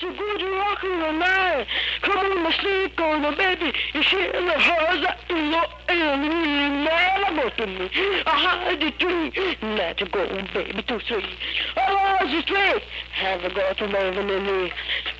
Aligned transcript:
That's 0.00 0.14
a 0.14 0.16
good 0.16 0.42
rockin' 0.42 1.02
all 1.02 1.12
night. 1.12 1.66
Come 2.02 2.18
on, 2.18 2.42
my 2.44 2.52
sneak 2.60 3.00
on 3.00 3.22
the 3.22 3.32
baby. 3.36 3.72
You 3.94 4.02
see 4.04 4.30
the 4.30 4.60
hers 4.60 5.06
in 5.28 5.50
the 5.50 5.66
in 5.92 6.84
the 6.84 7.50
to 7.56 7.66
me. 7.66 7.90
I 8.24 8.68
had 8.70 8.80
the 8.80 8.90
tree. 8.92 9.56
Let 9.62 9.98
go, 10.12 10.28
baby, 10.54 10.82
to 10.82 11.00
three. 11.00 11.24
Oh, 11.76 12.18
the 12.20 12.42
straight. 12.42 12.82
Have 13.14 13.42
a 13.42 13.50
go 13.52 13.72
to 13.72 13.86
never 13.88 14.22
me. 14.22 14.72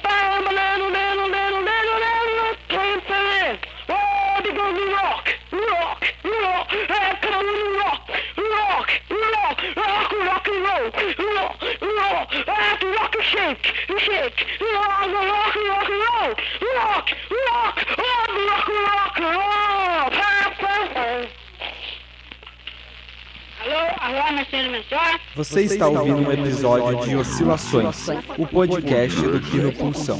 Bam, 0.04 0.44
little, 0.44 0.90
little, 0.92 1.28
little, 1.28 1.62
little, 1.62 1.98
little, 1.98 2.54
plain, 2.68 3.00
plain. 3.00 3.58
Oh, 3.88 4.40
they 4.44 4.52
gonna 4.52 4.92
rock, 4.92 5.02
rock, 5.02 5.37
Você 25.34 25.62
está 25.62 25.86
ouvindo 25.88 26.16
um 26.28 26.32
episódio 26.32 27.06
de 27.06 27.16
Oscilações, 27.16 28.08
o 28.36 28.46
podcast 28.46 29.20
do 29.20 29.40
Kino 29.40 29.72
Pulsão. 29.72 30.18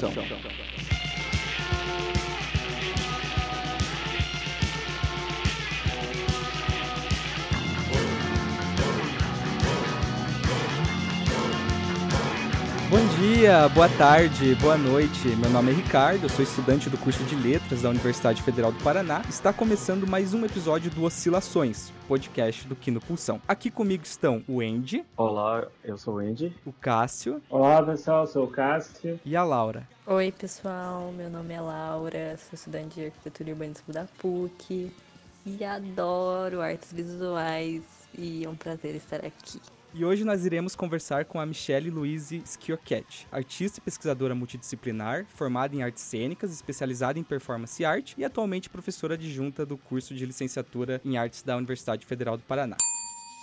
Dia, 13.39 13.69
boa 13.69 13.89
tarde, 13.91 14.53
boa 14.57 14.77
noite. 14.77 15.29
Meu 15.37 15.49
nome 15.49 15.71
é 15.71 15.75
Ricardo, 15.75 16.25
eu 16.25 16.29
sou 16.29 16.43
estudante 16.43 16.91
do 16.91 16.99
curso 16.99 17.23
de 17.23 17.37
Letras 17.37 17.83
da 17.83 17.89
Universidade 17.89 18.43
Federal 18.43 18.73
do 18.73 18.83
Paraná. 18.83 19.23
Está 19.29 19.53
começando 19.53 20.09
mais 20.09 20.35
um 20.35 20.45
episódio 20.45 20.91
do 20.91 21.05
Oscilações, 21.05 21.93
podcast 22.09 22.67
do 22.67 22.75
Kino 22.75 23.01
Pulsão. 23.01 23.41
Aqui 23.47 23.71
comigo 23.71 24.03
estão 24.03 24.43
o 24.49 24.61
Andy, 24.61 25.05
Olá, 25.17 25.69
eu 25.85 25.97
sou 25.97 26.17
o 26.17 26.19
Andy. 26.19 26.53
o 26.67 26.73
Cássio 26.73 27.41
Olá 27.49 27.81
pessoal, 27.81 28.27
sou 28.27 28.47
o 28.47 28.49
Cássio. 28.49 29.21
e 29.25 29.37
a 29.37 29.45
Laura. 29.45 29.89
Oi, 30.05 30.33
pessoal. 30.33 31.13
Meu 31.13 31.31
nome 31.31 31.55
é 31.55 31.61
Laura, 31.61 32.37
sou 32.39 32.55
estudante 32.55 32.97
de 32.97 33.07
arquitetura 33.07 33.51
e 33.51 33.53
urbanismo 33.53 33.95
da 33.95 34.05
PUC 34.19 34.91
e 35.47 35.65
adoro 35.65 36.61
artes 36.61 36.93
visuais 36.93 37.85
e 38.19 38.45
é 38.45 38.49
um 38.49 38.57
prazer 38.57 38.97
estar 38.97 39.25
aqui. 39.25 39.61
E 39.95 40.05
hoje 40.05 40.23
nós 40.23 40.45
iremos 40.45 40.77
conversar 40.77 41.25
com 41.25 41.41
a 41.41 41.47
Michelle 41.47 41.91
Louise 41.91 42.43
Schiochetti, 42.45 43.27
artista 43.33 43.79
e 43.79 43.83
pesquisadora 43.83 44.35
multidisciplinar, 44.35 45.25
formada 45.29 45.75
em 45.75 45.83
artes 45.83 46.03
cênicas, 46.03 46.53
especializada 46.53 47.19
em 47.19 47.23
performance 47.23 47.85
art 47.85 48.13
e 48.17 48.25
atualmente 48.25 48.69
professora 48.69 49.15
adjunta 49.15 49.65
do 49.65 49.79
curso 49.79 50.15
de 50.15 50.27
licenciatura 50.27 51.01
em 51.05 51.17
artes 51.17 51.43
da 51.43 51.57
Universidade 51.57 52.05
Federal 52.05 52.37
do 52.37 52.43
Paraná. 52.43 52.77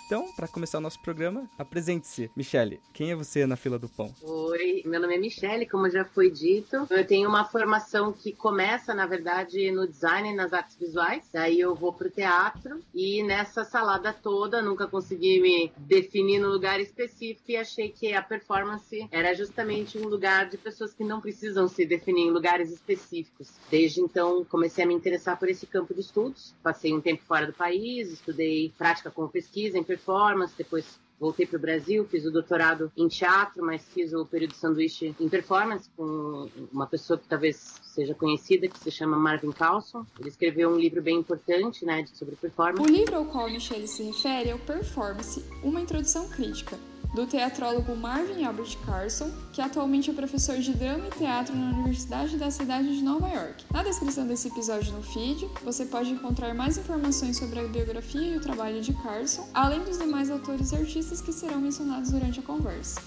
Então, 0.06 0.32
para 0.36 0.46
começar 0.46 0.78
o 0.78 0.80
nosso 0.80 1.00
programa, 1.00 1.50
apresente-se. 1.58 2.30
Michelle, 2.36 2.80
quem 2.92 3.10
é 3.10 3.16
você 3.16 3.44
na 3.44 3.56
fila 3.56 3.76
do 3.76 3.88
pão? 3.88 4.14
Oi, 4.22 4.80
meu 4.84 5.00
nome 5.00 5.16
é 5.16 5.18
Michele, 5.18 5.66
como 5.66 5.90
já 5.90 6.04
foi 6.04 6.30
dito. 6.30 6.86
Eu 6.88 7.04
tenho 7.04 7.28
uma 7.28 7.44
formação 7.44 8.12
que 8.12 8.30
começa, 8.30 8.94
na 8.94 9.04
verdade, 9.04 9.68
no 9.72 9.84
design 9.84 10.32
nas 10.32 10.52
artes 10.52 10.76
visuais. 10.76 11.28
Daí 11.32 11.58
eu 11.58 11.74
vou 11.74 11.92
pro 11.92 12.08
teatro 12.08 12.80
e 12.94 13.20
nessa 13.24 13.64
salada 13.64 14.12
toda 14.12 14.62
nunca 14.62 14.86
consegui 14.86 15.40
me 15.40 15.72
definir 15.76 16.38
no 16.38 16.50
lugar 16.50 16.78
específico 16.78 17.50
e 17.50 17.56
achei 17.56 17.88
que 17.88 18.12
a 18.12 18.22
performance 18.22 19.08
era 19.10 19.34
justamente 19.34 19.98
um 19.98 20.06
lugar 20.06 20.48
de 20.48 20.56
pessoas 20.56 20.94
que 20.94 21.02
não 21.02 21.20
precisam 21.20 21.66
se 21.66 21.84
definir 21.84 22.28
em 22.28 22.30
lugares 22.30 22.70
específicos. 22.70 23.50
Desde 23.68 24.00
então 24.00 24.44
comecei 24.44 24.84
a 24.84 24.86
me 24.86 24.94
interessar 24.94 25.36
por 25.36 25.48
esse 25.48 25.66
campo 25.66 25.92
de 25.92 26.00
estudos. 26.00 26.54
Passei 26.62 26.94
um 26.94 27.00
tempo 27.00 27.24
fora 27.24 27.48
do 27.48 27.52
país, 27.52 28.12
estudei 28.12 28.72
prática 28.78 29.10
com 29.10 29.26
pesquisa 29.26 29.76
em 29.76 29.95
performance, 29.96 30.54
depois 30.56 30.98
Voltei 31.18 31.46
para 31.46 31.56
o 31.56 31.60
Brasil, 31.60 32.04
fiz 32.04 32.26
o 32.26 32.30
doutorado 32.30 32.92
em 32.96 33.08
teatro, 33.08 33.64
mas 33.64 33.82
fiz 33.94 34.12
o 34.12 34.26
período 34.26 34.54
sanduíche 34.54 35.14
em 35.18 35.28
performance 35.28 35.88
com 35.96 36.48
uma 36.70 36.86
pessoa 36.86 37.18
que 37.18 37.26
talvez 37.26 37.80
seja 37.82 38.14
conhecida, 38.14 38.68
que 38.68 38.78
se 38.78 38.90
chama 38.90 39.16
Marvin 39.16 39.50
Carlson. 39.50 40.04
Ele 40.20 40.28
escreveu 40.28 40.68
um 40.68 40.76
livro 40.76 41.00
bem 41.00 41.18
importante 41.18 41.86
né, 41.86 42.04
sobre 42.12 42.34
O 42.34 42.36
performance. 42.36 42.92
livro 42.92 43.16
ao 43.16 43.24
qual 43.24 43.48
Michele 43.48 43.88
se 43.88 44.02
refere 44.02 44.50
é 44.50 44.54
o 44.54 44.58
Performance, 44.58 45.42
uma 45.62 45.80
introdução 45.80 46.28
crítica, 46.28 46.78
do 47.14 47.26
teatrólogo 47.26 47.94
Marvin 47.96 48.44
Albert 48.44 48.76
Carson, 48.84 49.30
que 49.52 49.60
atualmente 49.60 50.10
é 50.10 50.14
professor 50.14 50.58
de 50.58 50.72
drama 50.74 51.06
e 51.08 51.18
teatro 51.18 51.54
na 51.54 51.70
Universidade 51.70 52.36
da 52.36 52.50
cidade 52.50 52.96
de 52.96 53.02
Nova 53.02 53.28
York. 53.28 53.64
Na 53.72 53.82
descrição 53.82 54.26
desse 54.26 54.48
episódio 54.48 54.92
no 54.92 55.02
feed, 55.02 55.48
você 55.64 55.86
pode 55.86 56.10
encontrar 56.10 56.54
mais 56.54 56.76
informações 56.78 57.38
sobre 57.38 57.60
a 57.60 57.68
biografia 57.68 58.34
e 58.34 58.36
o 58.36 58.40
trabalho 58.40 58.80
de 58.80 58.92
Carson, 58.94 59.48
além 59.54 59.82
dos 59.84 59.98
demais 59.98 60.30
autores 60.30 60.72
e 60.72 60.76
artistas 60.76 61.20
que 61.20 61.32
serão 61.32 61.60
mencionados 61.60 62.10
durante 62.10 62.40
a 62.40 62.42
conversa. 62.42 63.00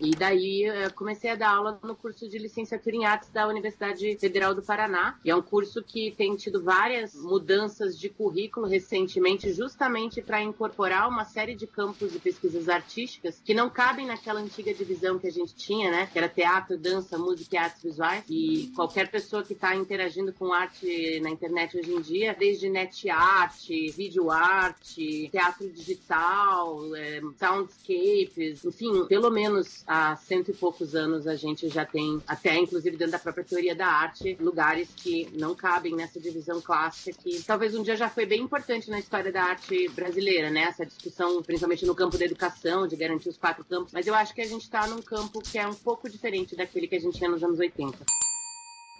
E 0.00 0.12
daí 0.12 0.62
eu 0.62 0.90
comecei 0.94 1.30
a 1.30 1.34
dar 1.34 1.50
aula 1.50 1.78
no 1.82 1.94
curso 1.94 2.26
de 2.26 2.38
licenciatura 2.38 2.96
em 2.96 3.04
artes 3.04 3.28
da 3.30 3.46
Universidade 3.46 4.16
Federal 4.18 4.54
do 4.54 4.62
Paraná. 4.62 5.18
E 5.22 5.30
é 5.30 5.36
um 5.36 5.42
curso 5.42 5.82
que 5.82 6.10
tem 6.12 6.34
tido 6.36 6.62
várias 6.62 7.14
mudanças 7.14 7.98
de 7.98 8.08
currículo 8.08 8.66
recentemente, 8.66 9.52
justamente 9.52 10.22
para 10.22 10.42
incorporar 10.42 11.06
uma 11.06 11.24
série 11.26 11.54
de 11.54 11.66
campos 11.66 12.12
de 12.12 12.18
pesquisas 12.18 12.68
artísticas 12.68 13.42
que 13.44 13.52
não 13.52 13.68
cabem 13.68 14.06
naquela 14.06 14.40
antiga 14.40 14.72
divisão 14.72 15.18
que 15.18 15.26
a 15.26 15.32
gente 15.32 15.54
tinha, 15.54 15.90
né? 15.90 16.08
Que 16.10 16.18
era 16.18 16.28
teatro, 16.28 16.78
dança, 16.78 17.18
música 17.18 17.56
e 17.56 17.58
artes 17.58 17.82
visuais. 17.82 18.24
E 18.28 18.72
qualquer 18.74 19.10
pessoa 19.10 19.42
que 19.42 19.52
está 19.52 19.76
interagindo 19.76 20.32
com 20.32 20.52
arte 20.52 21.20
na 21.20 21.28
internet 21.28 21.76
hoje 21.76 21.92
em 21.92 22.00
dia, 22.00 22.34
desde 22.38 22.70
net 22.70 23.10
art, 23.10 23.68
vídeo 23.94 24.30
arte, 24.30 25.28
teatro 25.30 25.68
digital, 25.70 26.96
é, 26.96 27.20
soundscapes, 27.38 28.64
enfim, 28.64 29.04
pelo 29.06 29.30
menos 29.30 29.69
há 29.86 30.16
cento 30.16 30.50
e 30.50 30.54
poucos 30.54 30.94
anos 30.94 31.26
a 31.26 31.36
gente 31.36 31.68
já 31.68 31.84
tem, 31.84 32.20
até 32.26 32.56
inclusive 32.56 32.96
dentro 32.96 33.12
da 33.12 33.18
própria 33.18 33.44
teoria 33.44 33.74
da 33.74 33.86
arte, 33.86 34.36
lugares 34.40 34.88
que 34.96 35.28
não 35.32 35.54
cabem 35.54 35.94
nessa 35.94 36.20
divisão 36.20 36.60
clássica 36.60 37.20
que 37.22 37.42
talvez 37.42 37.74
um 37.74 37.82
dia 37.82 37.96
já 37.96 38.08
foi 38.08 38.26
bem 38.26 38.40
importante 38.40 38.90
na 38.90 38.98
história 38.98 39.32
da 39.32 39.42
arte 39.42 39.88
brasileira, 39.90 40.50
né? 40.50 40.62
Essa 40.62 40.86
discussão, 40.86 41.42
principalmente 41.42 41.84
no 41.86 41.94
campo 41.94 42.18
da 42.18 42.24
educação, 42.24 42.86
de 42.86 42.96
garantir 42.96 43.28
os 43.28 43.36
quatro 43.36 43.64
campos. 43.64 43.92
Mas 43.92 44.06
eu 44.06 44.14
acho 44.14 44.34
que 44.34 44.40
a 44.40 44.46
gente 44.46 44.62
está 44.62 44.86
num 44.86 45.02
campo 45.02 45.40
que 45.40 45.58
é 45.58 45.66
um 45.66 45.74
pouco 45.74 46.08
diferente 46.08 46.56
daquele 46.56 46.86
que 46.86 46.96
a 46.96 47.00
gente 47.00 47.16
tinha 47.18 47.30
nos 47.30 47.42
anos 47.42 47.58
80. 47.58 47.98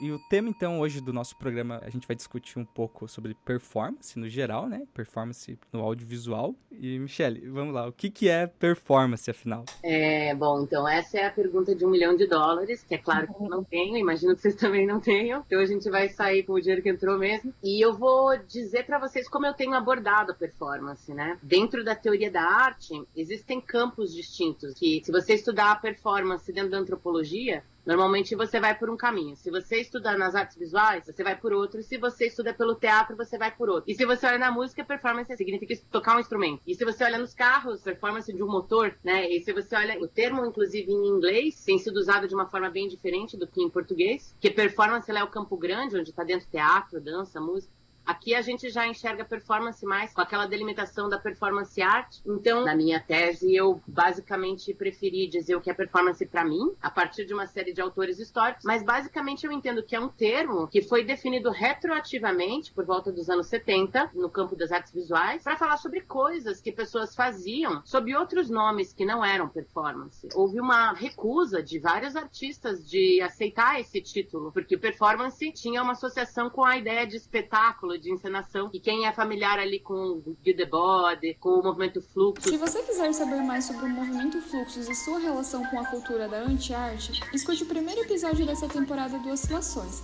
E 0.00 0.10
o 0.10 0.18
tema, 0.18 0.48
então, 0.48 0.80
hoje 0.80 0.98
do 0.98 1.12
nosso 1.12 1.36
programa, 1.36 1.78
a 1.84 1.90
gente 1.90 2.06
vai 2.06 2.16
discutir 2.16 2.58
um 2.58 2.64
pouco 2.64 3.06
sobre 3.06 3.34
performance 3.44 4.18
no 4.18 4.30
geral, 4.30 4.66
né? 4.66 4.86
Performance 4.94 5.58
no 5.70 5.80
audiovisual. 5.80 6.54
E, 6.72 6.98
Michelle, 6.98 7.46
vamos 7.50 7.74
lá, 7.74 7.86
o 7.86 7.92
que, 7.92 8.10
que 8.10 8.26
é 8.26 8.46
performance, 8.46 9.30
afinal? 9.30 9.66
É, 9.82 10.34
bom, 10.34 10.62
então 10.62 10.88
essa 10.88 11.18
é 11.18 11.26
a 11.26 11.30
pergunta 11.30 11.74
de 11.74 11.84
um 11.84 11.90
milhão 11.90 12.16
de 12.16 12.26
dólares, 12.26 12.82
que 12.82 12.94
é 12.94 12.98
claro 12.98 13.26
que 13.26 13.44
eu 13.44 13.48
não 13.50 13.62
tenho, 13.62 13.98
imagino 13.98 14.34
que 14.34 14.40
vocês 14.40 14.54
também 14.54 14.86
não 14.86 15.00
tenham. 15.00 15.44
Então 15.46 15.60
a 15.60 15.66
gente 15.66 15.90
vai 15.90 16.08
sair 16.08 16.44
com 16.44 16.54
o 16.54 16.60
dinheiro 16.60 16.82
que 16.82 16.88
entrou 16.88 17.18
mesmo. 17.18 17.52
E 17.62 17.84
eu 17.84 17.92
vou 17.92 18.38
dizer 18.38 18.86
para 18.86 18.98
vocês 18.98 19.28
como 19.28 19.44
eu 19.44 19.52
tenho 19.52 19.74
abordado 19.74 20.32
a 20.32 20.34
performance, 20.34 21.12
né? 21.12 21.38
Dentro 21.42 21.84
da 21.84 21.94
teoria 21.94 22.30
da 22.30 22.42
arte, 22.42 22.94
existem 23.14 23.60
campos 23.60 24.14
distintos 24.14 24.72
que, 24.72 25.02
se 25.04 25.12
você 25.12 25.34
estudar 25.34 25.72
a 25.72 25.76
performance 25.76 26.50
dentro 26.50 26.70
da 26.70 26.78
antropologia, 26.78 27.62
Normalmente 27.84 28.36
você 28.36 28.60
vai 28.60 28.76
por 28.78 28.90
um 28.90 28.96
caminho. 28.96 29.36
Se 29.36 29.50
você 29.50 29.80
estudar 29.80 30.16
nas 30.18 30.34
artes 30.34 30.56
visuais, 30.56 31.06
você 31.06 31.22
vai 31.22 31.36
por 31.36 31.52
outro. 31.52 31.82
Se 31.82 31.96
você 31.96 32.26
estuda 32.26 32.52
pelo 32.52 32.74
teatro, 32.74 33.16
você 33.16 33.38
vai 33.38 33.50
por 33.50 33.68
outro. 33.68 33.90
E 33.90 33.94
se 33.94 34.04
você 34.04 34.26
olha 34.26 34.38
na 34.38 34.50
música, 34.50 34.84
performance 34.84 35.34
significa 35.36 35.74
tocar 35.90 36.16
um 36.16 36.20
instrumento. 36.20 36.62
E 36.66 36.74
se 36.74 36.84
você 36.84 37.04
olha 37.04 37.18
nos 37.18 37.34
carros, 37.34 37.82
performance 37.82 38.32
de 38.32 38.42
um 38.42 38.48
motor, 38.48 38.96
né? 39.02 39.28
E 39.28 39.40
se 39.40 39.52
você 39.52 39.74
olha 39.76 40.00
o 40.00 40.08
termo, 40.08 40.44
inclusive 40.44 40.90
em 40.90 41.08
inglês, 41.08 41.64
tem 41.64 41.78
sido 41.78 41.96
usado 41.96 42.28
de 42.28 42.34
uma 42.34 42.46
forma 42.46 42.70
bem 42.70 42.88
diferente 42.88 43.36
do 43.36 43.46
que 43.46 43.62
em 43.62 43.70
português, 43.70 44.34
que 44.40 44.50
performance 44.50 45.10
é 45.10 45.24
o 45.24 45.28
campo 45.30 45.56
grande, 45.56 45.96
onde 45.96 46.10
está 46.10 46.24
dentro 46.24 46.48
teatro, 46.48 47.00
dança, 47.00 47.40
música. 47.40 47.79
Aqui 48.10 48.34
a 48.34 48.42
gente 48.42 48.68
já 48.70 48.88
enxerga 48.88 49.24
performance 49.24 49.86
mais 49.86 50.12
com 50.12 50.20
aquela 50.20 50.44
delimitação 50.44 51.08
da 51.08 51.16
performance 51.16 51.80
art. 51.80 52.16
Então, 52.26 52.64
na 52.64 52.74
minha 52.74 52.98
tese, 52.98 53.54
eu 53.54 53.80
basicamente 53.86 54.74
preferi 54.74 55.28
dizer 55.28 55.54
o 55.54 55.60
que 55.60 55.70
é 55.70 55.74
performance 55.74 56.26
para 56.26 56.44
mim, 56.44 56.72
a 56.82 56.90
partir 56.90 57.24
de 57.24 57.32
uma 57.32 57.46
série 57.46 57.72
de 57.72 57.80
autores 57.80 58.18
históricos, 58.18 58.64
mas 58.64 58.82
basicamente 58.82 59.46
eu 59.46 59.52
entendo 59.52 59.80
que 59.84 59.94
é 59.94 60.00
um 60.00 60.08
termo 60.08 60.66
que 60.66 60.82
foi 60.82 61.04
definido 61.04 61.52
retroativamente 61.52 62.72
por 62.72 62.84
volta 62.84 63.12
dos 63.12 63.30
anos 63.30 63.46
70 63.46 64.10
no 64.12 64.28
campo 64.28 64.56
das 64.56 64.72
artes 64.72 64.92
visuais 64.92 65.44
para 65.44 65.56
falar 65.56 65.76
sobre 65.76 66.00
coisas 66.00 66.60
que 66.60 66.72
pessoas 66.72 67.14
faziam 67.14 67.80
sob 67.84 68.12
outros 68.16 68.50
nomes 68.50 68.92
que 68.92 69.04
não 69.04 69.24
eram 69.24 69.48
performance. 69.48 70.28
Houve 70.34 70.58
uma 70.58 70.92
recusa 70.94 71.62
de 71.62 71.78
vários 71.78 72.16
artistas 72.16 72.84
de 72.90 73.20
aceitar 73.20 73.78
esse 73.78 74.00
título, 74.02 74.50
porque 74.50 74.76
performance 74.76 75.52
tinha 75.52 75.80
uma 75.80 75.92
associação 75.92 76.50
com 76.50 76.64
a 76.64 76.76
ideia 76.76 77.06
de 77.06 77.16
espetáculo, 77.16 77.99
de 78.00 78.12
encenação. 78.12 78.70
E 78.72 78.80
quem 78.80 79.06
é 79.06 79.12
familiar 79.12 79.58
ali 79.58 79.78
com 79.78 79.94
o 79.94 80.36
Guy 80.42 80.54
Debord, 80.54 81.34
com 81.34 81.50
o 81.50 81.62
movimento 81.62 82.00
Fluxo. 82.00 82.48
Se 82.48 82.56
você 82.56 82.82
quiser 82.82 83.12
saber 83.12 83.42
mais 83.42 83.64
sobre 83.66 83.86
o 83.86 83.88
movimento 83.88 84.40
Fluxos 84.40 84.88
e 84.88 84.94
sua 84.94 85.18
relação 85.18 85.64
com 85.66 85.80
a 85.80 85.86
cultura 85.86 86.28
da 86.28 86.38
anti-arte, 86.38 87.20
escute 87.32 87.62
o 87.62 87.66
primeiro 87.66 88.00
episódio 88.00 88.44
dessa 88.46 88.68
temporada 88.68 89.18
do 89.18 89.30
Oscilações. 89.30 90.00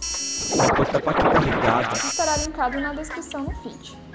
Estará 1.94 2.36
linkado 2.38 2.80
na 2.80 2.92
descrição 2.92 3.44
no 3.44 3.54
feed 3.62 4.05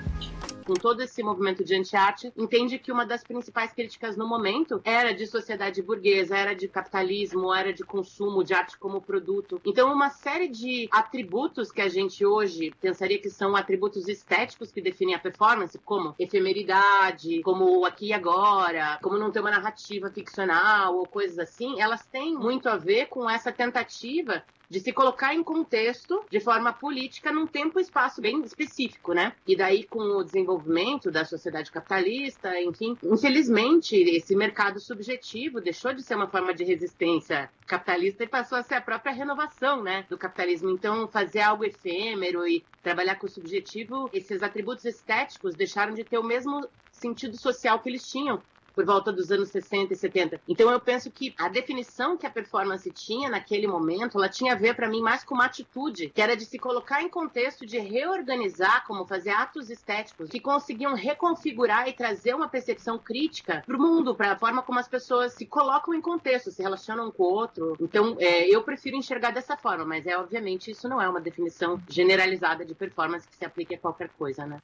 com 0.62 0.74
todo 0.74 1.02
esse 1.02 1.22
movimento 1.24 1.64
de 1.64 1.76
anti-arte, 1.76 2.32
entende 2.38 2.80
que 2.80 2.92
uma 2.92 3.06
das 3.06 3.24
principais 3.24 3.74
críticas 3.74 4.16
no 4.16 4.28
momento 4.28 4.82
era 4.84 5.14
de 5.14 5.28
sociedade 5.28 5.82
burguesa, 5.82 6.38
era 6.38 6.56
de 6.56 6.68
capitalismo, 6.68 7.54
era 7.54 7.74
de 7.74 7.84
consumo, 7.84 8.44
de 8.44 8.54
arte 8.54 8.78
como 8.78 9.02
produto. 9.02 9.62
Então, 9.66 9.92
uma 9.92 10.10
série 10.10 10.48
de 10.48 10.88
atributos 10.92 11.72
que 11.72 11.82
a 11.82 11.90
gente 11.90 12.26
hoje 12.26 12.74
pensaria 12.80 13.20
que 13.20 13.30
são 13.30 13.56
atributos 13.56 14.08
estéticos 14.08 14.72
que 14.72 14.82
definem 14.82 15.16
a 15.16 15.20
performance, 15.20 15.78
como 15.80 16.16
efemeridade, 16.20 17.42
como 17.42 17.86
aqui 17.86 18.08
e 18.08 18.14
agora, 18.14 19.00
como 19.02 19.18
não 19.18 19.32
ter 19.32 19.40
uma 19.40 19.52
narrativa 19.52 20.10
ficcional 20.10 20.96
ou 20.96 21.06
coisas 21.06 21.40
assim, 21.40 21.82
elas 21.82 22.06
têm 22.06 22.36
muito 22.36 22.70
a 22.70 22.78
ver 22.78 23.08
com 23.08 23.30
essa 23.30 23.52
tentativa 23.52 24.44
de 24.72 24.80
se 24.80 24.94
colocar 24.94 25.36
em 25.36 25.44
contexto 25.44 26.24
de 26.32 26.40
forma 26.40 26.72
política 26.72 27.30
num 27.30 27.46
tempo 27.46 27.78
e 27.78 27.82
espaço 27.82 28.22
bem 28.22 28.42
específico, 28.42 29.14
né? 29.14 29.34
E 29.46 29.54
daí 29.54 29.84
com 29.84 30.00
o 30.00 30.24
desenvolvimento 30.24 31.12
da 31.12 31.26
sociedade 31.26 31.70
capitalista, 31.70 32.58
enfim, 32.62 32.98
infelizmente 33.04 33.98
esse 33.98 34.34
mercado 34.34 34.80
subjetivo 34.80 35.60
deixou 35.60 35.94
de 35.94 36.02
ser 36.02 36.16
uma 36.16 36.30
forma 36.30 36.54
de 36.54 36.64
resistência 36.64 37.50
capitalista 37.68 38.24
e 38.24 38.28
passou 38.28 38.58
a 38.58 38.64
ser 38.64 38.76
a 38.76 38.82
própria 38.82 39.12
renovação, 39.12 39.84
né, 39.84 40.06
do 40.10 40.18
capitalismo. 40.18 40.70
Então, 40.70 41.06
fazer 41.08 41.42
algo 41.42 41.66
efêmero 41.66 42.48
e 42.48 42.64
trabalhar 42.82 43.16
com 43.16 43.28
o 43.28 43.30
subjetivo, 43.30 44.10
esses 44.14 44.42
atributos 44.42 44.86
estéticos 44.86 45.54
deixaram 45.54 45.94
de 45.94 46.06
ter 46.06 46.18
o 46.18 46.24
mesmo 46.24 46.66
sentido 46.92 47.38
social 47.38 47.80
que 47.80 47.90
eles 47.90 48.10
tinham 48.10 48.42
por 48.74 48.86
volta 48.86 49.12
dos 49.12 49.32
anos 49.32 49.50
60 49.50 49.94
e 49.94 49.96
70. 49.96 50.42
Então 50.48 50.72
eu 50.72 50.80
penso 50.80 51.12
que 51.12 51.34
a 51.38 51.48
definição 51.48 52.18
que 52.18 52.26
a 52.26 52.30
performance 52.30 52.90
tinha 52.92 53.30
naquele 53.30 53.68
momento, 53.68 54.18
ela 54.18 54.30
tinha 54.30 54.54
a 54.54 54.56
ver 54.56 54.76
para 54.76 54.90
mim 54.90 55.02
mais 55.02 55.24
com 55.24 55.36
uma 55.36 55.46
atitude, 55.46 56.10
que 56.10 56.22
era 56.22 56.36
de 56.36 56.46
se 56.46 56.58
colocar 56.58 57.02
em 57.02 57.10
contexto 57.10 57.66
de 57.66 57.78
reorganizar, 57.80 58.86
como 58.86 59.06
fazer 59.06 59.32
atos 59.32 59.70
estéticos 59.70 60.30
que 60.30 60.40
conseguiam 60.40 60.94
reconfigurar 60.94 61.88
e 61.88 61.94
trazer 61.94 62.34
uma 62.34 62.48
percepção 62.48 62.98
crítica 62.98 63.64
para 63.66 63.76
o 63.76 63.80
mundo, 63.80 64.16
para 64.16 64.34
a 64.34 64.38
forma 64.38 64.62
como 64.62 64.80
as 64.80 64.88
pessoas 64.88 65.34
se 65.34 65.46
colocam 65.46 65.94
em 65.94 66.02
contexto, 66.02 66.52
se 66.52 66.62
relacionam 66.62 67.12
com 67.12 67.24
o 67.24 67.34
outro. 67.34 67.76
Então 67.80 68.16
é, 68.20 68.48
eu 68.48 68.64
prefiro 68.64 68.96
enxergar 68.96 69.32
dessa 69.32 69.58
forma, 69.58 69.86
mas 69.86 70.06
é 70.06 70.18
obviamente 70.18 70.72
isso 70.72 70.88
não 70.88 71.02
é 71.02 71.08
uma 71.08 71.22
definição 71.22 71.82
generalizada 71.90 72.66
de 72.66 72.74
performance 72.74 73.28
que 73.28 73.36
se 73.36 73.46
aplique 73.46 73.76
a 73.76 73.78
qualquer 73.78 74.10
coisa, 74.10 74.46
né? 74.46 74.60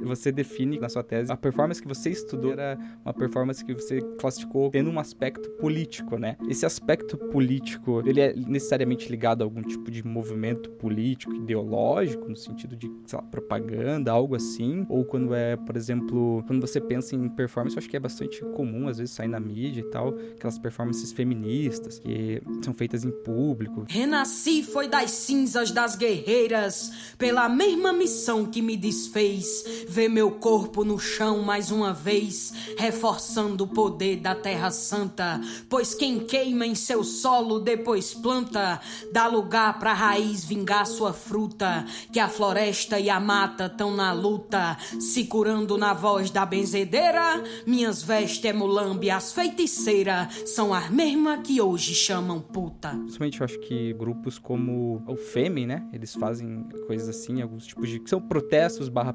Você 0.00 0.32
define 0.32 0.78
na 0.78 0.88
sua 0.88 1.02
tese 1.02 1.30
a 1.32 1.36
performance 1.36 1.80
que 1.80 1.88
você 1.88 2.10
estudou 2.10 2.52
era 2.52 2.78
uma 3.04 3.12
performance 3.12 3.64
que 3.64 3.74
você 3.74 4.00
classificou 4.18 4.70
tendo 4.70 4.90
um 4.90 4.98
aspecto 4.98 5.48
político, 5.52 6.16
né? 6.16 6.36
Esse 6.48 6.66
aspecto 6.66 7.16
político, 7.16 8.02
ele 8.06 8.20
é 8.20 8.34
necessariamente 8.34 9.08
ligado 9.08 9.42
a 9.42 9.44
algum 9.44 9.62
tipo 9.62 9.90
de 9.90 10.06
movimento 10.06 10.70
político, 10.70 11.34
ideológico, 11.34 12.28
no 12.28 12.36
sentido 12.36 12.76
de, 12.76 12.90
sei 13.06 13.18
lá, 13.18 13.22
propaganda, 13.22 14.12
algo 14.12 14.34
assim? 14.34 14.86
Ou 14.88 15.04
quando 15.04 15.34
é, 15.34 15.56
por 15.56 15.76
exemplo, 15.76 16.42
quando 16.46 16.60
você 16.60 16.80
pensa 16.80 17.14
em 17.14 17.28
performance, 17.28 17.76
eu 17.76 17.80
acho 17.80 17.88
que 17.88 17.96
é 17.96 18.00
bastante 18.00 18.40
comum, 18.54 18.88
às 18.88 18.98
vezes, 18.98 19.14
sair 19.14 19.28
na 19.28 19.40
mídia 19.40 19.80
e 19.80 19.90
tal, 19.90 20.14
aquelas 20.36 20.58
performances 20.58 21.12
feministas 21.12 21.98
que 21.98 22.40
são 22.62 22.74
feitas 22.74 23.04
em 23.04 23.10
público. 23.10 23.84
Renasci 23.88 24.62
foi 24.62 24.88
das 24.88 25.10
cinzas 25.10 25.70
das 25.70 25.96
guerreiras, 25.96 27.14
pela 27.16 27.48
mesma 27.48 27.92
missão 27.92 28.46
que 28.46 28.62
me 28.62 28.76
desfez 28.76 29.86
ver 29.88 30.08
meu 30.08 30.30
corpo 30.32 30.84
no 30.84 30.98
chão 30.98 31.42
mais 31.42 31.70
uma 31.70 31.92
vez, 31.92 32.52
reforçando 32.76 33.64
o 33.64 33.68
poder 33.68 34.16
da 34.16 34.34
Terra 34.34 34.70
Santa. 34.70 35.40
Pois 35.68 35.94
quem 35.94 36.20
queima 36.20 36.66
em 36.66 36.74
seu 36.74 37.02
solo 37.02 37.58
depois 37.58 38.12
planta, 38.14 38.80
dá 39.12 39.26
lugar 39.26 39.78
pra 39.78 39.92
raiz 39.92 40.44
vingar 40.44 40.86
sua 40.86 41.12
fruta. 41.12 41.84
Que 42.12 42.20
a 42.20 42.28
floresta 42.28 43.00
e 43.00 43.08
a 43.08 43.18
mata 43.18 43.68
tão 43.68 43.94
na 43.94 44.12
luta, 44.12 44.76
se 45.00 45.24
curando 45.24 45.78
na 45.78 45.94
voz 45.94 46.30
da 46.30 46.44
benzedeira. 46.44 47.42
Minhas 47.66 48.02
vestes 48.02 48.44
é 48.44 48.52
mulambe, 48.52 49.10
as 49.10 49.32
feiticeiras 49.32 50.48
são 50.50 50.74
as 50.74 50.90
mesmas 50.90 51.40
que 51.46 51.60
hoje 51.60 51.94
chamam 51.94 52.40
puta. 52.40 52.90
Principalmente 52.90 53.40
eu 53.40 53.44
acho 53.44 53.58
que 53.60 53.92
grupos 53.94 54.38
como 54.38 55.02
o 55.06 55.16
Fêmen, 55.16 55.66
né? 55.66 55.88
Eles 55.92 56.14
fazem 56.14 56.68
coisas 56.86 57.08
assim, 57.08 57.40
alguns 57.40 57.66
tipos 57.66 57.88
de. 57.88 58.02
são 58.06 58.20
protestos 58.20 58.88
barra 58.88 59.12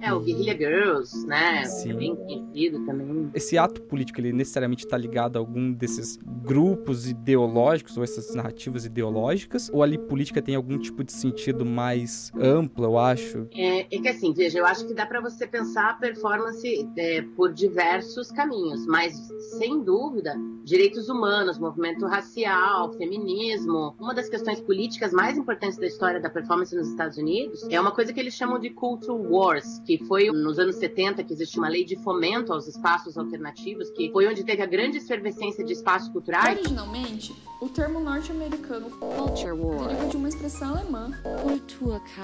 É, 0.00 0.12
o 0.12 0.20
Guerrilla 0.20 0.56
Girls, 0.56 1.26
né? 1.26 1.64
Sim. 1.64 1.90
É 1.90 1.94
bem 1.94 2.16
conhecido 2.16 2.84
também. 2.84 3.30
Esse 3.34 3.58
ato 3.58 3.82
político, 3.82 4.20
ele 4.20 4.32
necessariamente 4.32 4.84
está 4.84 4.96
ligado 4.96 5.36
a 5.36 5.38
algum 5.38 5.72
desses 5.72 6.18
grupos 6.42 7.08
ideológicos 7.08 7.96
ou 7.96 8.04
essas 8.04 8.34
narrativas 8.34 8.84
ideológicas? 8.84 9.70
Ou 9.72 9.82
ali 9.82 9.98
política 9.98 10.40
tem 10.42 10.54
algum 10.54 10.78
tipo 10.78 11.02
de 11.04 11.12
sentido 11.12 11.64
mais 11.64 12.30
amplo, 12.40 12.84
eu 12.84 12.98
acho? 12.98 13.48
É, 13.52 13.80
é 13.94 14.00
que 14.00 14.08
assim, 14.08 14.32
veja, 14.32 14.58
eu 14.58 14.66
acho 14.66 14.86
que 14.86 14.94
dá 14.94 15.06
para 15.06 15.20
você 15.20 15.46
pensar 15.46 15.90
a 15.90 15.94
performance 15.94 16.88
é, 16.96 17.22
por 17.36 17.52
diversos 17.52 18.30
caminhos, 18.30 18.86
mas 18.86 19.14
sem 19.58 19.82
dúvida, 19.82 20.34
direitos 20.70 21.08
humanos, 21.08 21.58
movimento 21.58 22.06
racial, 22.06 22.92
feminismo, 22.92 23.96
uma 23.98 24.14
das 24.14 24.28
questões 24.28 24.60
políticas 24.60 25.12
mais 25.12 25.36
importantes 25.36 25.76
da 25.76 25.84
história 25.84 26.20
da 26.20 26.30
performance 26.30 26.76
nos 26.76 26.86
Estados 26.86 27.18
Unidos 27.18 27.66
é 27.68 27.80
uma 27.80 27.90
coisa 27.90 28.12
que 28.12 28.20
eles 28.20 28.34
chamam 28.34 28.56
de 28.56 28.70
culture 28.70 29.20
wars, 29.20 29.80
que 29.84 29.98
foi 30.06 30.30
nos 30.30 30.60
anos 30.60 30.76
70 30.76 31.24
que 31.24 31.32
existe 31.32 31.58
uma 31.58 31.68
lei 31.68 31.84
de 31.84 31.96
fomento 31.96 32.52
aos 32.52 32.68
espaços 32.68 33.18
alternativos, 33.18 33.90
que 33.90 34.12
foi 34.12 34.28
onde 34.28 34.44
teve 34.44 34.62
a 34.62 34.66
grande 34.66 34.98
efervescência 34.98 35.64
de 35.64 35.72
espaços 35.72 36.08
culturais. 36.08 36.60
Originalmente, 36.60 37.34
o 37.60 37.68
termo 37.68 37.98
norte-americano 37.98 38.90
culture 38.90 39.52
war. 39.52 39.88
deriva 39.88 40.06
de 40.06 40.16
uma 40.16 40.28
expressão 40.28 40.70
alemã 40.70 41.10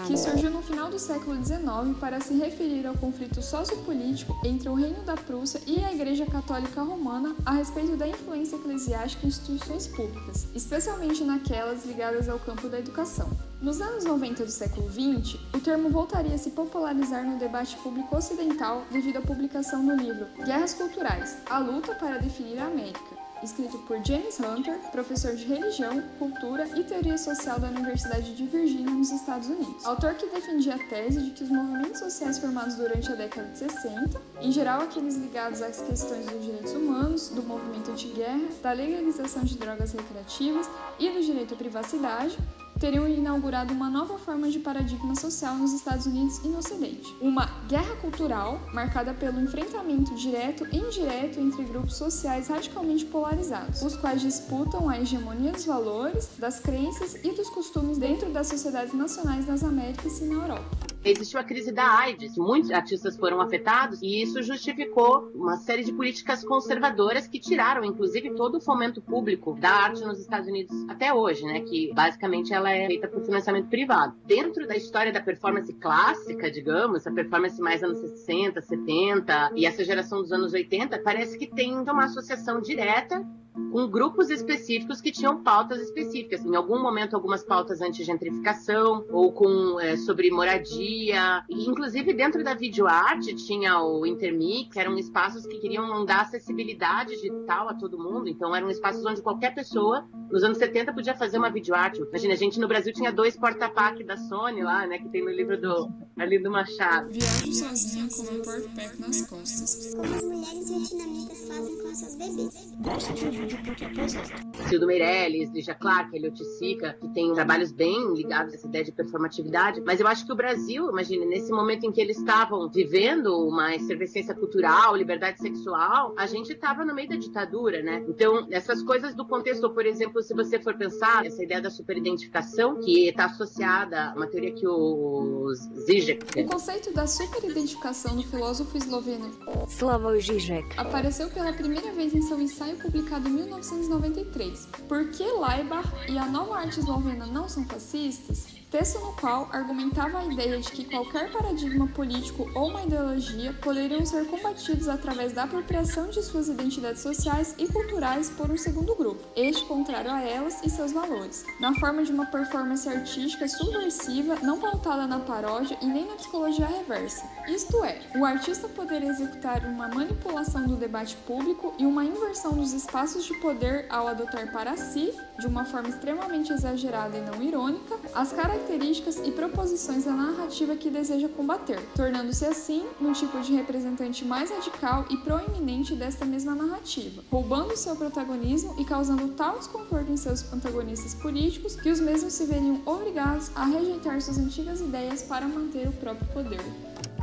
que 0.06 0.16
surgiu 0.16 0.50
no 0.52 0.62
final 0.62 0.88
do 0.88 1.00
século 1.00 1.34
XIX 1.44 1.98
para 1.98 2.20
se 2.20 2.32
referir 2.34 2.86
ao 2.86 2.94
conflito 2.94 3.42
sociopolítico 3.42 4.38
entre 4.44 4.68
o 4.68 4.74
Reino 4.74 5.02
da 5.02 5.16
Prússia 5.16 5.60
e 5.66 5.84
a 5.84 5.92
Igreja 5.92 6.24
Católica 6.26 6.80
Romana 6.80 7.34
a 7.44 7.52
respeito 7.52 7.96
da 7.96 8.06
influência 8.06 8.35
eclesiástica 8.42 9.24
em 9.24 9.28
instituições 9.28 9.86
públicas, 9.86 10.46
especialmente 10.54 11.24
naquelas 11.24 11.84
ligadas 11.84 12.28
ao 12.28 12.38
campo 12.38 12.68
da 12.68 12.78
educação. 12.78 13.30
Nos 13.60 13.80
anos 13.80 14.04
90 14.04 14.44
do 14.44 14.50
século 14.50 14.90
XX, 14.90 15.40
o 15.54 15.60
termo 15.60 15.88
voltaria 15.88 16.34
a 16.34 16.38
se 16.38 16.50
popularizar 16.50 17.24
no 17.24 17.38
debate 17.38 17.76
público 17.78 18.16
ocidental 18.16 18.84
devido 18.92 19.16
à 19.16 19.22
publicação 19.22 19.84
do 19.86 19.94
livro 19.96 20.26
Guerras 20.44 20.74
Culturais 20.74 21.38
A 21.48 21.58
Luta 21.58 21.94
para 21.94 22.18
Definir 22.18 22.58
a 22.58 22.66
América, 22.66 23.15
escrito 23.46 23.78
por 23.86 24.04
James 24.04 24.38
Hunter, 24.40 24.76
professor 24.90 25.34
de 25.34 25.44
religião, 25.44 26.02
cultura 26.18 26.68
e 26.76 26.82
teoria 26.82 27.16
social 27.16 27.60
da 27.60 27.68
Universidade 27.68 28.34
de 28.34 28.44
Virgínia, 28.44 28.90
nos 28.90 29.12
Estados 29.12 29.48
Unidos. 29.48 29.86
Autor 29.86 30.14
que 30.14 30.26
defendia 30.26 30.74
a 30.74 30.78
tese 30.78 31.22
de 31.22 31.30
que 31.30 31.44
os 31.44 31.50
movimentos 31.50 32.00
sociais 32.00 32.38
formados 32.38 32.74
durante 32.74 33.10
a 33.10 33.14
década 33.14 33.48
de 33.48 33.58
60, 33.58 34.20
em 34.40 34.50
geral 34.50 34.80
aqueles 34.80 35.16
ligados 35.16 35.62
às 35.62 35.80
questões 35.80 36.26
dos 36.26 36.44
direitos 36.44 36.72
humanos, 36.72 37.28
do 37.28 37.42
movimento 37.42 37.92
anti-guerra, 37.92 38.48
da 38.60 38.72
legalização 38.72 39.44
de 39.44 39.56
drogas 39.56 39.92
recreativas 39.92 40.68
e 40.98 41.08
do 41.08 41.22
direito 41.22 41.54
à 41.54 41.56
privacidade, 41.56 42.36
teriam 42.78 43.08
inaugurado 43.08 43.72
uma 43.72 43.88
nova 43.88 44.18
forma 44.18 44.48
de 44.48 44.58
paradigma 44.58 45.14
social 45.14 45.54
nos 45.56 45.72
Estados 45.72 46.06
Unidos 46.06 46.38
e 46.44 46.48
no 46.48 46.58
Ocidente. 46.58 47.14
Uma 47.20 47.46
guerra 47.68 47.96
cultural 47.96 48.60
marcada 48.72 49.14
pelo 49.14 49.40
enfrentamento 49.40 50.14
direto 50.14 50.66
e 50.72 50.78
indireto 50.78 51.40
entre 51.40 51.64
grupos 51.64 51.96
sociais 51.96 52.48
radicalmente 52.48 53.04
polarizados, 53.06 53.82
os 53.82 53.96
quais 53.96 54.20
disputam 54.20 54.88
a 54.88 55.00
hegemonia 55.00 55.52
dos 55.52 55.64
valores, 55.66 56.30
das 56.38 56.60
crenças 56.60 57.14
e 57.24 57.32
dos 57.32 57.48
costumes 57.50 57.98
dentro 57.98 58.30
das 58.30 58.48
sociedades 58.48 58.94
nacionais 58.94 59.46
nas 59.46 59.62
Américas 59.62 60.20
e 60.20 60.24
na 60.24 60.34
Europa 60.34 60.85
existiu 61.10 61.38
a 61.38 61.44
crise 61.44 61.72
da 61.72 61.84
AIDS, 62.00 62.36
muitos 62.36 62.70
artistas 62.70 63.16
foram 63.16 63.40
afetados 63.40 64.00
e 64.02 64.22
isso 64.22 64.42
justificou 64.42 65.30
uma 65.34 65.56
série 65.56 65.84
de 65.84 65.92
políticas 65.92 66.44
conservadoras 66.44 67.26
que 67.28 67.38
tiraram, 67.38 67.84
inclusive, 67.84 68.34
todo 68.34 68.56
o 68.56 68.60
fomento 68.60 69.00
público 69.00 69.54
da 69.54 69.70
arte 69.70 70.04
nos 70.04 70.18
Estados 70.18 70.48
Unidos 70.48 70.74
até 70.88 71.12
hoje, 71.12 71.44
né? 71.44 71.60
Que 71.60 71.92
basicamente 71.94 72.52
ela 72.52 72.70
é 72.70 72.86
feita 72.86 73.08
por 73.08 73.24
financiamento 73.24 73.68
privado. 73.68 74.16
Dentro 74.26 74.66
da 74.66 74.76
história 74.76 75.12
da 75.12 75.20
performance 75.20 75.72
clássica, 75.74 76.50
digamos, 76.50 77.06
a 77.06 77.12
performance 77.12 77.60
mais 77.60 77.82
anos 77.82 77.98
60, 77.98 78.60
70 78.60 79.52
e 79.54 79.64
essa 79.66 79.84
geração 79.84 80.20
dos 80.20 80.32
anos 80.32 80.52
80, 80.52 80.98
parece 81.00 81.38
que 81.38 81.46
tem 81.46 81.76
uma 81.76 82.04
associação 82.06 82.60
direta 82.60 83.24
com 83.72 83.88
grupos 83.88 84.30
específicos 84.30 85.00
que 85.00 85.10
tinham 85.10 85.42
pautas 85.42 85.80
específicas. 85.80 86.44
Em 86.44 86.54
algum 86.54 86.80
momento, 86.80 87.14
algumas 87.14 87.44
pautas 87.44 87.80
anti-gentrificação 87.80 89.04
ou 89.10 89.32
com 89.32 89.80
é, 89.80 89.96
sobre 89.96 90.30
moradia. 90.30 91.44
E, 91.48 91.68
inclusive, 91.68 92.12
dentro 92.12 92.44
da 92.44 92.54
videoarte 92.54 93.34
tinha 93.34 93.80
o 93.80 94.06
Intermix, 94.06 94.76
eram 94.76 94.96
espaços 94.98 95.46
que 95.46 95.58
queriam 95.58 96.04
dar 96.04 96.22
acessibilidade 96.22 97.10
digital 97.16 97.68
a 97.68 97.74
todo 97.74 97.98
mundo. 97.98 98.28
Então, 98.28 98.54
eram 98.54 98.70
espaços 98.70 99.04
onde 99.04 99.22
qualquer 99.22 99.54
pessoa 99.54 100.06
Nos 100.30 100.42
anos 100.42 100.58
70 100.58 100.92
podia 100.92 101.14
fazer 101.14 101.38
uma 101.38 101.50
videoarte. 101.50 102.00
Imagina, 102.00 102.34
a 102.34 102.36
gente 102.36 102.58
no 102.58 102.66
Brasil 102.66 102.92
tinha 102.92 103.12
dois 103.12 103.36
porta-pack 103.36 104.02
da 104.04 104.16
Sony 104.16 104.62
lá, 104.62 104.86
né? 104.86 104.98
Que 104.98 105.08
tem 105.08 105.24
no 105.24 105.30
livro 105.30 105.60
do 105.60 105.88
ali 106.18 106.38
do 106.38 106.50
Machado. 106.50 107.10
Viajo 107.10 107.52
sozinha 107.52 108.08
com 108.08 108.32
meu 108.32 108.42
porta-pack 108.42 109.00
nas 109.00 109.22
costas. 109.22 109.94
Como 109.94 110.14
as 110.14 110.24
mulheres 110.24 110.68
vietnamitas 110.68 111.48
fazem 111.48 111.78
com 111.78 111.94
seus 111.94 112.14
bebês. 112.16 112.74
Gosto 112.80 113.12
de 113.14 113.45
vídeo 113.46 113.58
porque 113.64 113.84
é 113.84 113.88
pesado. 113.88 114.28
Cildo 114.68 114.86
Meirelles, 114.86 115.50
Lígia 115.50 115.74
Clark, 115.74 116.14
Eliot 116.14 116.44
Sica, 116.58 116.96
que 117.00 117.08
tem 117.08 117.32
trabalhos 117.32 117.72
bem 117.72 118.12
ligados 118.14 118.52
a 118.52 118.56
essa 118.56 118.66
ideia 118.66 118.84
de 118.84 118.92
performatividade. 118.92 119.80
Mas 119.84 120.00
eu 120.00 120.06
acho 120.06 120.26
que 120.26 120.32
o 120.32 120.36
Brasil, 120.36 120.90
imagine, 120.90 121.24
nesse 121.26 121.52
momento 121.52 121.84
em 121.84 121.92
que 121.92 122.00
eles 122.00 122.18
estavam 122.18 122.68
vivendo 122.68 123.36
uma 123.46 123.74
efervescência 123.74 124.34
cultural, 124.34 124.96
liberdade 124.96 125.40
sexual, 125.40 126.14
a 126.18 126.26
gente 126.26 126.52
estava 126.52 126.84
no 126.84 126.94
meio 126.94 127.08
da 127.08 127.16
ditadura, 127.16 127.82
né? 127.82 128.04
Então, 128.08 128.46
essas 128.50 128.82
coisas 128.82 129.14
do 129.14 129.26
contexto, 129.26 129.70
por 129.70 129.86
exemplo, 129.86 130.22
se 130.22 130.34
você 130.34 130.58
for 130.58 130.76
pensar, 130.76 131.24
essa 131.24 131.42
ideia 131.42 131.60
da 131.60 131.70
superidentificação, 131.70 132.80
que 132.80 133.08
está 133.08 133.26
associada 133.26 134.10
a 134.10 134.14
uma 134.14 134.26
teoria 134.26 134.52
que 134.52 134.66
o 134.66 135.52
Zizek... 135.86 136.40
O 136.40 136.46
conceito 136.46 136.92
da 136.92 137.06
superidentificação 137.06 138.16
do 138.16 138.22
filósofo 138.22 138.76
esloveno 138.76 139.30
Slavoj 139.68 140.20
Žižek 140.20 140.66
apareceu 140.76 141.28
pela 141.30 141.52
primeira 141.52 141.92
vez 141.92 142.14
em 142.14 142.22
seu 142.22 142.40
ensaio 142.40 142.76
publicado 142.76 143.28
em 143.28 143.35
1993. 143.36 144.68
Por 144.88 145.10
que 145.10 145.30
Laibach 145.32 145.88
e 146.08 146.18
a 146.18 146.26
nova 146.26 146.56
arte 146.58 146.80
eslovena 146.80 147.26
não 147.26 147.48
são 147.48 147.64
fascistas? 147.66 148.55
Texto 148.70 148.98
no 148.98 149.12
qual 149.12 149.48
argumentava 149.52 150.18
a 150.18 150.24
ideia 150.24 150.58
de 150.58 150.68
que 150.72 150.84
qualquer 150.84 151.30
paradigma 151.30 151.86
político 151.86 152.50
ou 152.52 152.68
uma 152.68 152.82
ideologia 152.82 153.52
poderiam 153.62 154.04
ser 154.04 154.26
combatidos 154.26 154.88
através 154.88 155.32
da 155.32 155.44
apropriação 155.44 156.08
de 156.08 156.20
suas 156.20 156.48
identidades 156.48 157.00
sociais 157.00 157.54
e 157.58 157.68
culturais 157.68 158.28
por 158.28 158.50
um 158.50 158.56
segundo 158.56 158.96
grupo, 158.96 159.22
este 159.36 159.64
contrário 159.66 160.10
a 160.10 160.20
elas 160.20 160.60
e 160.64 160.68
seus 160.68 160.90
valores, 160.90 161.44
na 161.60 161.74
forma 161.76 162.02
de 162.02 162.10
uma 162.10 162.26
performance 162.26 162.88
artística 162.88 163.46
subversiva, 163.46 164.34
não 164.42 164.58
pautada 164.58 165.06
na 165.06 165.20
paródia 165.20 165.78
e 165.80 165.86
nem 165.86 166.04
na 166.04 166.16
psicologia 166.16 166.66
reversa. 166.66 167.24
Isto 167.46 167.84
é, 167.84 168.00
o 168.16 168.24
artista 168.24 168.68
poder 168.68 169.04
executar 169.04 169.64
uma 169.64 169.86
manipulação 169.86 170.66
do 170.66 170.74
debate 170.74 171.16
público 171.18 171.72
e 171.78 171.86
uma 171.86 172.04
inversão 172.04 172.52
dos 172.52 172.72
espaços 172.72 173.24
de 173.24 173.34
poder 173.38 173.86
ao 173.88 174.08
adotar 174.08 174.50
para 174.50 174.76
si, 174.76 175.14
de 175.38 175.46
uma 175.46 175.64
forma 175.64 175.88
extremamente 175.88 176.52
exagerada 176.52 177.16
e 177.16 177.20
não 177.20 177.40
irônica, 177.40 177.96
as 178.12 178.32
características 178.32 178.55
características 178.56 179.20
e 179.22 179.30
proposições 179.30 180.04
da 180.04 180.12
narrativa 180.12 180.74
que 180.76 180.88
deseja 180.88 181.28
combater, 181.28 181.78
tornando-se 181.94 182.44
assim 182.46 182.86
um 183.00 183.12
tipo 183.12 183.38
de 183.40 183.52
representante 183.52 184.24
mais 184.24 184.50
radical 184.50 185.04
e 185.10 185.16
proeminente 185.18 185.94
desta 185.94 186.24
mesma 186.24 186.54
narrativa, 186.54 187.22
roubando 187.30 187.76
seu 187.76 187.94
protagonismo 187.94 188.74
e 188.78 188.84
causando 188.84 189.28
tal 189.34 189.58
desconforto 189.58 190.10
em 190.10 190.16
seus 190.16 190.50
antagonistas 190.52 191.12
políticos 191.14 191.76
que 191.76 191.90
os 191.90 192.00
mesmos 192.00 192.32
se 192.32 192.46
veriam 192.46 192.80
obrigados 192.86 193.50
a 193.54 193.66
rejeitar 193.66 194.20
suas 194.22 194.38
antigas 194.38 194.80
ideias 194.80 195.22
para 195.22 195.46
manter 195.46 195.88
o 195.88 195.92
próprio 195.92 196.26
poder. 196.28 196.60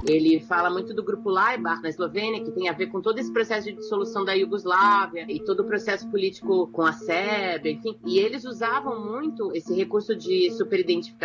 Ele 0.06 0.42
fala 0.42 0.70
muito 0.70 0.94
do 0.94 1.02
grupo 1.02 1.30
Laibach, 1.30 1.82
na 1.82 1.88
Eslovênia, 1.88 2.44
que 2.44 2.52
tem 2.52 2.68
a 2.68 2.74
ver 2.74 2.88
com 2.88 3.02
todo 3.02 3.20
esse 3.20 3.32
processo 3.32 3.70
de 3.70 3.74
dissolução 3.74 4.25
da 4.25 4.34
Iugoslávia 4.34 5.25
e 5.30 5.40
todo 5.40 5.62
o 5.62 5.63
processo 5.63 6.10
político 6.10 6.68
com 6.68 6.82
a 6.82 6.92
Sérvia, 6.92 7.72
enfim. 7.72 7.98
E 8.06 8.20
eles 8.20 8.44
usavam 8.44 9.00
muito 9.02 9.56
esse 9.56 9.74
recurso 9.74 10.13
de 10.13 10.52
superidentificação, 10.52 11.23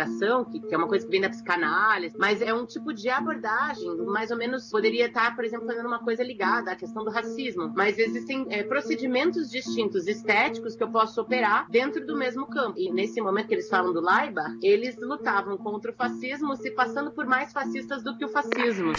que, 0.51 0.59
que 0.59 0.73
é 0.73 0.77
uma 0.77 0.87
coisa 0.87 1.05
que 1.05 1.11
vem 1.11 1.21
da 1.21 1.29
psicanálise, 1.29 2.15
mas 2.17 2.41
é 2.41 2.53
um 2.53 2.65
tipo 2.65 2.93
de 2.93 3.09
abordagem, 3.09 3.95
mais 4.05 4.31
ou 4.31 4.37
menos 4.37 4.69
poderia 4.69 5.07
estar, 5.07 5.35
por 5.35 5.43
exemplo, 5.43 5.65
fazendo 5.67 5.87
uma 5.87 5.99
coisa 5.99 6.23
ligada 6.23 6.71
à 6.71 6.75
questão 6.75 7.03
do 7.03 7.09
racismo. 7.09 7.71
Mas 7.75 7.97
existem 7.97 8.45
é, 8.49 8.63
procedimentos 8.63 9.49
distintos 9.49 10.07
estéticos 10.07 10.75
que 10.75 10.83
eu 10.83 10.89
posso 10.89 11.19
operar 11.21 11.69
dentro 11.69 12.05
do 12.05 12.17
mesmo 12.17 12.47
campo. 12.47 12.77
E 12.77 12.91
nesse 12.91 13.21
momento 13.21 13.47
que 13.47 13.55
eles 13.55 13.69
falam 13.69 13.93
do 13.93 14.01
Laibach, 14.01 14.57
eles 14.61 14.97
lutavam 14.97 15.57
contra 15.57 15.91
o 15.91 15.93
fascismo, 15.93 16.55
se 16.55 16.71
passando 16.71 17.11
por 17.11 17.25
mais 17.25 17.51
fascistas 17.51 18.03
do 18.03 18.17
que 18.17 18.25
o 18.25 18.29
fascismo. 18.29 18.93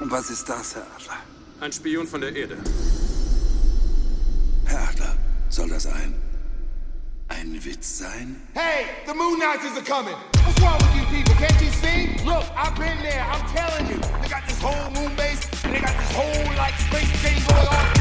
Und 0.00 0.10
was 0.10 0.28
ist 0.28 0.46
das, 0.48 0.74
Herr 0.74 0.86
Adler? 0.96 1.16
Ein 1.60 1.72
Spion 1.72 2.06
von 2.06 2.20
der 2.20 2.36
Erde. 2.36 2.58
Herr 4.66 4.88
Adler, 4.90 5.16
soll 5.48 5.68
das 5.70 5.86
ein... 5.86 6.14
ein 7.34 7.64
Witz 7.64 7.98
sein? 7.98 8.40
Hey, 8.54 8.86
the 9.06 9.14
Moon 9.14 9.38
Nazis 9.38 9.76
are 9.76 9.82
coming! 9.84 10.14
What's 10.44 10.60
wrong 10.60 10.78
with 10.78 10.94
you 10.96 11.04
people? 11.16 11.34
Can't 11.34 11.60
you 11.60 11.70
see? 11.70 12.24
Look, 12.24 12.44
I've 12.56 12.76
been 12.76 13.02
there. 13.02 13.24
I'm 13.30 13.46
telling 13.50 13.86
you. 13.88 13.98
They 14.22 14.28
got 14.28 14.46
this 14.46 14.60
whole 14.60 14.90
moon 14.90 15.14
base, 15.16 15.42
and 15.64 15.74
they 15.74 15.80
got 15.80 15.96
this 15.96 16.12
whole, 16.12 16.56
like, 16.56 16.74
space 16.74 17.10
thing 17.22 17.42
going 17.48 17.66
on, 17.66 17.93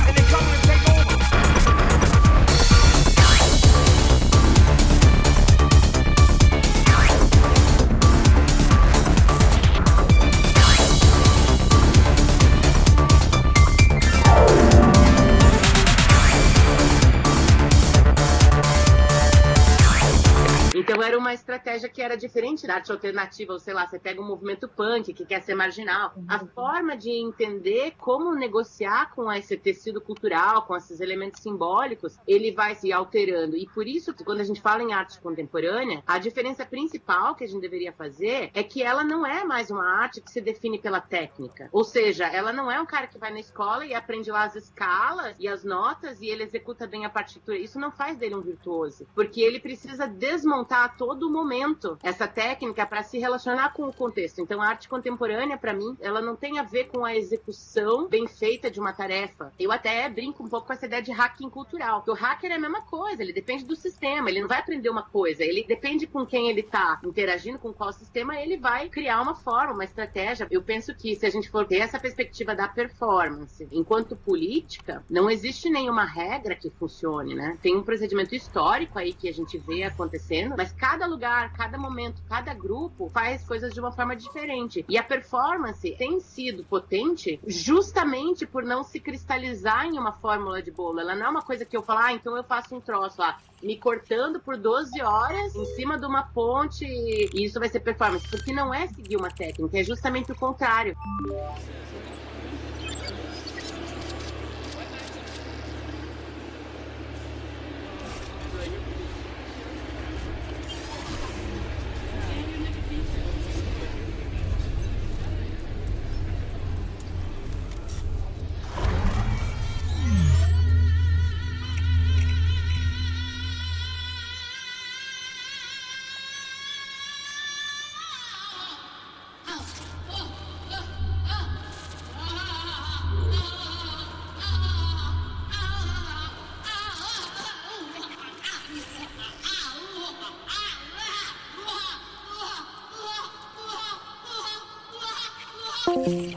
Então 21.04 21.10
era 21.10 21.20
uma 21.20 21.34
estratégia 21.34 21.90
que 21.90 22.02
era 22.02 22.16
diferente 22.16 22.66
da 22.66 22.76
arte 22.76 22.90
alternativa, 22.90 23.52
ou 23.52 23.60
sei 23.60 23.74
lá, 23.74 23.86
você 23.86 24.00
pega 24.00 24.22
um 24.22 24.26
movimento 24.26 24.70
punk 24.70 25.14
que 25.14 25.26
quer 25.26 25.42
ser 25.42 25.54
marginal. 25.54 26.14
A 26.30 26.40
forma 26.40 26.96
de 26.96 27.10
entender 27.10 27.94
como 27.98 28.34
negociar 28.34 29.14
com 29.14 29.30
esse 29.30 29.58
tecido 29.58 30.00
cultural, 30.00 30.62
com 30.62 30.78
esses 30.78 31.02
elementos 31.02 31.42
simbólicos, 31.42 32.18
ele 32.26 32.54
vai 32.54 32.74
se 32.76 32.94
alterando. 32.94 33.58
E 33.58 33.68
por 33.68 33.86
isso, 33.86 34.16
quando 34.24 34.40
a 34.40 34.46
gente 34.46 34.62
fala 34.62 34.82
em 34.82 34.94
arte 34.94 35.20
contemporânea, 35.20 36.02
a 36.08 36.18
diferença 36.18 36.66
principal 36.66 37.36
que 37.36 37.44
a 37.44 37.48
gente 37.48 37.60
deveria 37.60 37.92
fazer 37.92 38.50
é 38.54 38.64
que 38.64 38.82
ela 38.82 39.04
não 39.04 39.26
é 39.26 39.44
mais 39.44 39.70
uma 39.70 39.86
arte 39.86 40.22
que 40.22 40.32
se 40.32 40.40
define 40.40 40.80
pela 40.80 41.02
técnica. 41.02 41.68
Ou 41.74 41.84
seja, 41.84 42.28
ela 42.28 42.54
não 42.54 42.72
é 42.72 42.80
um 42.80 42.86
cara 42.86 43.08
que 43.08 43.18
vai 43.18 43.30
na 43.30 43.42
escola 43.42 43.86
e 43.86 43.94
aprende 43.94 44.32
lá 44.32 44.46
as 44.46 44.56
escalas 44.56 45.36
e 45.38 45.50
as 45.50 45.66
notas 45.66 46.22
e 46.22 46.28
ele 46.28 46.44
executa 46.44 46.88
bem 46.88 47.04
a 47.04 47.10
partitura. 47.10 47.58
Isso 47.58 47.78
não 47.78 47.92
faz 47.92 48.18
dele 48.18 48.36
um 48.36 48.42
virtuoso, 48.42 49.06
porque 49.14 49.42
ele 49.42 49.60
precisa 49.60 50.08
desmontar 50.08 50.86
a 50.86 50.93
todo 50.98 51.30
momento 51.30 51.98
essa 52.04 52.28
técnica 52.28 52.86
para 52.86 53.04
se 53.04 53.18
relacionar 53.18 53.74
com 53.74 53.84
o 53.84 53.94
contexto. 53.94 54.40
Então, 54.42 54.62
a 54.62 54.68
arte 54.68 54.88
contemporânea, 54.88 55.58
para 55.58 55.74
mim, 55.74 55.98
ela 56.00 56.22
não 56.22 56.36
tem 56.36 56.60
a 56.60 56.64
ver 56.64 56.86
com 56.86 57.06
a 57.06 57.16
execução 57.16 58.08
bem 58.08 58.28
feita 58.28 58.70
de 58.70 58.80
uma 58.80 58.94
tarefa. 58.94 59.52
Eu 59.60 59.72
até 59.72 60.08
brinco 60.10 60.44
um 60.44 60.50
pouco 60.50 60.68
com 60.68 60.74
essa 60.74 60.86
ideia 60.86 61.02
de 61.02 61.12
hacking 61.12 61.50
cultural. 61.50 62.02
Que 62.02 62.12
o 62.12 62.14
hacker 62.14 62.52
é 62.52 62.56
a 62.56 62.60
mesma 62.60 62.82
coisa, 62.82 63.22
ele 63.22 63.34
depende 63.34 63.66
do 63.66 63.76
sistema, 63.76 64.30
ele 64.30 64.42
não 64.42 64.48
vai 64.48 64.60
aprender 64.60 64.90
uma 64.90 65.04
coisa, 65.04 65.44
ele 65.44 65.64
depende 65.64 66.08
com 66.08 66.26
quem 66.26 66.50
ele 66.50 66.62
está 66.62 67.00
interagindo, 67.04 67.60
com 67.60 67.74
qual 67.74 67.92
sistema, 67.92 68.40
ele 68.40 68.58
vai 68.58 68.90
criar 68.90 69.22
uma 69.22 69.36
forma, 69.36 69.74
uma 69.74 69.84
estratégia. 69.84 70.48
Eu 70.50 70.62
penso 70.62 70.96
que 70.96 71.16
se 71.16 71.26
a 71.26 71.30
gente 71.30 71.50
for 71.50 71.66
ter 71.66 71.78
essa 71.78 72.00
perspectiva 72.00 72.56
da 72.56 72.68
performance 72.68 73.68
enquanto 73.72 74.16
política, 74.16 75.04
não 75.10 75.30
existe 75.30 75.70
nenhuma 75.70 76.06
regra 76.06 76.56
que 76.56 76.70
funcione, 76.70 77.36
né? 77.36 77.58
Tem 77.62 77.76
um 77.76 77.84
procedimento 77.84 78.36
histórico 78.36 78.98
aí 79.00 79.14
que 79.14 79.30
a 79.30 79.34
gente 79.34 79.58
vê 79.58 79.84
acontecendo, 79.84 80.56
mas 80.58 80.72
cada 80.84 81.08
lugar, 81.08 81.54
cada 81.54 81.78
momento, 81.78 82.22
cada 82.28 82.54
grupo 82.54 83.10
faz 83.10 83.42
coisas 83.48 83.74
de 83.74 83.80
uma 83.80 83.94
forma 83.94 84.18
diferente. 84.18 84.84
E 84.90 84.98
a 84.98 85.04
performance 85.04 85.96
tem 85.98 86.20
sido 86.20 86.66
potente 86.66 87.40
justamente 87.48 88.46
por 88.46 88.64
não 88.64 88.84
se 88.84 89.00
cristalizar 89.00 89.86
em 89.86 89.98
uma 89.98 90.12
fórmula 90.12 90.62
de 90.62 90.72
bolo. 90.72 91.00
Ela 91.00 91.16
não 91.16 91.28
é 91.28 91.30
uma 91.30 91.42
coisa 91.42 91.64
que 91.64 91.78
eu 91.78 91.82
falo, 91.82 92.00
ah, 92.00 92.12
então 92.12 92.36
eu 92.36 92.44
faço 92.44 92.76
um 92.76 92.82
troço 92.82 93.22
lá, 93.22 93.38
me 93.62 93.78
cortando 93.78 94.42
por 94.42 94.58
12 94.58 95.02
horas 95.02 95.56
em 95.56 95.66
cima 95.68 95.98
de 95.98 96.06
uma 96.06 96.24
ponte 96.24 96.84
e 96.86 97.46
isso 97.46 97.62
vai 97.62 97.70
ser 97.70 97.80
performance. 97.80 98.28
Porque 98.28 98.52
não 98.52 98.74
é 98.74 98.86
seguir 98.88 99.16
uma 99.16 99.30
técnica, 99.30 99.80
é 99.80 99.84
justamente 99.86 100.34
o 100.34 100.36
contrário. 100.36 100.98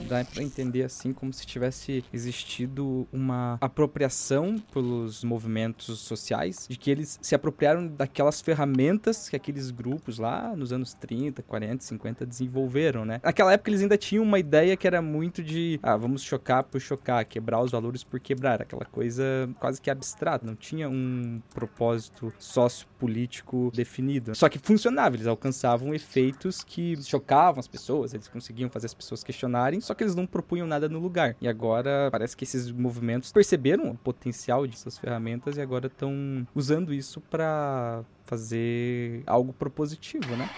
Dá 0.07 0.25
pra 0.25 0.43
entender 0.43 0.85
assim 0.85 1.13
como 1.13 1.33
se 1.33 1.45
tivesse 1.45 2.05
existido 2.13 3.09
uma 3.13 3.59
apropriação 3.61 4.57
pelos 4.73 5.25
movimentos 5.25 5.99
sociais, 5.99 6.67
de 6.69 6.79
que 6.79 6.91
eles 6.91 7.19
se 7.21 7.35
apropriaram 7.35 7.89
daquelas 7.89 8.41
ferramentas 8.41 9.29
que 9.29 9.37
aqueles 9.37 9.71
grupos 9.71 10.19
lá 10.19 10.55
nos 10.55 10.73
anos 10.73 10.95
30, 10.95 11.43
40, 11.43 11.83
50 11.83 12.27
desenvolveram, 12.27 13.05
né? 13.05 13.21
Naquela 13.23 13.53
época 13.53 13.71
eles 13.71 13.83
ainda 13.83 13.99
tinham 13.99 14.23
uma 14.23 14.39
ideia 14.39 14.77
que 14.77 14.87
era 14.87 15.03
muito 15.03 15.43
de, 15.43 15.81
ah, 15.83 15.97
vamos 15.97 16.23
chocar 16.23 16.63
por 16.63 16.81
chocar, 16.81 17.25
quebrar 17.25 17.61
os 17.63 17.73
valores 17.73 18.05
por 18.05 18.21
quebrar, 18.21 18.63
aquela 18.63 18.85
coisa 18.85 19.25
quase 19.59 19.81
que 19.81 19.91
abstrata, 19.91 20.47
não 20.47 20.55
tinha 20.55 20.89
um 20.89 21.41
propósito 21.53 22.33
sociopolítico 22.39 23.73
definido. 23.75 24.35
Só 24.35 24.49
que 24.49 24.59
funcionava, 24.59 25.17
eles 25.17 25.27
alcançavam 25.27 25.95
efeitos 25.95 26.63
que 26.63 26.97
chocavam 27.03 27.59
as 27.59 27.67
pessoas, 27.67 28.15
eles 28.15 28.29
conseguiam 28.29 28.71
fazer 28.71 28.87
as 28.87 28.95
pessoas 28.95 29.25
questionarem, 29.25 29.81
só 29.81 29.96
que 29.97 30.05
eles 30.05 30.15
não 30.15 30.27
propunham 30.27 30.67
nada 30.67 30.89
no 30.89 30.99
lugar. 30.99 31.35
E 31.41 31.49
agora 31.49 32.09
parece 32.11 32.37
que 32.37 32.45
esses 32.45 32.71
movimentos 32.71 33.33
perceberam 33.33 33.91
o 33.91 33.97
potencial 33.97 34.67
dessas 34.67 34.99
ferramentas 34.99 35.57
e 35.57 35.61
agora 35.61 35.87
estão 35.87 36.47
usando 36.55 36.93
isso 36.93 37.21
para 37.21 38.05
fazer 38.25 39.23
algo 39.27 39.53
propositivo, 39.53 40.37
né? 40.37 40.49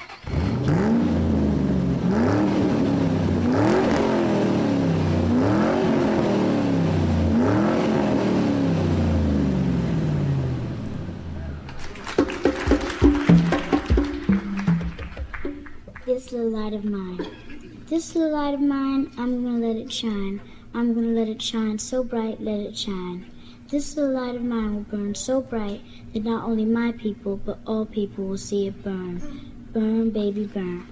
This 16.04 16.32
little 16.32 16.50
light 16.50 16.72
of 16.72 16.84
mine. 16.84 17.47
This 17.88 18.14
little 18.14 18.32
light 18.32 18.52
of 18.52 18.60
mine, 18.60 19.10
I'm 19.16 19.42
gonna 19.42 19.66
let 19.66 19.76
it 19.76 19.90
shine. 19.90 20.42
I'm 20.74 20.92
gonna 20.92 21.06
let 21.06 21.26
it 21.26 21.40
shine 21.40 21.78
so 21.78 22.04
bright, 22.04 22.38
let 22.38 22.60
it 22.60 22.76
shine. 22.76 23.24
This 23.70 23.96
little 23.96 24.12
light 24.12 24.34
of 24.34 24.42
mine 24.42 24.74
will 24.74 24.82
burn 24.82 25.14
so 25.14 25.40
bright 25.40 25.80
that 26.12 26.22
not 26.22 26.44
only 26.44 26.66
my 26.66 26.92
people, 26.92 27.38
but 27.38 27.60
all 27.66 27.86
people 27.86 28.26
will 28.26 28.36
see 28.36 28.66
it 28.66 28.84
burn. 28.84 29.22
Burn, 29.72 30.10
baby, 30.10 30.44
burn. 30.44 30.86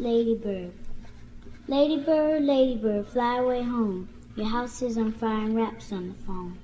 Ladybird. 0.00 0.72
Ladybird, 1.68 2.42
ladybird, 2.42 3.06
fly 3.06 3.38
away 3.38 3.62
home. 3.62 4.08
Your 4.34 4.48
house 4.48 4.82
is 4.82 4.98
on 4.98 5.12
fire 5.12 5.44
and 5.44 5.54
raps 5.54 5.92
on 5.92 6.08
the 6.08 6.14
phone. 6.26 6.58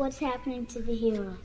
What's 0.00 0.18
happening 0.18 0.64
to 0.66 0.80
the 0.80 0.94
heroes? 0.94 1.36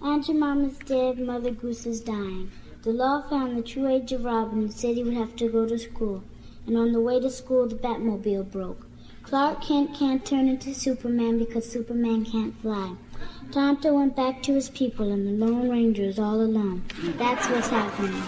Aunt 0.00 0.26
Jemima's 0.26 0.78
dead, 0.78 1.18
Mother 1.18 1.50
Goose 1.50 1.84
is 1.84 2.00
dying. 2.00 2.50
The 2.84 2.90
law 2.90 3.20
found 3.20 3.56
the 3.56 3.62
true 3.62 3.86
age 3.86 4.12
of 4.12 4.24
Robin 4.24 4.60
and 4.60 4.72
said 4.72 4.96
he 4.96 5.04
would 5.04 5.12
have 5.12 5.36
to 5.36 5.48
go 5.48 5.66
to 5.66 5.78
school. 5.78 6.24
And 6.66 6.78
on 6.78 6.92
the 6.92 7.00
way 7.00 7.20
to 7.20 7.28
school, 7.28 7.68
the 7.68 7.74
Batmobile 7.74 8.50
broke. 8.50 8.86
Clark 9.32 9.62
Kent 9.62 9.94
can't 9.94 10.26
turn 10.26 10.46
into 10.46 10.74
Superman 10.74 11.38
because 11.38 11.64
Superman 11.64 12.22
can't 12.22 12.54
fly. 12.60 12.96
Tonto 13.50 13.94
went 13.94 14.14
back 14.14 14.42
to 14.42 14.52
his 14.52 14.68
people 14.68 15.10
and 15.10 15.26
the 15.26 15.46
Lone 15.46 15.70
Ranger 15.70 16.02
is 16.02 16.18
all 16.18 16.42
alone. 16.42 16.84
That's 17.16 17.48
what's 17.48 17.68
happening. 17.68 18.22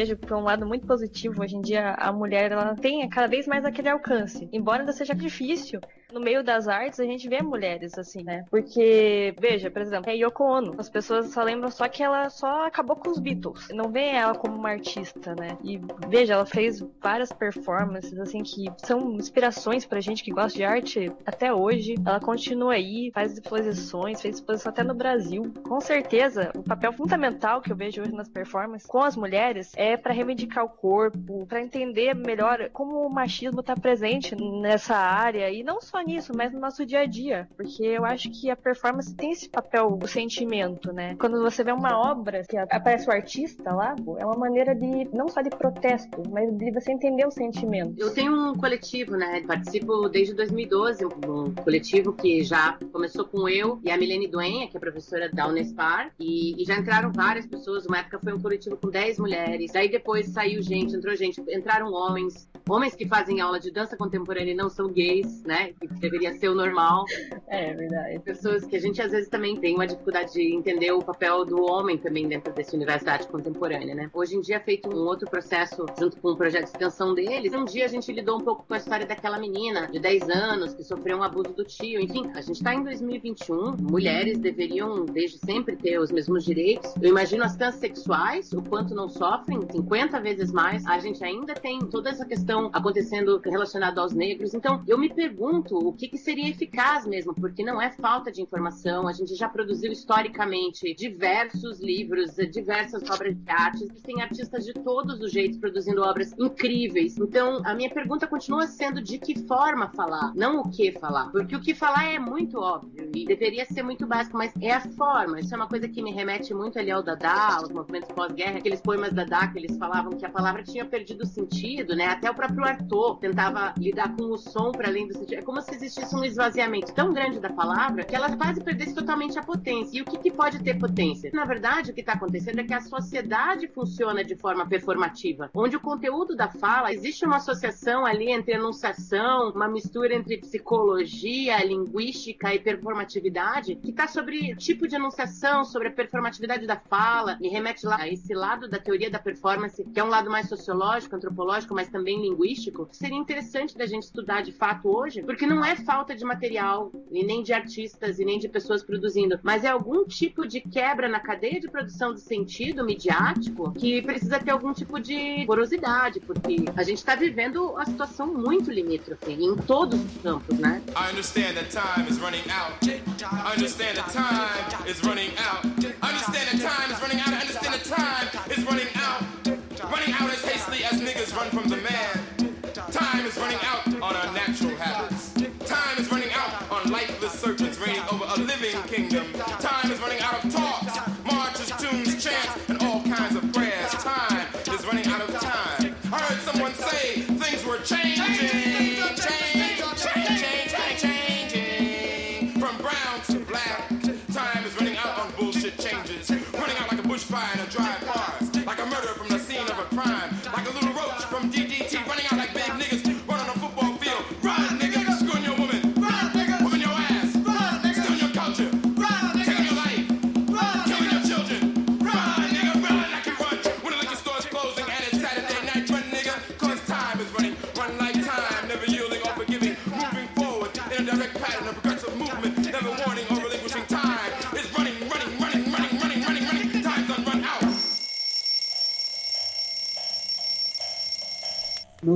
Vejo 0.00 0.16
por 0.16 0.32
um 0.32 0.40
lado 0.40 0.66
muito 0.66 0.86
positivo. 0.86 1.42
Hoje 1.42 1.56
em 1.56 1.60
dia, 1.60 1.92
a 1.92 2.10
mulher 2.10 2.52
ela 2.52 2.74
tem 2.74 3.06
cada 3.08 3.26
vez 3.26 3.46
mais 3.46 3.64
aquele 3.64 3.88
alcance. 3.90 4.48
Embora 4.50 4.80
ainda 4.80 4.92
seja 4.92 5.14
difícil, 5.14 5.78
no 6.20 6.24
meio 6.24 6.44
das 6.44 6.68
artes 6.68 7.00
a 7.00 7.04
gente 7.04 7.28
vê 7.28 7.42
mulheres 7.42 7.98
assim, 7.98 8.22
né? 8.22 8.44
Porque, 8.50 9.34
veja, 9.40 9.70
por 9.70 9.80
exemplo, 9.80 10.10
é 10.10 10.14
Yoko 10.14 10.44
Ono. 10.44 10.74
As 10.78 10.90
pessoas 10.90 11.30
só 11.30 11.42
lembram 11.42 11.70
só 11.70 11.88
que 11.88 12.02
ela 12.02 12.28
só 12.28 12.66
acabou 12.66 12.94
com 12.94 13.10
os 13.10 13.18
Beatles. 13.18 13.68
Não 13.72 13.90
vê 13.90 14.10
ela 14.10 14.34
como 14.34 14.54
uma 14.54 14.68
artista, 14.68 15.34
né? 15.34 15.56
E 15.64 15.80
veja, 16.08 16.34
ela 16.34 16.46
fez 16.46 16.84
várias 17.00 17.32
performances 17.32 18.18
assim 18.18 18.42
que 18.42 18.66
são 18.84 19.14
inspirações 19.14 19.86
pra 19.86 20.00
gente 20.00 20.22
que 20.22 20.30
gosta 20.30 20.56
de 20.56 20.64
arte 20.64 21.10
até 21.24 21.52
hoje. 21.52 21.94
Ela 22.04 22.20
continua 22.20 22.74
aí, 22.74 23.10
faz 23.14 23.32
exposições, 23.32 24.20
fez 24.20 24.36
exposição 24.36 24.70
até 24.70 24.84
no 24.84 24.94
Brasil. 24.94 25.52
Com 25.66 25.80
certeza, 25.80 26.52
o 26.54 26.62
papel 26.62 26.92
fundamental 26.92 27.62
que 27.62 27.72
eu 27.72 27.76
vejo 27.76 28.02
hoje 28.02 28.12
nas 28.12 28.28
performances 28.28 28.86
com 28.86 29.02
as 29.02 29.16
mulheres 29.16 29.72
é 29.74 29.96
para 29.96 30.12
reivindicar 30.12 30.64
o 30.64 30.68
corpo, 30.68 31.46
para 31.46 31.62
entender 31.62 32.14
melhor 32.14 32.68
como 32.74 33.06
o 33.06 33.10
machismo 33.10 33.62
tá 33.62 33.74
presente 33.74 34.36
nessa 34.36 34.96
área 34.96 35.50
e 35.50 35.62
não 35.62 35.80
só 35.80 36.02
nisso, 36.10 36.32
mas 36.34 36.52
no 36.52 36.60
nosso 36.60 36.84
dia 36.84 37.00
a 37.00 37.06
dia, 37.06 37.48
porque 37.56 37.84
eu 37.84 38.04
acho 38.04 38.30
que 38.30 38.50
a 38.50 38.56
performance 38.56 39.14
tem 39.14 39.30
esse 39.30 39.48
papel 39.48 39.96
do 39.96 40.08
sentimento, 40.08 40.92
né? 40.92 41.14
Quando 41.18 41.40
você 41.40 41.62
vê 41.62 41.72
uma 41.72 41.98
obra 41.98 42.42
que 42.48 42.56
aparece 42.56 43.08
o 43.08 43.12
artista 43.12 43.72
lá, 43.72 43.94
é 44.18 44.26
uma 44.26 44.36
maneira 44.36 44.74
de 44.74 45.08
não 45.14 45.28
só 45.28 45.40
de 45.40 45.50
protesto, 45.50 46.22
mas 46.30 46.52
de 46.56 46.70
você 46.72 46.92
entender 46.92 47.26
o 47.26 47.30
sentimento. 47.30 47.94
Eu 47.96 48.12
tenho 48.12 48.32
um 48.32 48.54
coletivo, 48.54 49.16
né? 49.16 49.42
Participo 49.46 50.08
desde 50.08 50.34
2012, 50.34 51.04
um 51.06 51.54
coletivo 51.54 52.12
que 52.12 52.42
já 52.42 52.78
começou 52.92 53.24
com 53.24 53.48
eu 53.48 53.80
e 53.84 53.90
a 53.90 53.96
Milene 53.96 54.26
Duenha, 54.26 54.68
que 54.68 54.76
é 54.76 54.80
professora 54.80 55.30
da 55.30 55.46
Unespar, 55.46 56.12
e, 56.18 56.60
e 56.60 56.64
já 56.64 56.76
entraram 56.76 57.12
várias 57.12 57.46
pessoas. 57.46 57.86
Uma 57.86 57.98
época 57.98 58.18
foi 58.18 58.32
um 58.32 58.40
coletivo 58.40 58.76
com 58.76 58.90
10 58.90 59.18
mulheres, 59.18 59.70
daí 59.72 59.88
depois 59.88 60.26
saiu 60.28 60.62
gente, 60.62 60.94
entrou 60.96 61.14
gente, 61.14 61.40
entraram 61.48 61.92
homens, 61.92 62.48
homens 62.68 62.94
que 62.94 63.06
fazem 63.06 63.40
aula 63.40 63.60
de 63.60 63.70
dança 63.70 63.96
contemporânea 63.96 64.52
e 64.52 64.56
não 64.56 64.68
são 64.68 64.88
gays, 64.88 65.42
né? 65.44 65.72
Deveria 66.00 66.32
ser 66.34 66.48
o 66.48 66.54
normal. 66.54 67.04
É 67.48 67.72
verdade. 67.74 68.18
Pessoas 68.20 68.64
que 68.64 68.76
a 68.76 68.80
gente 68.80 69.00
às 69.00 69.12
vezes 69.12 69.28
também 69.28 69.56
tem 69.56 69.74
uma 69.74 69.86
dificuldade 69.86 70.32
de 70.32 70.54
entender 70.54 70.92
o 70.92 71.02
papel 71.02 71.44
do 71.44 71.62
homem 71.62 71.98
também 71.98 72.26
dentro 72.26 72.52
desse 72.52 72.74
universo 72.74 73.04
da 73.04 73.12
arte 73.12 73.28
contemporânea, 73.28 73.94
né? 73.94 74.10
Hoje 74.12 74.36
em 74.36 74.40
dia 74.40 74.56
é 74.56 74.60
feito 74.60 74.88
um 74.88 74.98
outro 75.06 75.28
processo 75.28 75.84
junto 75.98 76.16
com 76.18 76.30
o 76.30 76.36
projeto 76.36 76.64
de 76.64 76.70
extensão 76.70 77.14
deles. 77.14 77.52
Um 77.52 77.64
dia 77.64 77.84
a 77.84 77.88
gente 77.88 78.12
lidou 78.12 78.38
um 78.38 78.40
pouco 78.40 78.64
com 78.66 78.74
a 78.74 78.78
história 78.78 79.06
daquela 79.06 79.38
menina 79.38 79.86
de 79.86 79.98
10 79.98 80.28
anos 80.30 80.74
que 80.74 80.82
sofreu 80.82 81.18
um 81.18 81.22
abuso 81.22 81.54
do 81.54 81.64
tio. 81.64 82.00
Enfim, 82.00 82.30
a 82.34 82.40
gente 82.40 82.62
tá 82.62 82.74
em 82.74 82.82
2021, 82.82 83.76
mulheres 83.80 84.38
deveriam 84.38 85.04
desde 85.04 85.38
sempre 85.38 85.76
ter 85.76 85.98
os 85.98 86.10
mesmos 86.10 86.44
direitos. 86.44 86.94
Eu 87.00 87.10
imagino 87.10 87.44
as 87.44 87.56
transexuais, 87.56 88.52
o 88.52 88.62
quanto 88.62 88.94
não 88.94 89.08
sofrem, 89.08 89.60
50 89.70 90.20
vezes 90.20 90.52
mais. 90.52 90.86
A 90.86 90.98
gente 90.98 91.22
ainda 91.24 91.54
tem 91.54 91.78
toda 91.80 92.10
essa 92.10 92.24
questão 92.24 92.70
acontecendo 92.72 93.40
relacionada 93.44 94.00
aos 94.00 94.12
negros. 94.12 94.54
Então, 94.54 94.82
eu 94.86 94.98
me 94.98 95.12
pergunto 95.12 95.89
o 95.90 95.92
que, 95.92 96.08
que 96.08 96.16
seria 96.16 96.48
eficaz 96.48 97.04
mesmo, 97.04 97.34
porque 97.34 97.64
não 97.64 97.82
é 97.82 97.90
falta 97.90 98.30
de 98.30 98.40
informação. 98.40 99.08
A 99.08 99.12
gente 99.12 99.34
já 99.34 99.48
produziu 99.48 99.90
historicamente 99.90 100.94
diversos 100.94 101.80
livros, 101.80 102.36
diversas 102.50 103.02
obras 103.10 103.36
de 103.36 103.50
arte. 103.50 103.84
Existem 103.84 104.22
artistas 104.22 104.64
de 104.64 104.72
todos 104.72 105.20
os 105.20 105.32
jeitos 105.32 105.58
produzindo 105.58 106.02
obras 106.02 106.32
incríveis. 106.38 107.18
Então, 107.18 107.60
a 107.64 107.74
minha 107.74 107.90
pergunta 107.90 108.26
continua 108.26 108.66
sendo 108.68 109.02
de 109.02 109.18
que 109.18 109.40
forma 109.46 109.90
falar, 109.90 110.32
não 110.34 110.60
o 110.60 110.70
que 110.70 110.92
falar. 110.92 111.30
Porque 111.30 111.56
o 111.56 111.60
que 111.60 111.74
falar 111.74 112.04
é 112.12 112.18
muito 112.18 112.58
óbvio 112.58 113.10
e 113.14 113.24
deveria 113.24 113.64
ser 113.64 113.82
muito 113.82 114.06
básico, 114.06 114.38
mas 114.38 114.52
é 114.60 114.72
a 114.72 114.80
forma. 114.80 115.40
Isso 115.40 115.52
é 115.52 115.56
uma 115.56 115.68
coisa 115.68 115.88
que 115.88 116.02
me 116.02 116.12
remete 116.12 116.54
muito 116.54 116.78
ali 116.78 116.90
ao 116.90 117.02
Dada, 117.02 117.56
aos 117.56 117.70
movimentos 117.70 118.12
pós-guerra, 118.12 118.58
aqueles 118.58 118.80
poemas 118.80 119.12
Dada 119.12 119.48
que 119.48 119.58
eles 119.58 119.76
falavam 119.76 120.12
que 120.12 120.24
a 120.24 120.30
palavra 120.30 120.62
tinha 120.62 120.84
perdido 120.84 121.26
sentido, 121.26 121.96
né? 121.96 122.06
Até 122.06 122.30
o 122.30 122.34
próprio 122.34 122.64
Arthur 122.64 123.16
tentava 123.18 123.74
lidar 123.76 124.14
com 124.14 124.24
o 124.24 124.38
som 124.38 124.70
para 124.70 124.88
além 124.88 125.08
do 125.08 125.14
sentido. 125.14 125.40
É 125.40 125.42
como 125.42 125.60
se 125.60 125.79
existisse 125.80 126.14
um 126.14 126.24
esvaziamento 126.24 126.92
tão 126.92 127.12
grande 127.12 127.40
da 127.40 127.48
palavra 127.48 128.04
que 128.04 128.14
ela 128.14 128.36
quase 128.36 128.62
perdesse 128.62 128.94
totalmente 128.94 129.38
a 129.38 129.42
potência. 129.42 129.98
E 129.98 130.02
o 130.02 130.04
que, 130.04 130.18
que 130.18 130.30
pode 130.30 130.62
ter 130.62 130.78
potência? 130.78 131.30
Na 131.32 131.44
verdade, 131.44 131.90
o 131.90 131.94
que 131.94 132.00
está 132.00 132.12
acontecendo 132.12 132.60
é 132.60 132.64
que 132.64 132.74
a 132.74 132.80
sociedade 132.80 133.66
funciona 133.68 134.22
de 134.22 134.36
forma 134.36 134.66
performativa, 134.66 135.50
onde 135.54 135.76
o 135.76 135.80
conteúdo 135.80 136.36
da 136.36 136.48
fala 136.48 136.92
existe 136.92 137.24
uma 137.24 137.36
associação 137.36 138.04
ali 138.04 138.30
entre 138.30 138.54
enunciação, 138.54 139.50
uma 139.50 139.68
mistura 139.68 140.14
entre 140.14 140.38
psicologia, 140.38 141.64
linguística 141.64 142.54
e 142.54 142.58
performatividade, 142.58 143.76
que 143.76 143.90
está 143.90 144.06
sobre 144.06 144.54
tipo 144.56 144.86
de 144.86 144.96
enunciação, 144.96 145.64
sobre 145.64 145.88
a 145.88 145.92
performatividade 145.92 146.66
da 146.66 146.76
fala, 146.76 147.38
e 147.40 147.48
remete 147.48 147.86
lá 147.86 148.02
a 148.02 148.08
esse 148.08 148.34
lado 148.34 148.68
da 148.68 148.78
teoria 148.78 149.10
da 149.10 149.18
performance, 149.18 149.82
que 149.82 150.00
é 150.00 150.04
um 150.04 150.08
lado 150.08 150.30
mais 150.30 150.48
sociológico, 150.48 151.16
antropológico, 151.16 151.74
mas 151.74 151.88
também 151.88 152.20
linguístico. 152.20 152.88
Seria 152.92 153.16
interessante 153.16 153.76
da 153.76 153.86
gente 153.86 154.04
estudar 154.04 154.42
de 154.42 154.52
fato 154.52 154.88
hoje, 154.88 155.22
porque 155.22 155.46
não 155.46 155.64
é 155.64 155.69
falta 155.76 156.14
de 156.14 156.24
material, 156.24 156.90
e 157.10 157.24
nem 157.24 157.42
de 157.42 157.52
artistas, 157.52 158.18
e 158.18 158.24
nem 158.24 158.38
de 158.38 158.48
pessoas 158.48 158.82
produzindo, 158.82 159.38
mas 159.42 159.64
é 159.64 159.68
algum 159.68 160.04
tipo 160.04 160.46
de 160.46 160.60
quebra 160.60 161.08
na 161.08 161.20
cadeia 161.20 161.60
de 161.60 161.68
produção 161.68 162.12
do 162.12 162.20
sentido 162.20 162.84
midiático 162.84 163.72
que 163.72 164.02
precisa 164.02 164.38
ter 164.38 164.50
algum 164.50 164.72
tipo 164.72 164.98
de 165.00 165.44
porosidade, 165.46 166.20
porque 166.20 166.56
a 166.76 166.82
gente 166.82 166.98
está 166.98 167.14
vivendo 167.14 167.70
uma 167.70 167.84
situação 167.84 168.26
muito 168.26 168.70
limítrofe 168.70 169.32
em 169.32 169.56
todos 169.56 170.00
os 170.00 170.22
campos, 170.22 170.58
né? 170.58 170.82
I 170.88 171.10
understand 171.10 171.54
that 171.54 171.70
time 171.70 172.08
is 172.08 172.18
running 172.18 172.44
out. 172.50 172.86
I 172.86 173.52
understand 173.56 173.96
that 173.96 174.10
time 174.12 174.90
is 174.90 175.00
running 175.02 175.30
out. 175.38 175.66
I 175.66 176.08
understand 176.08 176.46
that 176.48 176.60
time 176.60 176.92
is 176.92 177.00
running 177.00 177.20
out. 177.20 177.32
I 177.32 177.40
understand 177.40 177.72
that 177.74 177.84
time 177.84 178.29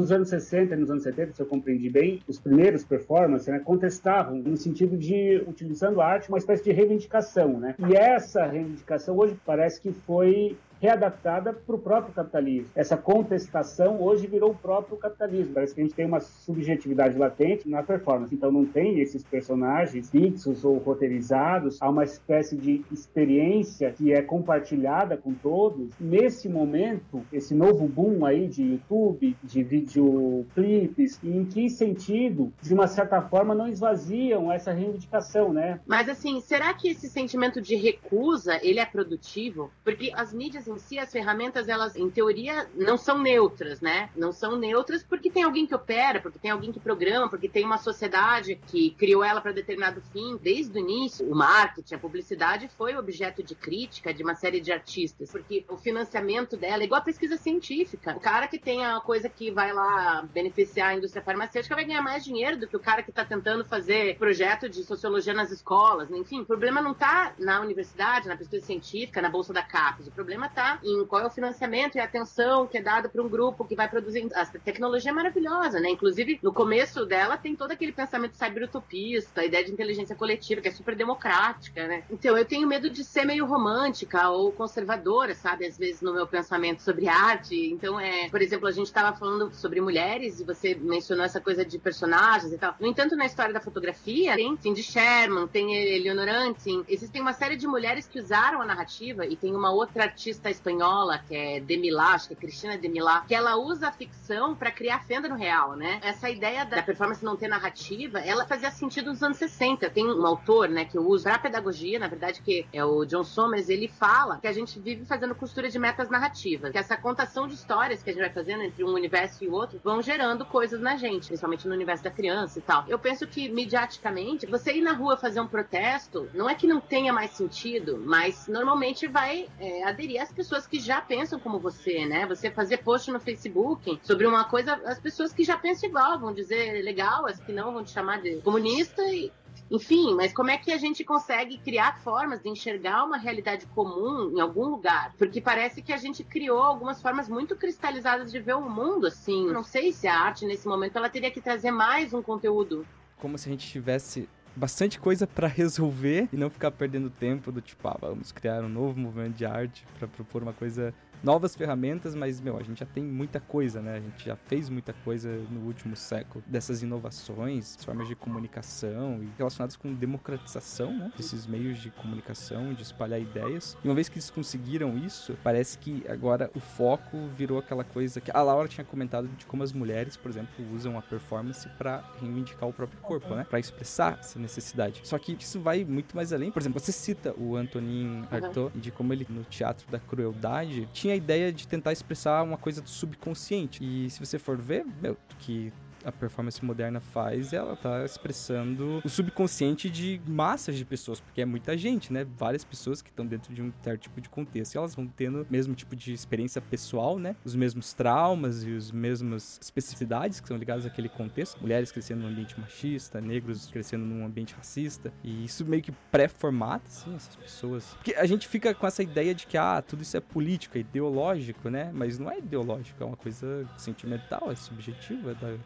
Nos 0.04 0.12
anos 0.12 0.28
60 0.28 0.74
e 0.74 0.76
nos 0.76 0.90
anos 0.90 1.02
70, 1.02 1.32
se 1.32 1.40
eu 1.40 1.46
compreendi 1.46 1.88
bem, 1.88 2.20
os 2.28 2.38
primeiros 2.38 2.84
performances 2.84 3.48
né, 3.48 3.58
contestavam 3.58 4.36
no 4.36 4.54
sentido 4.54 4.98
de, 4.98 5.42
utilizando 5.48 5.98
a 5.98 6.06
arte, 6.06 6.28
uma 6.28 6.36
espécie 6.36 6.62
de 6.62 6.72
reivindicação. 6.72 7.58
Né? 7.58 7.74
E 7.88 7.96
essa 7.96 8.44
reivindicação 8.44 9.16
hoje 9.16 9.34
parece 9.46 9.80
que 9.80 9.92
foi 9.92 10.58
readaptada 10.84 11.54
para 11.54 11.74
o 11.74 11.78
próprio 11.78 12.12
capitalismo. 12.14 12.68
Essa 12.74 12.94
contestação 12.96 14.02
hoje 14.02 14.26
virou 14.26 14.50
o 14.50 14.54
próprio 14.54 14.98
capitalismo. 14.98 15.54
Parece 15.54 15.74
que 15.74 15.80
a 15.80 15.84
gente 15.84 15.94
tem 15.94 16.04
uma 16.04 16.20
subjetividade 16.20 17.16
latente 17.16 17.66
na 17.66 17.82
performance. 17.82 18.34
Então 18.34 18.52
não 18.52 18.66
tem 18.66 19.00
esses 19.00 19.24
personagens 19.24 20.10
fixos 20.10 20.62
ou 20.62 20.76
roteirizados. 20.76 21.80
Há 21.80 21.88
uma 21.88 22.04
espécie 22.04 22.54
de 22.56 22.84
experiência 22.92 23.90
que 23.92 24.12
é 24.12 24.20
compartilhada 24.20 25.16
com 25.16 25.32
todos. 25.32 25.88
Nesse 25.98 26.50
momento, 26.50 27.24
esse 27.32 27.54
novo 27.54 27.88
boom 27.88 28.26
aí 28.26 28.46
de 28.46 28.62
YouTube, 28.62 29.34
de 29.42 29.62
videoclipes, 29.62 31.18
em 31.24 31.46
que 31.46 31.70
sentido, 31.70 32.52
de 32.60 32.74
uma 32.74 32.86
certa 32.86 33.22
forma, 33.22 33.54
não 33.54 33.68
esvaziam 33.68 34.52
essa 34.52 34.70
reivindicação, 34.70 35.50
né? 35.50 35.80
Mas 35.86 36.10
assim, 36.10 36.40
será 36.42 36.74
que 36.74 36.88
esse 36.88 37.08
sentimento 37.08 37.62
de 37.62 37.74
recusa, 37.74 38.60
ele 38.62 38.80
é 38.80 38.84
produtivo? 38.84 39.70
Porque 39.82 40.12
as 40.14 40.34
mídias 40.34 40.66
em 40.74 40.78
si, 40.78 40.98
as 40.98 41.10
ferramentas, 41.10 41.68
elas, 41.68 41.96
em 41.96 42.10
teoria, 42.10 42.68
não 42.74 42.96
são 42.96 43.18
neutras, 43.18 43.80
né? 43.80 44.10
Não 44.16 44.32
são 44.32 44.56
neutras 44.56 45.02
porque 45.02 45.30
tem 45.30 45.42
alguém 45.42 45.66
que 45.66 45.74
opera, 45.74 46.20
porque 46.20 46.38
tem 46.38 46.50
alguém 46.50 46.72
que 46.72 46.80
programa, 46.80 47.28
porque 47.28 47.48
tem 47.48 47.64
uma 47.64 47.78
sociedade 47.78 48.56
que 48.66 48.90
criou 48.90 49.22
ela 49.24 49.40
para 49.40 49.52
determinado 49.52 50.02
fim. 50.12 50.38
Desde 50.42 50.76
o 50.76 50.80
início, 50.80 51.30
o 51.30 51.34
marketing, 51.34 51.94
a 51.94 51.98
publicidade 51.98 52.68
foi 52.76 52.96
objeto 52.96 53.42
de 53.42 53.54
crítica 53.54 54.12
de 54.12 54.22
uma 54.22 54.34
série 54.34 54.60
de 54.60 54.72
artistas, 54.72 55.30
porque 55.30 55.64
o 55.68 55.76
financiamento 55.76 56.56
dela 56.56 56.82
é 56.82 56.86
igual 56.86 57.00
a 57.00 57.04
pesquisa 57.04 57.36
científica. 57.36 58.14
O 58.16 58.20
cara 58.20 58.48
que 58.48 58.58
tem 58.58 58.84
a 58.84 59.00
coisa 59.00 59.28
que 59.28 59.50
vai 59.50 59.72
lá 59.72 60.22
beneficiar 60.32 60.90
a 60.90 60.94
indústria 60.94 61.22
farmacêutica 61.22 61.74
vai 61.74 61.84
ganhar 61.84 62.02
mais 62.02 62.24
dinheiro 62.24 62.58
do 62.58 62.66
que 62.66 62.76
o 62.76 62.80
cara 62.80 63.02
que 63.02 63.10
está 63.10 63.24
tentando 63.24 63.64
fazer 63.64 64.16
projeto 64.18 64.68
de 64.68 64.82
sociologia 64.84 65.34
nas 65.34 65.50
escolas. 65.50 66.10
Enfim, 66.10 66.40
o 66.40 66.46
problema 66.46 66.80
não 66.80 66.92
está 66.92 67.34
na 67.38 67.60
universidade, 67.60 68.28
na 68.28 68.36
pesquisa 68.36 68.64
científica, 68.64 69.22
na 69.22 69.28
bolsa 69.28 69.52
da 69.52 69.62
CAPES. 69.62 70.08
O 70.08 70.12
problema 70.12 70.46
está 70.46 70.63
em 70.82 71.04
qual 71.06 71.22
é 71.22 71.26
o 71.26 71.30
financiamento 71.30 71.96
e 71.96 72.00
a 72.00 72.04
atenção 72.04 72.66
que 72.66 72.78
é 72.78 72.82
dado 72.82 73.08
para 73.08 73.22
um 73.22 73.28
grupo 73.28 73.64
que 73.64 73.74
vai 73.74 73.88
produzir. 73.88 74.28
A 74.34 74.44
tecnologia 74.46 75.10
é 75.10 75.14
maravilhosa, 75.14 75.80
né? 75.80 75.90
Inclusive, 75.90 76.38
no 76.42 76.52
começo 76.52 77.04
dela 77.06 77.36
tem 77.36 77.54
todo 77.54 77.70
aquele 77.72 77.92
pensamento 77.92 78.36
cyberutopista, 78.36 79.40
a 79.40 79.44
ideia 79.44 79.64
de 79.64 79.72
inteligência 79.72 80.16
coletiva, 80.16 80.60
que 80.60 80.68
é 80.68 80.72
super 80.72 80.94
democrática, 80.94 81.86
né? 81.86 82.04
Então, 82.10 82.36
eu 82.36 82.44
tenho 82.44 82.66
medo 82.66 82.90
de 82.90 83.04
ser 83.04 83.24
meio 83.24 83.46
romântica 83.46 84.28
ou 84.30 84.52
conservadora, 84.52 85.34
sabe? 85.34 85.66
Às 85.66 85.78
vezes, 85.78 86.00
no 86.00 86.12
meu 86.12 86.26
pensamento 86.26 86.82
sobre 86.82 87.08
arte. 87.08 87.54
Então, 87.72 87.98
é, 87.98 88.28
por 88.28 88.40
exemplo, 88.40 88.68
a 88.68 88.72
gente 88.72 88.86
estava 88.86 89.16
falando 89.16 89.52
sobre 89.54 89.80
mulheres 89.80 90.40
e 90.40 90.44
você 90.44 90.74
mencionou 90.74 91.24
essa 91.24 91.40
coisa 91.40 91.64
de 91.64 91.78
personagens 91.78 92.52
e 92.52 92.58
tal. 92.58 92.74
No 92.80 92.86
entanto, 92.86 93.16
na 93.16 93.26
história 93.26 93.52
da 93.52 93.60
fotografia, 93.60 94.34
tem 94.34 94.56
Cindy 94.56 94.82
Sherman, 94.82 95.46
tem 95.46 95.74
Eleonor 95.74 96.28
Antin, 96.28 96.84
existem 96.88 97.20
uma 97.20 97.32
série 97.32 97.56
de 97.56 97.66
mulheres 97.66 98.06
que 98.06 98.18
usaram 98.18 98.60
a 98.60 98.64
narrativa 98.64 99.26
e 99.26 99.36
tem 99.36 99.54
uma 99.54 99.72
outra 99.72 100.04
artista 100.04 100.43
espanhola, 100.50 101.18
que 101.18 101.34
é 101.34 101.60
Demilá, 101.60 102.14
acho 102.14 102.28
que 102.28 102.34
é 102.34 102.36
Cristina 102.36 102.78
Demilá, 102.78 103.24
que 103.26 103.34
ela 103.34 103.56
usa 103.56 103.88
a 103.88 103.92
ficção 103.92 104.54
para 104.54 104.70
criar 104.70 105.04
fenda 105.04 105.28
no 105.28 105.36
real, 105.36 105.74
né? 105.76 106.00
Essa 106.02 106.30
ideia 106.30 106.64
da 106.64 106.82
performance 106.82 107.24
não 107.24 107.36
ter 107.36 107.48
narrativa, 107.48 108.18
ela 108.20 108.46
fazia 108.46 108.70
sentido 108.70 109.10
nos 109.10 109.22
anos 109.22 109.36
60. 109.36 109.90
Tem 109.90 110.06
um 110.06 110.26
autor, 110.26 110.68
né, 110.68 110.84
que 110.84 110.96
eu 110.96 111.06
uso 111.06 111.24
para 111.24 111.38
pedagogia, 111.38 111.98
na 111.98 112.08
verdade, 112.08 112.40
que 112.42 112.66
é 112.72 112.84
o 112.84 113.04
John 113.04 113.24
Somers, 113.24 113.68
ele 113.68 113.88
fala 113.88 114.38
que 114.38 114.46
a 114.46 114.52
gente 114.52 114.78
vive 114.78 115.04
fazendo 115.04 115.34
costura 115.34 115.68
de 115.68 115.78
metas 115.78 116.08
narrativas, 116.08 116.70
que 116.70 116.78
essa 116.78 116.96
contação 116.96 117.48
de 117.48 117.54
histórias 117.54 118.02
que 118.02 118.10
a 118.10 118.12
gente 118.12 118.22
vai 118.22 118.30
fazendo 118.30 118.62
entre 118.62 118.84
um 118.84 118.92
universo 118.92 119.42
e 119.42 119.48
o 119.48 119.52
outro 119.52 119.80
vão 119.82 120.00
gerando 120.00 120.44
coisas 120.44 120.80
na 120.80 120.96
gente, 120.96 121.26
principalmente 121.26 121.66
no 121.66 121.74
universo 121.74 122.04
da 122.04 122.10
criança 122.10 122.58
e 122.58 122.62
tal. 122.62 122.84
Eu 122.86 122.98
penso 122.98 123.26
que, 123.26 123.48
mediaticamente, 123.48 124.46
você 124.46 124.72
ir 124.72 124.82
na 124.82 124.92
rua 124.92 125.16
fazer 125.16 125.40
um 125.40 125.46
protesto, 125.46 126.28
não 126.34 126.48
é 126.48 126.54
que 126.54 126.66
não 126.66 126.80
tenha 126.80 127.12
mais 127.12 127.32
sentido, 127.32 128.02
mas 128.04 128.46
normalmente 128.46 129.06
vai 129.06 129.48
é, 129.58 129.84
aderir 129.84 130.20
às 130.20 130.30
pessoas 130.34 130.66
que 130.66 130.78
já 130.78 131.00
pensam 131.00 131.38
como 131.38 131.58
você, 131.58 132.04
né? 132.04 132.26
Você 132.26 132.50
fazer 132.50 132.78
post 132.78 133.10
no 133.10 133.20
Facebook 133.20 133.98
sobre 134.02 134.26
uma 134.26 134.44
coisa, 134.44 134.74
as 134.84 134.98
pessoas 134.98 135.32
que 135.32 135.44
já 135.44 135.56
pensam 135.56 135.88
igual 135.88 136.18
vão 136.18 136.34
dizer 136.34 136.82
legal, 136.82 137.26
as 137.26 137.40
que 137.40 137.52
não 137.52 137.72
vão 137.72 137.84
te 137.84 137.90
chamar 137.90 138.20
de 138.20 138.36
comunista 138.42 139.02
e 139.02 139.32
enfim, 139.70 140.14
mas 140.14 140.32
como 140.32 140.50
é 140.50 140.58
que 140.58 140.72
a 140.72 140.76
gente 140.76 141.04
consegue 141.04 141.58
criar 141.58 141.98
formas 142.00 142.42
de 142.42 142.48
enxergar 142.48 143.04
uma 143.04 143.16
realidade 143.16 143.66
comum 143.66 144.30
em 144.36 144.40
algum 144.40 144.66
lugar? 144.66 145.14
Porque 145.16 145.40
parece 145.40 145.80
que 145.80 145.92
a 145.92 145.96
gente 145.96 146.22
criou 146.22 146.60
algumas 146.60 147.00
formas 147.00 147.28
muito 147.28 147.56
cristalizadas 147.56 148.30
de 148.30 148.38
ver 148.40 148.54
o 148.54 148.68
mundo, 148.68 149.06
assim. 149.06 149.46
Não 149.50 149.62
sei 149.62 149.92
se 149.92 150.06
a 150.06 150.18
arte, 150.18 150.44
nesse 150.44 150.68
momento, 150.68 150.96
ela 150.96 151.08
teria 151.08 151.30
que 151.30 151.40
trazer 151.40 151.70
mais 151.70 152.12
um 152.12 152.22
conteúdo. 152.22 152.86
Como 153.16 153.38
se 153.38 153.48
a 153.48 153.52
gente 153.52 153.66
tivesse 153.66 154.28
bastante 154.56 154.98
coisa 154.98 155.26
para 155.26 155.46
resolver 155.46 156.28
e 156.32 156.36
não 156.36 156.50
ficar 156.50 156.70
perdendo 156.70 157.10
tempo 157.10 157.50
do 157.50 157.60
tipo, 157.60 157.86
ah, 157.88 157.96
vamos 158.00 158.32
criar 158.32 158.62
um 158.62 158.68
novo 158.68 158.98
movimento 158.98 159.36
de 159.36 159.44
arte 159.44 159.84
para 159.98 160.08
propor 160.08 160.42
uma 160.42 160.52
coisa 160.52 160.94
novas 161.24 161.56
ferramentas, 161.56 162.14
mas, 162.14 162.38
meu, 162.40 162.58
a 162.58 162.62
gente 162.62 162.80
já 162.80 162.86
tem 162.86 163.02
muita 163.02 163.40
coisa, 163.40 163.80
né? 163.80 163.96
A 163.96 164.00
gente 164.00 164.26
já 164.26 164.36
fez 164.36 164.68
muita 164.68 164.92
coisa 164.92 165.30
no 165.50 165.60
último 165.60 165.96
século 165.96 166.44
dessas 166.46 166.82
inovações, 166.82 167.82
formas 167.82 168.06
de 168.06 168.14
comunicação 168.14 169.22
e 169.22 169.28
relacionadas 169.38 169.74
com 169.74 169.92
democratização, 169.94 170.96
né? 170.96 171.10
Desses 171.16 171.46
meios 171.46 171.78
de 171.78 171.90
comunicação, 171.90 172.74
de 172.74 172.82
espalhar 172.82 173.20
ideias. 173.20 173.76
E 173.82 173.88
uma 173.88 173.94
vez 173.94 174.08
que 174.08 174.16
eles 174.16 174.30
conseguiram 174.30 174.98
isso, 174.98 175.36
parece 175.42 175.78
que 175.78 176.04
agora 176.08 176.50
o 176.54 176.60
foco 176.60 177.16
virou 177.36 177.58
aquela 177.58 177.84
coisa 177.84 178.20
que 178.20 178.30
a 178.30 178.42
Laura 178.42 178.68
tinha 178.68 178.84
comentado 178.84 179.26
de 179.28 179.46
como 179.46 179.62
as 179.62 179.72
mulheres, 179.72 180.16
por 180.16 180.30
exemplo, 180.30 180.52
usam 180.74 180.98
a 180.98 181.02
performance 181.02 181.66
para 181.78 182.04
reivindicar 182.20 182.68
o 182.68 182.72
próprio 182.72 183.00
corpo, 183.00 183.34
né? 183.34 183.46
Para 183.48 183.58
expressar 183.58 184.18
essa 184.20 184.38
necessidade. 184.38 185.00
Só 185.04 185.18
que 185.18 185.36
isso 185.40 185.58
vai 185.58 185.84
muito 185.84 186.14
mais 186.14 186.32
além. 186.34 186.50
Por 186.50 186.60
exemplo, 186.60 186.78
você 186.78 186.92
cita 186.92 187.34
o 187.38 187.56
Antonin 187.56 188.24
Artaud 188.30 188.78
de 188.78 188.90
como 188.90 189.12
ele 189.12 189.26
no 189.30 189.42
teatro 189.44 189.90
da 189.90 189.98
crueldade 189.98 190.86
tinha 190.92 191.13
a 191.14 191.16
ideia 191.16 191.52
de 191.52 191.66
tentar 191.66 191.92
expressar 191.92 192.42
uma 192.42 192.56
coisa 192.56 192.82
do 192.82 192.88
subconsciente. 192.88 193.82
E 193.82 194.10
se 194.10 194.20
você 194.20 194.38
for 194.38 194.56
ver, 194.56 194.84
meu, 195.00 195.16
que 195.38 195.72
a 196.04 196.12
performance 196.12 196.64
moderna 196.64 197.00
faz, 197.00 197.52
ela 197.52 197.76
tá 197.76 198.04
expressando 198.04 199.00
o 199.04 199.08
subconsciente 199.08 199.88
de 199.88 200.20
massas 200.26 200.76
de 200.76 200.84
pessoas, 200.84 201.20
porque 201.20 201.40
é 201.40 201.44
muita 201.44 201.76
gente, 201.76 202.12
né? 202.12 202.24
Várias 202.36 202.64
pessoas 202.64 203.00
que 203.02 203.10
estão 203.10 203.26
dentro 203.26 203.54
de 203.54 203.62
um 203.62 203.72
certo 203.82 204.02
tipo 204.02 204.20
de 204.20 204.28
contexto 204.28 204.74
e 204.74 204.78
elas 204.78 204.94
vão 204.94 205.06
tendo 205.06 205.42
o 205.42 205.46
mesmo 205.48 205.74
tipo 205.74 205.96
de 205.96 206.12
experiência 206.12 206.60
pessoal, 206.60 207.18
né? 207.18 207.36
Os 207.44 207.54
mesmos 207.54 207.92
traumas 207.92 208.64
e 208.64 208.70
os 208.70 208.90
mesmos 208.92 209.58
especificidades 209.60 210.40
que 210.40 210.48
são 210.48 210.56
ligadas 210.56 210.86
àquele 210.86 211.08
contexto. 211.08 211.60
Mulheres 211.60 211.90
crescendo 211.90 212.22
num 212.22 212.28
ambiente 212.28 212.58
machista, 212.60 213.20
negros 213.20 213.66
crescendo 213.70 214.04
num 214.04 214.24
ambiente 214.24 214.54
racista. 214.54 215.12
E 215.22 215.44
isso 215.44 215.64
meio 215.64 215.82
que 215.82 215.92
pré-formata, 216.10 216.86
assim, 216.86 217.14
essas 217.14 217.36
pessoas. 217.36 217.94
Porque 217.94 218.14
a 218.14 218.26
gente 218.26 218.46
fica 218.46 218.74
com 218.74 218.86
essa 218.86 219.02
ideia 219.02 219.34
de 219.34 219.46
que, 219.46 219.56
ah, 219.56 219.82
tudo 219.82 220.02
isso 220.02 220.16
é 220.16 220.20
político, 220.20 220.76
é 220.76 220.80
ideológico, 220.80 221.70
né? 221.70 221.90
Mas 221.92 222.18
não 222.18 222.30
é 222.30 222.38
ideológico, 222.38 223.02
é 223.02 223.06
uma 223.06 223.16
coisa 223.16 223.66
sentimental, 223.76 224.50
é 224.50 224.54
subjetiva, 224.54 225.30
é 225.30 225.34
da 225.34 225.56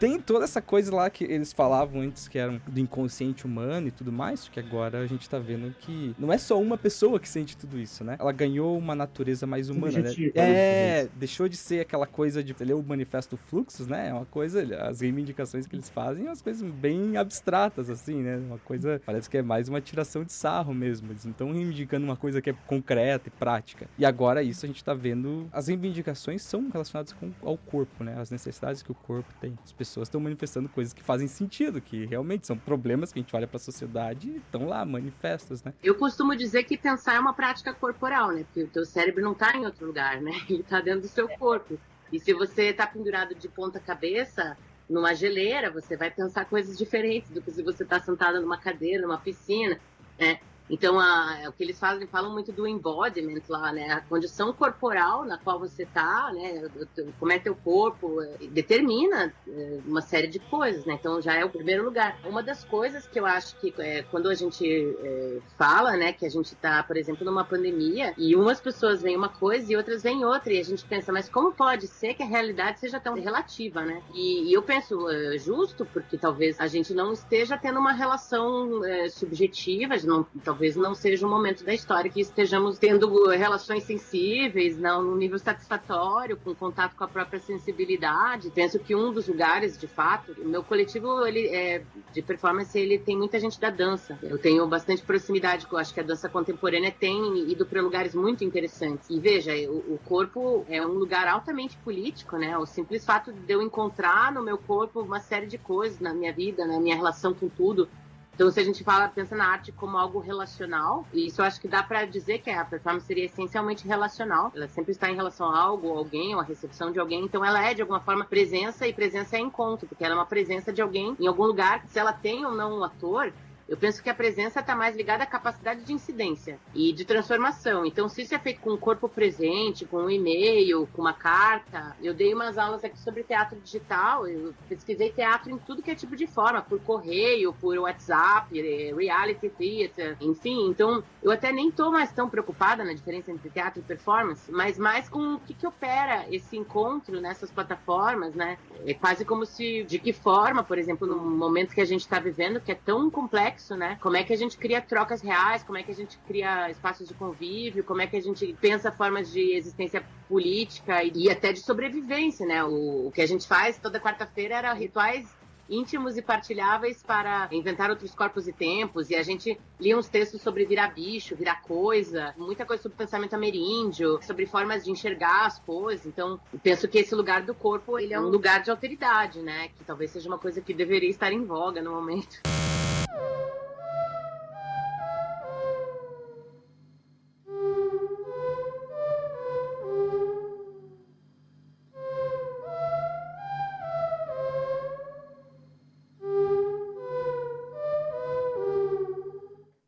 tem 0.00 0.18
toda 0.18 0.44
essa 0.44 0.62
coisa 0.62 0.92
lá 0.96 1.10
que 1.10 1.24
eles 1.24 1.52
falavam 1.52 2.00
antes 2.00 2.26
que 2.26 2.38
eram 2.38 2.58
do 2.66 2.80
inconsciente 2.80 3.44
humano 3.44 3.88
e 3.88 3.90
tudo 3.90 4.10
mais, 4.10 4.48
que 4.48 4.58
agora 4.58 4.98
a 4.98 5.06
gente 5.06 5.28
tá 5.28 5.38
vendo 5.38 5.74
que 5.78 6.14
não 6.18 6.32
é 6.32 6.38
só 6.38 6.58
uma 6.58 6.78
pessoa 6.78 7.20
que 7.20 7.28
sente 7.28 7.54
tudo 7.54 7.78
isso, 7.78 8.02
né? 8.02 8.16
Ela 8.18 8.32
ganhou 8.32 8.78
uma 8.78 8.94
natureza 8.94 9.46
mais 9.46 9.68
humana, 9.68 9.98
né? 9.98 10.10
É, 10.34 11.06
deixou 11.16 11.46
de 11.50 11.56
ser 11.56 11.80
aquela 11.80 12.06
coisa 12.06 12.42
de 12.42 12.56
ler 12.60 12.72
o 12.72 12.82
manifesto 12.82 13.36
fluxos, 13.36 13.86
né? 13.86 14.08
É 14.08 14.14
uma 14.14 14.24
coisa, 14.24 14.62
as 14.86 15.02
reivindicações 15.02 15.66
que 15.66 15.76
eles 15.76 15.90
fazem, 15.90 16.24
umas 16.24 16.40
coisas 16.40 16.68
bem 16.70 17.18
abstratas 17.18 17.90
assim, 17.90 18.22
né? 18.22 18.38
Uma 18.38 18.58
coisa, 18.58 19.02
parece 19.04 19.28
que 19.28 19.36
é 19.36 19.42
mais 19.42 19.68
uma 19.68 19.82
tiração 19.82 20.24
de 20.24 20.32
sarro 20.32 20.72
mesmo. 20.72 21.12
Eles 21.12 21.26
não 21.26 21.32
estão 21.32 21.52
reivindicando 21.52 22.06
uma 22.06 22.16
coisa 22.16 22.40
que 22.40 22.48
é 22.48 22.54
concreta 22.66 23.28
e 23.28 23.30
prática. 23.30 23.86
E 23.98 24.06
agora 24.06 24.42
isso 24.42 24.64
a 24.64 24.68
gente 24.68 24.82
tá 24.82 24.94
vendo, 24.94 25.46
as 25.52 25.68
reivindicações 25.68 26.40
são 26.40 26.70
relacionadas 26.70 27.12
com 27.12 27.30
ao 27.42 27.58
corpo, 27.58 28.02
né? 28.02 28.18
As 28.18 28.30
necessidades 28.30 28.82
que 28.82 28.90
o 28.90 28.94
corpo 28.94 29.30
tem. 29.38 29.58
As 29.62 29.72
pessoas 29.72 29.89
pessoas 29.90 30.08
estão 30.08 30.20
manifestando 30.20 30.68
coisas 30.68 30.94
que 30.94 31.02
fazem 31.02 31.26
sentido, 31.26 31.80
que 31.80 32.06
realmente 32.06 32.46
são 32.46 32.56
problemas 32.56 33.12
que 33.12 33.18
a 33.18 33.22
gente 33.22 33.34
olha 33.34 33.46
para 33.46 33.56
a 33.56 33.60
sociedade 33.60 34.28
e 34.28 34.36
estão 34.36 34.66
lá, 34.66 34.84
manifestos, 34.84 35.62
né? 35.64 35.74
Eu 35.82 35.96
costumo 35.96 36.36
dizer 36.36 36.62
que 36.64 36.78
pensar 36.78 37.14
é 37.14 37.18
uma 37.18 37.34
prática 37.34 37.74
corporal, 37.74 38.30
né? 38.30 38.44
Porque 38.44 38.62
o 38.62 38.68
teu 38.68 38.84
cérebro 38.84 39.22
não 39.22 39.32
está 39.32 39.56
em 39.56 39.64
outro 39.64 39.86
lugar, 39.86 40.20
né? 40.20 40.32
Ele 40.48 40.60
está 40.60 40.80
dentro 40.80 41.02
do 41.02 41.08
seu 41.08 41.28
corpo. 41.28 41.78
E 42.12 42.20
se 42.20 42.32
você 42.32 42.68
está 42.68 42.86
pendurado 42.86 43.34
de 43.34 43.48
ponta 43.48 43.80
cabeça 43.80 44.56
numa 44.88 45.14
geleira, 45.14 45.70
você 45.70 45.96
vai 45.96 46.10
pensar 46.10 46.44
coisas 46.44 46.78
diferentes 46.78 47.30
do 47.30 47.42
que 47.42 47.50
se 47.50 47.62
você 47.62 47.82
está 47.82 48.00
sentada 48.00 48.40
numa 48.40 48.56
cadeira, 48.56 49.02
numa 49.02 49.18
piscina, 49.18 49.78
né? 50.18 50.38
Então, 50.70 51.00
a, 51.00 51.48
o 51.48 51.52
que 51.52 51.64
eles 51.64 51.78
fazem, 51.78 52.06
falam 52.06 52.32
muito 52.32 52.52
do 52.52 52.66
embodiment 52.66 53.42
lá, 53.48 53.72
né? 53.72 53.90
A 53.90 54.00
condição 54.00 54.52
corporal 54.52 55.24
na 55.24 55.36
qual 55.36 55.58
você 55.58 55.84
tá, 55.84 56.30
né? 56.32 56.70
Como 57.18 57.32
é 57.32 57.38
teu 57.38 57.56
corpo, 57.56 58.22
é, 58.22 58.46
determina 58.48 59.34
é, 59.48 59.78
uma 59.84 60.00
série 60.00 60.28
de 60.28 60.38
coisas, 60.38 60.84
né? 60.84 60.94
Então, 60.94 61.20
já 61.20 61.34
é 61.34 61.44
o 61.44 61.50
primeiro 61.50 61.84
lugar. 61.84 62.18
Uma 62.24 62.42
das 62.42 62.64
coisas 62.64 63.06
que 63.06 63.18
eu 63.18 63.26
acho 63.26 63.56
que, 63.56 63.74
é, 63.78 64.02
quando 64.04 64.28
a 64.28 64.34
gente 64.34 64.64
é, 65.02 65.38
fala, 65.58 65.96
né? 65.96 66.12
Que 66.12 66.24
a 66.24 66.30
gente 66.30 66.54
tá, 66.54 66.82
por 66.84 66.96
exemplo, 66.96 67.24
numa 67.24 67.44
pandemia 67.44 68.14
e 68.16 68.36
umas 68.36 68.60
pessoas 68.60 69.02
veem 69.02 69.16
uma 69.16 69.28
coisa 69.28 69.72
e 69.72 69.76
outras 69.76 70.04
veem 70.04 70.24
outra, 70.24 70.52
e 70.52 70.60
a 70.60 70.64
gente 70.64 70.84
pensa, 70.84 71.12
mas 71.12 71.28
como 71.28 71.52
pode 71.52 71.88
ser 71.88 72.14
que 72.14 72.22
a 72.22 72.26
realidade 72.26 72.78
seja 72.78 73.00
tão 73.00 73.14
relativa, 73.14 73.82
né? 73.84 74.00
E, 74.14 74.50
e 74.50 74.52
eu 74.52 74.62
penso, 74.62 75.08
é, 75.08 75.36
justo, 75.36 75.84
porque 75.86 76.16
talvez 76.16 76.60
a 76.60 76.68
gente 76.68 76.94
não 76.94 77.12
esteja 77.12 77.58
tendo 77.58 77.80
uma 77.80 77.92
relação 77.92 78.84
é, 78.84 79.08
subjetiva, 79.08 79.96
não, 80.04 80.24
talvez 80.44 80.59
talvez 80.60 80.76
não 80.76 80.94
seja 80.94 81.26
o 81.26 81.30
momento 81.30 81.64
da 81.64 81.72
história 81.72 82.10
que 82.10 82.20
estejamos 82.20 82.78
tendo 82.78 83.30
relações 83.30 83.82
sensíveis, 83.84 84.76
não 84.76 85.02
no 85.02 85.16
nível 85.16 85.38
satisfatório, 85.38 86.36
com 86.36 86.54
contato 86.54 86.94
com 86.96 87.02
a 87.02 87.08
própria 87.08 87.40
sensibilidade. 87.40 88.50
Penso 88.50 88.78
que 88.78 88.94
um 88.94 89.10
dos 89.10 89.26
lugares, 89.26 89.78
de 89.78 89.86
fato, 89.86 90.36
o 90.38 90.46
meu 90.46 90.62
coletivo 90.62 91.26
ele 91.26 91.48
é, 91.48 91.82
de 92.12 92.20
performance 92.20 92.78
ele 92.78 92.98
tem 92.98 93.16
muita 93.16 93.40
gente 93.40 93.58
da 93.58 93.70
dança. 93.70 94.18
Eu 94.22 94.36
tenho 94.36 94.66
bastante 94.66 95.02
proximidade 95.02 95.66
com, 95.66 95.78
acho 95.78 95.94
que 95.94 96.00
a 96.00 96.02
dança 96.02 96.28
contemporânea 96.28 96.90
tem 96.92 97.50
ido 97.50 97.64
para 97.64 97.80
lugares 97.80 98.14
muito 98.14 98.44
interessantes. 98.44 99.08
E 99.08 99.18
veja, 99.18 99.52
o, 99.70 99.94
o 99.94 100.00
corpo 100.04 100.66
é 100.68 100.84
um 100.86 100.92
lugar 100.92 101.26
altamente 101.26 101.78
político, 101.78 102.36
né? 102.36 102.58
O 102.58 102.66
simples 102.66 103.02
fato 103.02 103.32
de 103.32 103.50
eu 103.50 103.62
encontrar 103.62 104.30
no 104.30 104.42
meu 104.42 104.58
corpo 104.58 105.00
uma 105.00 105.20
série 105.20 105.46
de 105.46 105.56
coisas 105.56 106.00
na 106.00 106.12
minha 106.12 106.34
vida, 106.34 106.66
na 106.66 106.78
minha 106.78 106.96
relação 106.96 107.32
com 107.32 107.48
tudo, 107.48 107.88
então, 108.34 108.50
se 108.50 108.58
a 108.58 108.64
gente 108.64 108.82
fala, 108.82 109.06
pensa 109.06 109.36
na 109.36 109.46
arte 109.46 109.70
como 109.70 109.98
algo 109.98 110.18
relacional, 110.18 111.06
e 111.12 111.26
isso 111.26 111.42
eu 111.42 111.44
acho 111.44 111.60
que 111.60 111.68
dá 111.68 111.82
para 111.82 112.06
dizer 112.06 112.38
que 112.38 112.50
a 112.50 112.64
performance 112.64 113.06
seria 113.06 113.26
essencialmente 113.26 113.86
relacional. 113.86 114.50
Ela 114.54 114.66
sempre 114.66 114.92
está 114.92 115.10
em 115.10 115.14
relação 115.14 115.50
a 115.50 115.58
algo, 115.58 115.90
alguém, 115.90 116.34
ou 116.34 116.40
a 116.40 116.44
recepção 116.44 116.90
de 116.90 116.98
alguém. 116.98 117.22
Então, 117.22 117.44
ela 117.44 117.62
é 117.62 117.74
de 117.74 117.82
alguma 117.82 118.00
forma 118.00 118.24
presença 118.24 118.86
e 118.86 118.94
presença 118.94 119.36
é 119.36 119.40
encontro, 119.40 119.86
porque 119.86 120.02
ela 120.02 120.14
é 120.14 120.16
uma 120.16 120.26
presença 120.26 120.72
de 120.72 120.80
alguém 120.80 121.14
em 121.20 121.26
algum 121.26 121.44
lugar. 121.44 121.84
Se 121.88 121.98
ela 121.98 122.14
tem 122.14 122.46
ou 122.46 122.52
não 122.52 122.78
um 122.78 122.84
ator, 122.84 123.30
eu 123.70 123.76
penso 123.76 124.02
que 124.02 124.10
a 124.10 124.14
presença 124.14 124.58
está 124.58 124.74
mais 124.74 124.96
ligada 124.96 125.22
à 125.22 125.26
capacidade 125.26 125.82
de 125.82 125.92
incidência 125.92 126.58
e 126.74 126.92
de 126.92 127.04
transformação. 127.04 127.86
Então, 127.86 128.08
se 128.08 128.22
isso 128.22 128.34
é 128.34 128.38
feito 128.38 128.60
com 128.60 128.70
o 128.70 128.76
corpo 128.76 129.08
presente, 129.08 129.84
com 129.84 129.98
um 129.98 130.10
e-mail, 130.10 130.88
com 130.92 131.02
uma 131.02 131.12
carta, 131.12 131.96
eu 132.02 132.12
dei 132.12 132.34
umas 132.34 132.58
aulas 132.58 132.82
aqui 132.82 132.98
sobre 132.98 133.22
teatro 133.22 133.60
digital, 133.60 134.26
eu 134.26 134.52
pesquisei 134.68 135.10
teatro 135.12 135.52
em 135.52 135.56
tudo 135.56 135.82
que 135.82 135.90
é 135.92 135.94
tipo 135.94 136.16
de 136.16 136.26
forma, 136.26 136.60
por 136.60 136.80
correio, 136.80 137.52
por 137.52 137.78
WhatsApp, 137.78 138.58
eh, 138.58 138.92
reality 138.92 139.48
theater, 139.48 140.16
enfim. 140.20 140.68
Então, 140.68 141.04
eu 141.22 141.30
até 141.30 141.52
nem 141.52 141.68
estou 141.68 141.92
mais 141.92 142.10
tão 142.10 142.28
preocupada 142.28 142.82
na 142.82 142.92
diferença 142.92 143.30
entre 143.30 143.50
teatro 143.50 143.78
e 143.78 143.84
performance, 143.84 144.50
mas 144.50 144.78
mais 144.78 145.08
com 145.08 145.34
o 145.34 145.38
que, 145.38 145.54
que 145.54 145.64
opera 145.64 146.26
esse 146.28 146.56
encontro 146.56 147.20
nessas 147.20 147.52
plataformas, 147.52 148.34
né? 148.34 148.58
É 148.84 148.94
quase 148.94 149.24
como 149.24 149.46
se, 149.46 149.84
de 149.84 150.00
que 150.00 150.12
forma, 150.12 150.64
por 150.64 150.76
exemplo, 150.76 151.06
no 151.06 151.16
momento 151.16 151.72
que 151.72 151.80
a 151.80 151.84
gente 151.84 152.00
está 152.00 152.18
vivendo, 152.18 152.60
que 152.60 152.72
é 152.72 152.74
tão 152.74 153.08
complexo, 153.08 153.59
né? 153.76 153.98
Como 154.00 154.16
é 154.16 154.24
que 154.24 154.32
a 154.32 154.36
gente 154.36 154.56
cria 154.56 154.80
trocas 154.80 155.20
reais, 155.20 155.62
como 155.62 155.78
é 155.78 155.82
que 155.82 155.90
a 155.90 155.94
gente 155.94 156.18
cria 156.26 156.70
espaços 156.70 157.06
de 157.06 157.14
convívio, 157.14 157.84
como 157.84 158.00
é 158.00 158.06
que 158.06 158.16
a 158.16 158.22
gente 158.22 158.56
pensa 158.60 158.90
formas 158.90 159.30
de 159.32 159.54
existência 159.54 160.04
política 160.28 161.02
e, 161.02 161.12
e 161.14 161.30
até 161.30 161.52
de 161.52 161.60
sobrevivência, 161.60 162.46
né? 162.46 162.64
O, 162.64 163.08
o 163.08 163.12
que 163.12 163.20
a 163.20 163.26
gente 163.26 163.46
faz 163.46 163.78
toda 163.78 164.00
quarta-feira 164.00 164.56
era 164.56 164.72
rituais 164.72 165.40
íntimos 165.70 166.16
e 166.16 166.22
partilháveis 166.22 167.02
para 167.02 167.48
inventar 167.52 167.88
outros 167.88 168.12
corpos 168.12 168.48
e 168.48 168.52
tempos. 168.52 169.08
E 169.08 169.14
a 169.14 169.22
gente 169.22 169.58
lia 169.78 169.96
uns 169.96 170.08
textos 170.08 170.42
sobre 170.42 170.66
virar 170.66 170.88
bicho, 170.88 171.36
virar 171.36 171.62
coisa, 171.62 172.34
muita 172.36 172.66
coisa 172.66 172.82
sobre 172.82 172.98
pensamento 172.98 173.34
ameríndio, 173.34 174.18
sobre 174.22 174.46
formas 174.46 174.84
de 174.84 174.90
enxergar 174.90 175.46
as 175.46 175.60
coisas. 175.60 176.04
Então, 176.04 176.40
penso 176.62 176.88
que 176.88 176.98
esse 176.98 177.14
lugar 177.14 177.42
do 177.42 177.54
corpo, 177.54 177.98
ele 177.98 178.12
é 178.12 178.20
um 178.20 178.28
lugar 178.28 178.62
de 178.62 178.70
alteridade, 178.70 179.40
né? 179.40 179.68
Que 179.68 179.84
talvez 179.84 180.10
seja 180.10 180.28
uma 180.28 180.38
coisa 180.38 180.60
que 180.60 180.74
deveria 180.74 181.08
estar 181.08 181.32
em 181.32 181.44
voga 181.44 181.80
no 181.80 181.92
momento. 181.92 182.40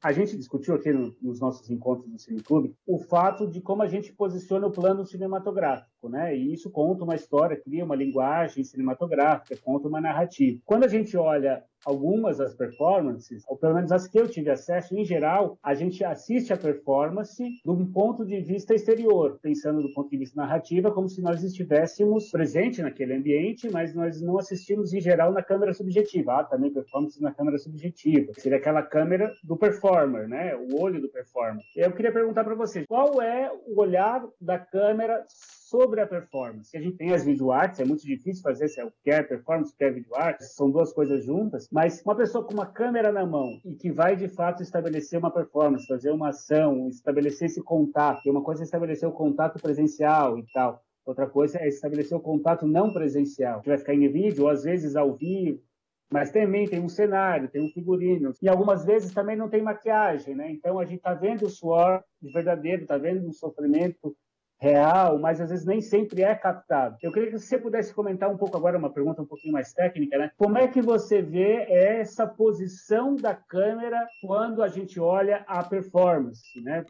A 0.03 0.11
gente 0.11 0.37
discutiu 0.37 0.75
aqui 0.75 0.93
no, 0.93 1.15
nos 1.23 1.41
nossos 1.41 1.71
encontros 1.71 2.11
do 2.11 2.19
Cineclube 2.19 2.75
o 2.85 2.99
fato 2.99 3.47
de 3.47 3.61
como 3.61 3.83
a 3.83 3.89
gente 3.89 4.13
posiciona 4.13 4.67
o 4.67 4.71
plano 4.71 5.07
cinematográfico, 5.07 6.09
né? 6.09 6.37
E 6.37 6.53
isso 6.53 6.71
conta 6.71 7.05
uma 7.05 7.15
história, 7.15 7.61
cria 7.61 7.85
uma 7.85 7.95
linguagem 7.95 8.65
cinematográfica, 8.65 9.57
conta 9.63 9.89
uma 9.89 10.01
narrativa. 10.01 10.61
Quando 10.67 10.85
a 10.85 10.89
gente 10.89 11.17
olha 11.17 11.65
algumas 11.85 12.39
das 12.39 12.55
performances, 12.55 13.43
ou 13.49 13.57
pelo 13.57 13.75
menos 13.75 13.93
as 13.93 14.07
que 14.07 14.19
eu 14.19 14.29
tive 14.29 14.51
acesso, 14.51 14.97
em 14.97 15.05
geral, 15.05 15.59
a 15.63 15.75
gente 15.75 16.05
assiste 16.05 16.53
a 16.53 16.57
performance 16.57 17.43
de 17.43 17.71
um 17.71 17.91
ponto 17.91 18.25
de 18.25 18.41
vista 18.41 18.75
exterior, 18.75 19.39
pensando 19.43 19.83
do 19.83 19.93
ponto 19.93 20.11
de 20.11 20.19
vista 20.19 20.41
narrativa, 20.41 20.91
como 20.91 21.09
se 21.09 21.21
nós 21.23 21.43
estivéssemos 21.43 22.31
presente 22.31 22.83
naquele 22.83 23.15
ambiente, 23.15 23.71
mas 23.71 23.95
nós 23.95 24.21
não 24.21 24.39
assistimos 24.39 24.93
em 24.93 25.01
geral 25.01 25.33
na 25.33 25.43
câmera 25.43 25.73
subjetiva. 25.73 26.41
Ah, 26.41 26.45
também 26.45 26.73
performance 26.73 27.21
na 27.21 27.33
câmera 27.33 27.59
subjetiva. 27.59 28.33
Seria 28.39 28.59
aquela 28.59 28.83
câmera 28.83 29.33
do 29.43 29.57
performer, 29.57 30.29
né? 30.29 30.55
O 30.57 30.81
olho 30.81 31.01
do 31.01 31.09
performer. 31.09 31.63
Eu 31.77 31.93
queria 31.93 32.13
perguntar 32.13 32.45
para 32.45 32.55
vocês, 32.55 32.87
qual 32.87 33.21
é 33.21 33.51
o 33.67 33.81
olhar 33.81 34.25
da 34.41 34.59
câmera 34.59 35.25
sobre 35.73 36.03
a 36.03 36.07
performance. 36.07 36.77
A 36.77 36.81
gente 36.83 36.99
tem 36.99 37.15
as 37.15 37.25
video 37.25 37.51
arts, 37.51 37.81
é 37.81 37.85
muito 37.87 38.05
difícil 38.05 38.43
fazer 38.43 38.69
se 38.69 38.79
é 38.79 38.87
quer 39.03 39.27
performance, 39.27 39.75
quer 39.75 39.91
video 39.91 40.15
arts, 40.15 40.55
são 40.55 40.71
duas 40.71 40.93
coisas 40.93 41.25
juntas, 41.25 41.67
mas 41.73 42.03
uma 42.05 42.15
pessoa 42.15 42.45
com 42.45 42.53
uma 42.53 42.67
câmera 42.67 43.11
na 43.11 43.25
mão 43.25 43.59
e 43.65 43.75
que 43.75 43.91
vai 43.91 44.15
de 44.15 44.29
fato 44.29 44.63
estabelecer 44.63 45.19
uma 45.19 45.31
performance, 45.31 45.87
fazer 45.87 46.11
uma 46.11 46.29
ação, 46.29 46.89
estabelecer 46.89 47.47
esse 47.47 47.63
contato, 47.63 48.31
uma 48.31 48.43
coisa 48.43 48.63
é 48.63 48.65
estabelecer 48.65 49.09
o 49.09 49.13
contato 49.13 49.59
presencial 49.63 50.39
e 50.39 50.45
tal, 50.53 50.85
outra 51.07 51.27
coisa 51.27 51.59
é 51.59 51.69
estabelecer 51.69 52.19
o 52.19 52.21
contato 52.21 52.67
não 52.67 52.93
presencial, 52.93 53.63
que 53.63 53.71
vai 53.71 53.79
ficar 53.79 53.95
em 53.95 54.07
vídeo 54.13 54.45
ou 54.45 54.51
às 54.51 54.65
vezes 54.65 54.95
ao 54.95 55.15
vivo, 55.15 55.59
mas 56.13 56.31
também 56.31 56.69
tem 56.69 56.81
um 56.81 56.89
cenário, 56.91 57.49
tem 57.49 57.65
um 57.65 57.71
figurino, 57.71 58.35
e 58.43 58.47
algumas 58.47 58.85
vezes 58.85 59.15
também 59.15 59.37
não 59.37 59.49
tem 59.49 59.63
maquiagem, 59.63 60.35
né? 60.35 60.51
Então 60.51 60.79
a 60.79 60.85
gente 60.85 60.99
está 60.99 61.15
vendo 61.15 61.47
o 61.47 61.49
suor 61.49 62.05
verdadeiro, 62.21 62.83
está 62.83 62.99
vendo 62.99 63.27
o 63.27 63.33
sofrimento 63.33 64.15
real, 64.63 65.19
mas 65.19 65.41
às 65.41 65.51
vezes 65.51 65.67
nem 65.67 65.81
sempre 65.81 66.23
é 66.23 66.33
captado. 66.37 66.97
Eu 67.03 67.11
queria 67.11 67.31
que 67.31 67.39
você 67.39 67.59
pudesse 67.59 67.93
comentar 67.93 68.31
um 68.31 68.37
pouco 68.37 68.57
agora, 68.57 68.79
uma 68.79 68.93
pergunta 68.93 69.21
um 69.21 69.27
pouquinho 69.27 69.53
mais 69.53 69.73
técnica, 69.73 70.17
né? 70.17 70.31
Como 70.39 70.57
é 70.57 70.69
que 70.69 70.81
você 70.81 71.21
vê 71.21 71.67
essa 71.69 72.29
posição 72.29 73.17
da 73.17 73.35
câmera 73.35 73.99
quando 74.21 74.63
a 74.63 74.69
gente 74.69 75.01
olha 75.01 75.45
a 75.49 75.65
performance, 75.65 76.61
né? 76.61 76.85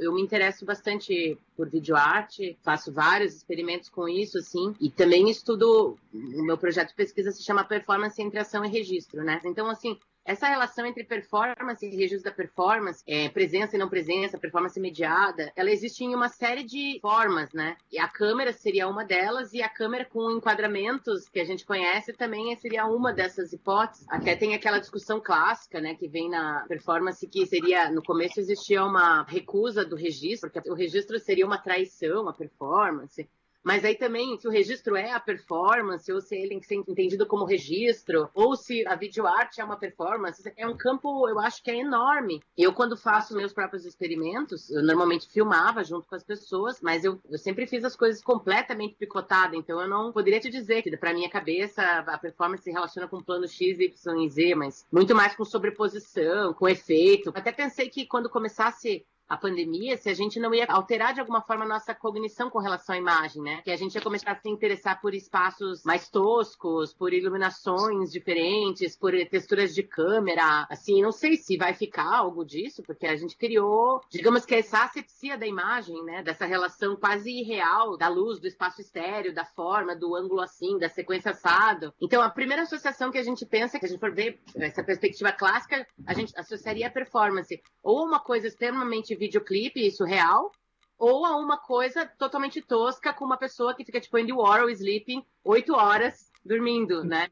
eu 0.00 0.14
me 0.14 0.22
interesso 0.22 0.64
bastante 0.64 1.36
por 1.56 1.68
videoarte, 1.68 2.56
faço 2.62 2.92
vários 2.92 3.34
experimentos 3.34 3.88
com 3.88 4.08
isso, 4.08 4.38
assim, 4.38 4.72
e 4.80 4.88
também 4.88 5.28
estudo, 5.28 5.98
o 6.14 6.44
meu 6.44 6.56
projeto 6.56 6.90
de 6.90 6.94
pesquisa 6.94 7.32
se 7.32 7.42
chama 7.42 7.64
Performance 7.64 8.22
entre 8.22 8.38
Ação 8.38 8.64
e 8.64 8.68
Registro, 8.68 9.24
né? 9.24 9.40
Então, 9.44 9.68
assim, 9.68 9.98
essa 10.28 10.46
relação 10.46 10.84
entre 10.84 11.04
performance 11.04 11.84
e 11.86 11.96
registro 11.96 12.30
da 12.30 12.36
performance, 12.36 13.02
é, 13.06 13.30
presença 13.30 13.74
e 13.74 13.78
não 13.78 13.88
presença, 13.88 14.36
performance 14.38 14.78
mediada, 14.78 15.50
ela 15.56 15.70
existe 15.70 16.04
em 16.04 16.14
uma 16.14 16.28
série 16.28 16.62
de 16.62 16.98
formas, 17.00 17.50
né? 17.54 17.78
E 17.90 17.98
a 17.98 18.06
câmera 18.06 18.52
seria 18.52 18.86
uma 18.86 19.06
delas, 19.06 19.54
e 19.54 19.62
a 19.62 19.70
câmera 19.70 20.04
com 20.04 20.30
enquadramentos 20.30 21.26
que 21.30 21.40
a 21.40 21.44
gente 21.46 21.64
conhece 21.64 22.12
também 22.12 22.54
seria 22.56 22.84
uma 22.84 23.10
dessas 23.10 23.54
hipóteses. 23.54 24.04
Até 24.10 24.36
tem 24.36 24.54
aquela 24.54 24.78
discussão 24.78 25.18
clássica, 25.18 25.80
né, 25.80 25.94
que 25.94 26.06
vem 26.06 26.28
na 26.28 26.66
performance, 26.68 27.26
que 27.26 27.46
seria, 27.46 27.90
no 27.90 28.02
começo 28.02 28.38
existia 28.38 28.84
uma 28.84 29.22
recusa 29.22 29.82
do 29.82 29.96
registro, 29.96 30.50
porque 30.50 30.70
o 30.70 30.74
registro 30.74 31.18
seria 31.18 31.46
uma 31.46 31.56
traição, 31.56 32.28
a 32.28 32.34
performance. 32.34 33.26
Mas 33.68 33.84
aí 33.84 33.94
também, 33.94 34.38
se 34.38 34.48
o 34.48 34.50
registro 34.50 34.96
é 34.96 35.12
a 35.12 35.20
performance, 35.20 36.10
ou 36.10 36.22
se 36.22 36.34
ele 36.34 36.48
tem 36.48 36.58
que 36.58 36.66
ser 36.66 36.76
entendido 36.76 37.26
como 37.26 37.44
registro, 37.44 38.30
ou 38.32 38.56
se 38.56 38.82
a 38.86 38.96
videoarte 38.96 39.60
é 39.60 39.64
uma 39.64 39.76
performance, 39.76 40.50
é 40.56 40.66
um 40.66 40.74
campo, 40.74 41.28
eu 41.28 41.38
acho 41.38 41.62
que 41.62 41.70
é 41.70 41.76
enorme. 41.76 42.42
Eu, 42.56 42.72
quando 42.72 42.96
faço 42.96 43.36
meus 43.36 43.52
próprios 43.52 43.84
experimentos, 43.84 44.70
eu 44.70 44.82
normalmente 44.82 45.28
filmava 45.28 45.84
junto 45.84 46.08
com 46.08 46.14
as 46.14 46.24
pessoas, 46.24 46.80
mas 46.80 47.04
eu, 47.04 47.20
eu 47.28 47.36
sempre 47.36 47.66
fiz 47.66 47.84
as 47.84 47.94
coisas 47.94 48.22
completamente 48.22 48.94
picotadas, 48.94 49.58
então 49.58 49.78
eu 49.82 49.86
não 49.86 50.12
poderia 50.12 50.40
te 50.40 50.48
dizer 50.48 50.80
que, 50.80 50.96
para 50.96 51.12
minha 51.12 51.28
cabeça, 51.28 51.82
a 51.82 52.16
performance 52.16 52.62
se 52.62 52.70
relaciona 52.70 53.06
com 53.06 53.22
plano 53.22 53.46
X, 53.46 53.78
Y 53.78 54.24
e 54.24 54.30
Z, 54.30 54.54
mas 54.54 54.86
muito 54.90 55.14
mais 55.14 55.36
com 55.36 55.44
sobreposição, 55.44 56.54
com 56.54 56.66
efeito. 56.66 57.32
Até 57.34 57.52
pensei 57.52 57.90
que 57.90 58.06
quando 58.06 58.30
começasse 58.30 59.04
a 59.28 59.36
pandemia, 59.36 59.96
se 59.96 60.08
a 60.08 60.14
gente 60.14 60.40
não 60.40 60.54
ia 60.54 60.66
alterar 60.68 61.12
de 61.12 61.20
alguma 61.20 61.42
forma 61.42 61.64
a 61.64 61.68
nossa 61.68 61.94
cognição 61.94 62.48
com 62.48 62.58
relação 62.58 62.94
à 62.94 62.98
imagem, 62.98 63.42
né? 63.42 63.60
Que 63.62 63.70
a 63.70 63.76
gente 63.76 63.94
ia 63.94 64.00
começar 64.00 64.32
a 64.32 64.36
se 64.36 64.48
interessar 64.48 65.00
por 65.00 65.14
espaços 65.14 65.84
mais 65.84 66.08
toscos, 66.08 66.94
por 66.94 67.12
iluminações 67.12 68.10
diferentes, 68.10 68.96
por 68.96 69.12
texturas 69.28 69.74
de 69.74 69.82
câmera. 69.82 70.66
Assim, 70.70 71.02
não 71.02 71.12
sei 71.12 71.36
se 71.36 71.56
vai 71.58 71.74
ficar 71.74 72.16
algo 72.16 72.44
disso, 72.44 72.82
porque 72.82 73.06
a 73.06 73.16
gente 73.16 73.36
criou, 73.36 74.00
digamos 74.08 74.46
que 74.46 74.54
essa 74.54 74.84
asepsia 74.84 75.36
da 75.36 75.46
imagem, 75.46 76.02
né? 76.04 76.22
Dessa 76.22 76.46
relação 76.46 76.96
quase 76.96 77.30
irreal 77.30 77.96
da 77.96 78.08
luz, 78.08 78.40
do 78.40 78.46
espaço 78.46 78.80
estéreo, 78.80 79.34
da 79.34 79.44
forma, 79.44 79.94
do 79.94 80.14
ângulo 80.16 80.40
assim, 80.40 80.78
da 80.78 80.88
sequência 80.88 81.32
assado. 81.32 81.92
Então, 82.00 82.22
a 82.22 82.30
primeira 82.30 82.62
associação 82.62 83.10
que 83.10 83.18
a 83.18 83.22
gente 83.22 83.44
pensa, 83.44 83.78
que 83.78 83.84
a 83.84 83.88
gente 83.88 84.00
for 84.00 84.14
ver 84.14 84.40
essa 84.56 84.82
perspectiva 84.82 85.32
clássica, 85.32 85.86
a 86.06 86.14
gente 86.14 86.32
associaria 86.38 86.86
a 86.86 86.90
performance 86.90 87.60
ou 87.82 88.06
uma 88.06 88.20
coisa 88.20 88.46
extremamente 88.46 89.17
videoclipe, 89.18 89.86
isso 89.86 90.04
real, 90.04 90.52
ou 90.98 91.24
a 91.24 91.36
uma 91.36 91.58
coisa 91.58 92.06
totalmente 92.06 92.60
tosca 92.62 93.12
com 93.12 93.24
uma 93.24 93.36
pessoa 93.36 93.74
que 93.74 93.84
fica 93.84 94.00
tipo 94.00 94.16
Andy 94.16 94.32
Warhol 94.32 94.70
sleeping 94.70 95.24
oito 95.44 95.74
horas 95.74 96.30
dormindo, 96.44 97.04
né? 97.04 97.28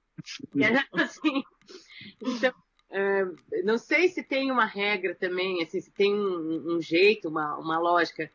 E 0.55 0.63
é 0.65 0.85
assim. 0.93 1.43
Então, 2.21 2.53
é, 2.91 3.25
não 3.65 3.77
sei 3.77 4.09
se 4.09 4.23
tem 4.23 4.51
uma 4.51 4.65
regra 4.65 5.15
também, 5.15 5.63
assim, 5.63 5.81
se 5.81 5.91
tem 5.91 6.15
um, 6.15 6.77
um 6.77 6.81
jeito, 6.81 7.29
uma, 7.29 7.57
uma 7.57 7.79
lógica, 7.79 8.31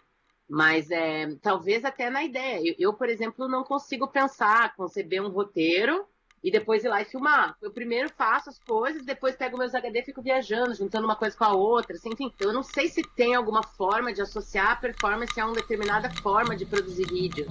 mas 0.50 0.92
é, 0.92 1.34
talvez 1.42 1.86
até 1.86 2.10
na 2.10 2.24
ideia. 2.24 2.60
Eu, 2.60 2.76
eu, 2.78 2.94
por 2.94 3.08
exemplo, 3.08 3.48
não 3.48 3.64
consigo 3.64 4.08
pensar, 4.08 4.76
conceber 4.76 5.24
um 5.24 5.30
roteiro 5.30 6.06
e 6.44 6.52
depois 6.52 6.84
ir 6.84 6.90
lá 6.90 7.02
e 7.02 7.06
filmar. 7.06 7.56
Eu 7.62 7.72
primeiro 7.72 8.10
faço 8.10 8.50
as 8.50 8.60
coisas, 8.60 9.06
depois 9.06 9.36
pego 9.36 9.58
meus 9.58 9.76
HD 9.76 10.00
e 10.00 10.04
fico 10.04 10.22
viajando, 10.22 10.74
juntando 10.74 11.06
uma 11.06 11.16
coisa 11.16 11.38
com 11.38 11.44
a 11.44 11.54
outra. 11.54 11.96
Assim, 11.96 12.10
enfim, 12.12 12.32
eu 12.40 12.52
não 12.52 12.64
sei 12.64 12.88
se 12.90 13.04
tem 13.16 13.36
alguma 13.36 13.64
forma 13.64 14.12
de 14.14 14.22
associar 14.22 14.72
a 14.72 14.76
performance 14.76 15.40
a 15.40 15.46
uma 15.46 15.56
determinada 15.56 16.10
forma 16.22 16.56
de 16.56 16.66
produzir 16.66 17.06
vídeo. 17.08 17.48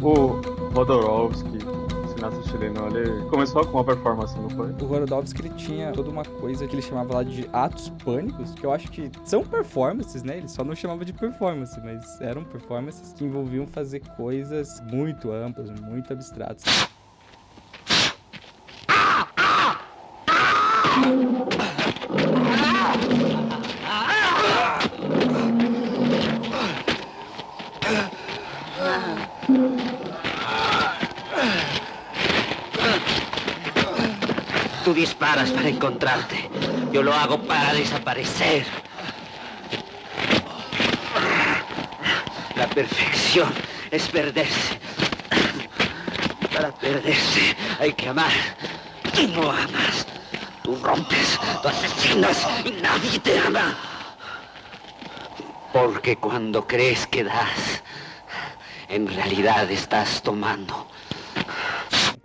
O 0.00 0.40
Rodorovsky 0.74 1.57
cineasta 2.18 2.42
chileno, 2.50 2.88
ele 2.88 3.24
começou 3.26 3.64
com 3.64 3.78
uma 3.78 3.84
performance, 3.84 4.36
não 4.38 4.50
foi? 4.50 4.72
O 4.72 4.86
Rodolfsky, 4.86 5.42
ele 5.42 5.50
tinha 5.50 5.92
toda 5.92 6.10
uma 6.10 6.24
coisa 6.24 6.66
que 6.66 6.74
ele 6.74 6.82
chamava 6.82 7.14
lá 7.14 7.22
de 7.22 7.48
atos 7.52 7.90
pânicos, 8.04 8.54
que 8.54 8.66
eu 8.66 8.72
acho 8.72 8.90
que 8.90 9.10
são 9.24 9.44
performances, 9.44 10.24
né? 10.24 10.38
Ele 10.38 10.48
só 10.48 10.64
não 10.64 10.74
chamava 10.74 11.04
de 11.04 11.12
performance, 11.12 11.80
mas 11.80 12.20
eram 12.20 12.42
performances 12.42 13.12
que 13.12 13.24
envolviam 13.24 13.66
fazer 13.68 14.00
coisas 14.16 14.82
muito 14.90 15.30
amplas, 15.30 15.70
muito 15.80 16.12
abstratas. 16.12 16.64
Tú 34.88 34.94
disparas 34.94 35.50
para 35.50 35.68
encontrarte. 35.68 36.48
Yo 36.92 37.02
lo 37.02 37.12
hago 37.12 37.42
para 37.42 37.74
desaparecer. 37.74 38.64
La 42.56 42.66
perfección 42.70 43.52
es 43.90 44.08
perderse. 44.08 44.80
Para 46.54 46.74
perderse 46.74 47.54
hay 47.78 47.92
que 47.92 48.08
amar. 48.08 48.32
No 49.34 49.50
amas. 49.50 50.06
Tú 50.62 50.74
rompes, 50.76 51.38
tú 51.60 51.68
asesinas 51.68 52.48
y 52.64 52.70
nadie 52.80 53.18
te 53.18 53.38
ama. 53.40 53.76
Porque 55.70 56.16
cuando 56.16 56.66
crees 56.66 57.06
que 57.08 57.24
das, 57.24 57.82
en 58.88 59.06
realidad 59.06 59.70
estás 59.70 60.22
tomando. 60.22 60.88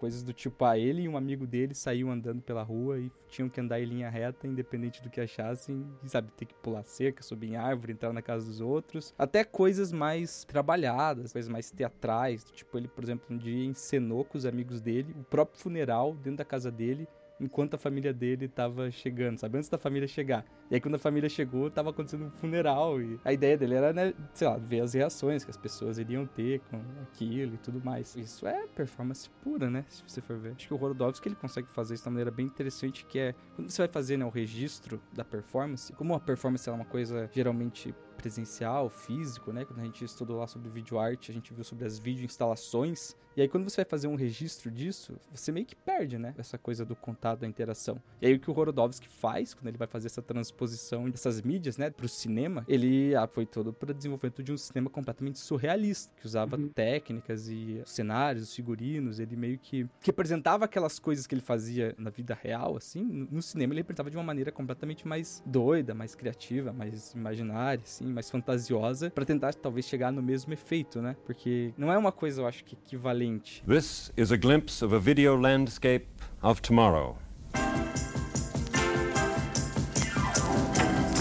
Coisas 0.03 0.21
do 0.21 0.33
tipo, 0.33 0.65
ah, 0.65 0.77
ele 0.77 1.03
e 1.03 1.07
um 1.07 1.15
amigo 1.15 1.47
dele 1.47 1.73
saíam 1.73 2.11
andando 2.11 2.41
pela 2.41 2.61
rua 2.61 2.99
e 2.99 3.09
tinham 3.29 3.47
que 3.47 3.61
andar 3.61 3.79
em 3.79 3.85
linha 3.85 4.09
reta, 4.09 4.45
independente 4.45 5.01
do 5.01 5.09
que 5.09 5.21
achassem, 5.21 5.87
e, 6.03 6.09
sabe, 6.09 6.29
ter 6.35 6.43
que 6.43 6.53
pular 6.55 6.83
cerca, 6.83 7.23
subir 7.23 7.51
em 7.51 7.55
árvore, 7.55 7.93
entrar 7.93 8.11
na 8.11 8.21
casa 8.21 8.45
dos 8.45 8.59
outros. 8.59 9.13
Até 9.17 9.45
coisas 9.45 9.93
mais 9.93 10.43
trabalhadas, 10.43 11.31
coisas 11.31 11.47
mais 11.47 11.71
teatrais. 11.71 12.43
Tipo, 12.51 12.77
ele, 12.77 12.89
por 12.89 13.01
exemplo, 13.01 13.33
um 13.33 13.37
dia 13.37 13.63
encenou 13.63 14.25
com 14.25 14.37
os 14.37 14.45
amigos 14.45 14.81
dele 14.81 15.15
o 15.17 15.23
próprio 15.23 15.57
funeral 15.57 16.13
dentro 16.15 16.39
da 16.39 16.45
casa 16.45 16.69
dele 16.69 17.07
enquanto 17.39 17.75
a 17.75 17.77
família 17.77 18.13
dele 18.13 18.47
tava 18.47 18.89
chegando, 18.91 19.37
sabe? 19.37 19.57
Antes 19.57 19.69
da 19.69 19.77
família 19.77 20.07
chegar. 20.07 20.45
E 20.69 20.75
aí 20.75 20.81
quando 20.81 20.95
a 20.95 20.99
família 20.99 21.29
chegou, 21.29 21.69
tava 21.69 21.89
acontecendo 21.89 22.25
um 22.25 22.31
funeral 22.31 23.01
e 23.01 23.19
a 23.23 23.33
ideia 23.33 23.57
dele 23.57 23.75
era, 23.75 23.93
né, 23.93 24.13
sei 24.33 24.47
lá, 24.47 24.57
ver 24.57 24.81
as 24.81 24.93
reações 24.93 25.43
que 25.43 25.51
as 25.51 25.57
pessoas 25.57 25.97
iriam 25.97 26.25
ter 26.25 26.59
com 26.71 26.81
aquilo 27.03 27.55
e 27.55 27.57
tudo 27.57 27.83
mais. 27.83 28.15
Isso 28.15 28.47
é 28.47 28.65
performance 28.67 29.29
pura, 29.43 29.69
né? 29.69 29.85
Se 29.87 30.03
você 30.07 30.21
for 30.21 30.37
ver. 30.37 30.53
Acho 30.55 30.67
que 30.67 30.73
o 30.73 30.77
Rodolfo 30.77 31.21
ele 31.25 31.35
consegue 31.35 31.67
fazer 31.69 31.95
isso 31.95 32.03
de 32.03 32.09
uma 32.09 32.13
maneira 32.13 32.31
bem 32.31 32.45
interessante, 32.45 33.05
que 33.05 33.19
é 33.19 33.35
quando 33.55 33.69
você 33.69 33.81
vai 33.81 33.89
fazer, 33.89 34.17
né, 34.17 34.25
o 34.25 34.29
registro 34.29 35.01
da 35.13 35.23
performance, 35.23 35.93
como 35.93 36.13
a 36.13 36.19
performance 36.19 36.67
é 36.67 36.71
uma 36.71 36.85
coisa 36.85 37.29
geralmente 37.33 37.93
presencial, 38.23 38.89
físico, 38.89 39.51
né? 39.51 39.65
Quando 39.65 39.81
a 39.81 39.83
gente 39.83 40.05
estudou 40.05 40.39
lá 40.39 40.47
sobre 40.47 40.69
vídeo 40.69 40.97
arte, 40.97 41.29
a 41.29 41.33
gente 41.33 41.53
viu 41.53 41.63
sobre 41.63 41.85
as 41.85 41.99
vídeo 41.99 42.23
instalações. 42.23 43.17
E 43.35 43.41
aí, 43.41 43.49
quando 43.49 43.67
você 43.67 43.77
vai 43.77 43.85
fazer 43.85 44.07
um 44.07 44.15
registro 44.15 44.69
disso, 44.69 45.17
você 45.33 45.51
meio 45.51 45.65
que 45.65 45.75
perde, 45.75 46.19
né? 46.19 46.35
Essa 46.37 46.57
coisa 46.57 46.85
do 46.85 46.95
contato, 46.95 47.39
da 47.39 47.47
interação. 47.47 47.99
E 48.21 48.27
aí, 48.27 48.33
o 48.35 48.39
que 48.39 48.49
o 48.49 48.57
Horodowski 48.57 49.07
faz, 49.07 49.55
quando 49.55 49.67
ele 49.67 49.77
vai 49.77 49.87
fazer 49.87 50.05
essa 50.05 50.21
transposição 50.21 51.09
dessas 51.09 51.41
mídias, 51.41 51.75
né, 51.77 51.89
pro 51.89 52.07
cinema, 52.07 52.63
ele 52.67 53.15
ah, 53.15 53.27
foi 53.27 53.45
todo 53.45 53.73
para 53.73 53.91
desenvolvimento 53.91 54.43
de 54.43 54.53
um 54.53 54.57
cinema 54.57 54.89
completamente 54.89 55.39
surrealista, 55.39 56.13
que 56.15 56.27
usava 56.27 56.55
uhum. 56.55 56.69
técnicas 56.69 57.47
e 57.47 57.81
cenários, 57.85 58.43
os 58.43 58.55
figurinos. 58.55 59.19
Ele 59.19 59.35
meio 59.35 59.57
que, 59.57 59.85
que 59.99 60.07
representava 60.07 60.65
aquelas 60.65 60.99
coisas 60.99 61.25
que 61.25 61.33
ele 61.33 61.41
fazia 61.41 61.95
na 61.97 62.11
vida 62.11 62.37
real, 62.39 62.77
assim. 62.77 63.03
No 63.03 63.41
cinema, 63.41 63.73
ele 63.73 63.81
representava 63.81 64.11
de 64.11 64.17
uma 64.17 64.23
maneira 64.23 64.51
completamente 64.51 65.07
mais 65.07 65.41
doida, 65.43 65.95
mais 65.95 66.13
criativa, 66.13 66.71
mais 66.71 67.13
imaginária, 67.13 67.81
assim, 67.83 68.05
mais 68.13 68.29
fantasiosa, 68.29 69.09
para 69.09 69.25
tentar 69.25 69.53
talvez 69.53 69.85
chegar 69.85 70.11
no 70.11 70.21
mesmo 70.21 70.53
efeito, 70.53 71.01
né? 71.01 71.15
Porque 71.25 71.73
não 71.77 71.91
é 71.91 71.97
uma 71.97 72.11
coisa, 72.11 72.41
eu 72.41 72.47
acho 72.47 72.63
que 72.63 72.75
equivalente. 72.75 73.63
This 73.67 74.11
is 74.15 74.31
a 74.31 74.37
glimpse 74.37 74.83
of 74.83 74.95
a 74.95 74.99
video 74.99 75.35
landscape 75.35 76.07
of 76.41 76.61
tomorrow. 76.61 77.17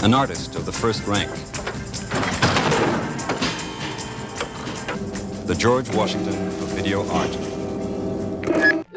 An 0.03 0.13
artist 0.13 0.55
of 0.55 0.65
the 0.65 0.71
first 0.71 1.07
rank. 1.07 1.31
The 5.47 5.55
George 5.55 5.89
Washington 5.95 6.35
of 6.61 6.73
video 6.73 7.01
art 7.09 7.42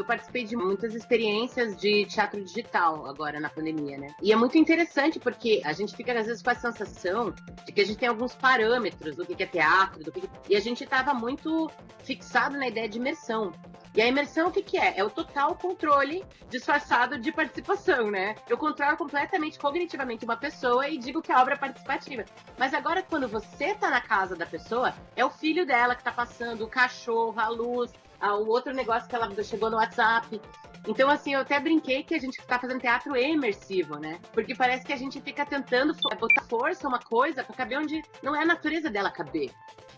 participei 0.06 0.44
de 0.44 0.56
muitas 0.56 0.94
experiências 0.94 1.76
de 1.76 2.06
teatro 2.06 2.42
digital 2.42 3.06
agora 3.06 3.40
na 3.40 3.50
pandemia, 3.50 3.98
né? 3.98 4.14
E 4.22 4.32
é 4.32 4.36
muito 4.36 4.56
interessante 4.56 5.18
porque 5.18 5.60
a 5.64 5.72
gente 5.72 5.94
fica 5.94 6.18
às 6.18 6.26
vezes 6.26 6.42
com 6.42 6.50
a 6.50 6.54
sensação 6.54 7.34
de 7.64 7.72
que 7.72 7.80
a 7.80 7.84
gente 7.84 7.98
tem 7.98 8.08
alguns 8.08 8.34
parâmetros 8.34 9.16
do 9.16 9.26
que 9.26 9.42
é 9.42 9.46
teatro, 9.46 10.02
do 10.02 10.12
que 10.12 10.28
e 10.48 10.56
a 10.56 10.60
gente 10.60 10.84
estava 10.84 11.12
muito 11.12 11.70
fixado 12.04 12.56
na 12.56 12.68
ideia 12.68 12.88
de 12.88 12.98
imersão. 12.98 13.52
E 13.96 14.02
a 14.02 14.06
imersão, 14.06 14.48
o 14.48 14.52
que, 14.52 14.62
que 14.62 14.76
é? 14.76 14.98
É 14.98 15.02
o 15.02 15.08
total 15.08 15.54
controle 15.54 16.22
disfarçado 16.50 17.18
de 17.18 17.32
participação, 17.32 18.10
né? 18.10 18.34
Eu 18.46 18.58
controlo 18.58 18.94
completamente, 18.94 19.58
cognitivamente, 19.58 20.22
uma 20.26 20.36
pessoa 20.36 20.86
e 20.86 20.98
digo 20.98 21.22
que 21.22 21.32
a 21.32 21.40
obra 21.40 21.54
é 21.54 21.56
participativa. 21.56 22.22
Mas 22.58 22.74
agora, 22.74 23.02
quando 23.02 23.26
você 23.26 23.74
tá 23.74 23.88
na 23.88 24.02
casa 24.02 24.36
da 24.36 24.44
pessoa, 24.44 24.94
é 25.16 25.24
o 25.24 25.30
filho 25.30 25.64
dela 25.64 25.94
que 25.94 26.04
tá 26.04 26.12
passando, 26.12 26.64
o 26.64 26.68
cachorro, 26.68 27.40
a 27.40 27.48
luz, 27.48 27.90
o 28.20 28.48
outro 28.48 28.72
negócio 28.72 29.08
que 29.08 29.14
ela 29.14 29.30
chegou 29.42 29.70
no 29.70 29.76
WhatsApp. 29.76 30.40
Então, 30.86 31.10
assim, 31.10 31.34
eu 31.34 31.40
até 31.40 31.58
brinquei 31.58 32.04
que 32.04 32.14
a 32.14 32.18
gente 32.18 32.40
tá 32.46 32.58
fazendo 32.58 32.80
teatro 32.80 33.16
imersivo, 33.16 33.98
né? 33.98 34.20
Porque 34.32 34.54
parece 34.54 34.84
que 34.84 34.92
a 34.92 34.96
gente 34.96 35.20
fica 35.20 35.44
tentando 35.44 35.94
botar 35.94 36.44
força 36.48 36.86
uma 36.86 37.00
coisa 37.00 37.42
pra 37.42 37.56
caber 37.56 37.78
onde 37.78 38.02
não 38.22 38.36
é 38.36 38.42
a 38.42 38.46
natureza 38.46 38.88
dela 38.88 39.10
caber. 39.10 39.50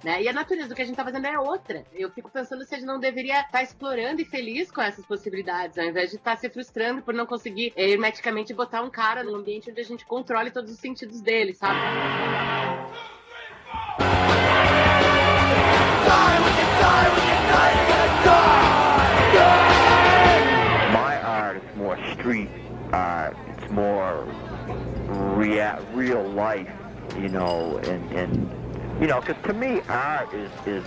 Né? 0.03 0.23
E 0.23 0.29
a 0.29 0.33
natureza 0.33 0.69
do 0.69 0.75
que 0.75 0.83
a 0.83 0.85
gente 0.85 0.97
tá 0.97 1.05
fazendo 1.05 1.27
é 1.27 1.39
outra. 1.39 1.85
Eu 1.93 2.09
fico 2.11 2.31
pensando 2.31 2.65
se 2.65 2.75
a 2.75 2.79
gente 2.79 2.87
não 2.87 3.01
deveria 3.01 3.41
estar 3.41 3.51
tá 3.51 3.63
explorando 3.63 4.23
e 4.23 4.25
feliz 4.25 4.71
com 4.71 4.81
essas 4.81 5.05
possibilidades, 5.05 5.77
ao 5.77 5.85
invés 5.85 6.11
de 6.11 6.17
estar 6.17 6.37
tá 6.37 6.37
se 6.37 6.49
frustrando 6.49 7.03
por 7.03 7.13
não 7.13 7.27
conseguir 7.27 7.73
eh, 7.77 7.91
hermeticamente 7.91 8.55
botar 8.55 8.81
um 8.83 8.91
cara 8.91 9.25
num 9.25 9.35
ambiente 9.35 9.71
onde 9.71 9.81
a 9.81 9.85
gente 9.85 10.07
controle 10.07 10.51
todos 10.53 10.71
os 10.73 10.79
sentidos 10.79 11.21
dele, 11.21 11.53
sabe? 11.53 11.81
My 20.93 21.21
art 21.23 21.57
is 21.57 21.77
more 21.77 21.99
street 22.13 22.51
art. 22.93 23.37
It's 23.49 23.71
more 23.71 24.27
rea- 25.37 25.79
real 25.93 26.23
life, 26.29 26.71
you 27.17 27.29
know, 27.29 27.79
and, 27.85 28.13
and 28.13 29.01
you 29.01 29.07
know, 29.07 29.21
because 29.21 29.43
to 29.45 29.53
me, 29.53 29.81
art 29.89 30.33
is, 30.35 30.51
is 30.67 30.85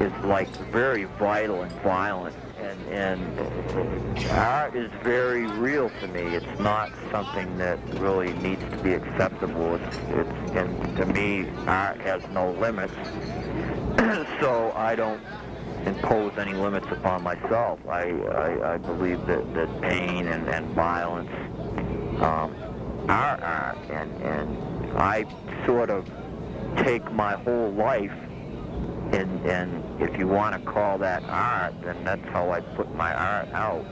is 0.00 0.12
like 0.24 0.48
very 0.72 1.04
vital 1.04 1.62
and 1.62 1.72
violent, 1.82 2.34
and 2.58 2.80
and 2.88 4.28
art 4.30 4.74
is 4.74 4.90
very 5.02 5.46
real 5.46 5.88
to 6.00 6.08
me. 6.08 6.20
It's 6.20 6.60
not 6.60 6.90
something 7.10 7.56
that 7.58 7.78
really 8.00 8.32
needs 8.34 8.62
to 8.70 8.76
be 8.82 8.94
acceptable. 8.94 9.76
It's, 9.76 9.96
it's 10.08 10.50
and 10.52 10.96
to 10.96 11.06
me, 11.06 11.48
art 11.66 12.00
has 12.00 12.22
no 12.30 12.50
limits. 12.52 12.94
so 14.40 14.72
I 14.74 14.94
don't 14.96 15.22
impose 15.86 16.32
any 16.38 16.54
limits 16.54 16.86
upon 16.90 17.22
myself. 17.22 17.78
I, 17.88 18.10
I, 18.10 18.74
I 18.74 18.76
believe 18.78 19.24
that, 19.26 19.54
that 19.54 19.80
pain 19.82 20.28
and, 20.28 20.48
and 20.48 20.66
violence 20.74 21.30
um, 22.22 22.54
are 23.08 23.40
art, 23.42 23.78
and, 23.90 24.10
and 24.22 24.98
I 24.98 25.24
sort 25.66 25.90
of 25.90 26.08
take 26.76 27.12
my 27.12 27.34
whole 27.34 27.70
life, 27.72 28.12
and, 29.12 29.46
and 29.46 30.02
if 30.02 30.18
you 30.18 30.26
want 30.26 30.54
to 30.56 30.70
call 30.70 30.98
that 30.98 31.22
art, 31.24 31.74
then 31.82 32.02
that's 32.04 32.26
how 32.28 32.50
I 32.50 32.60
put 32.60 32.94
my 32.94 33.14
art 33.14 33.48
out. 33.52 33.84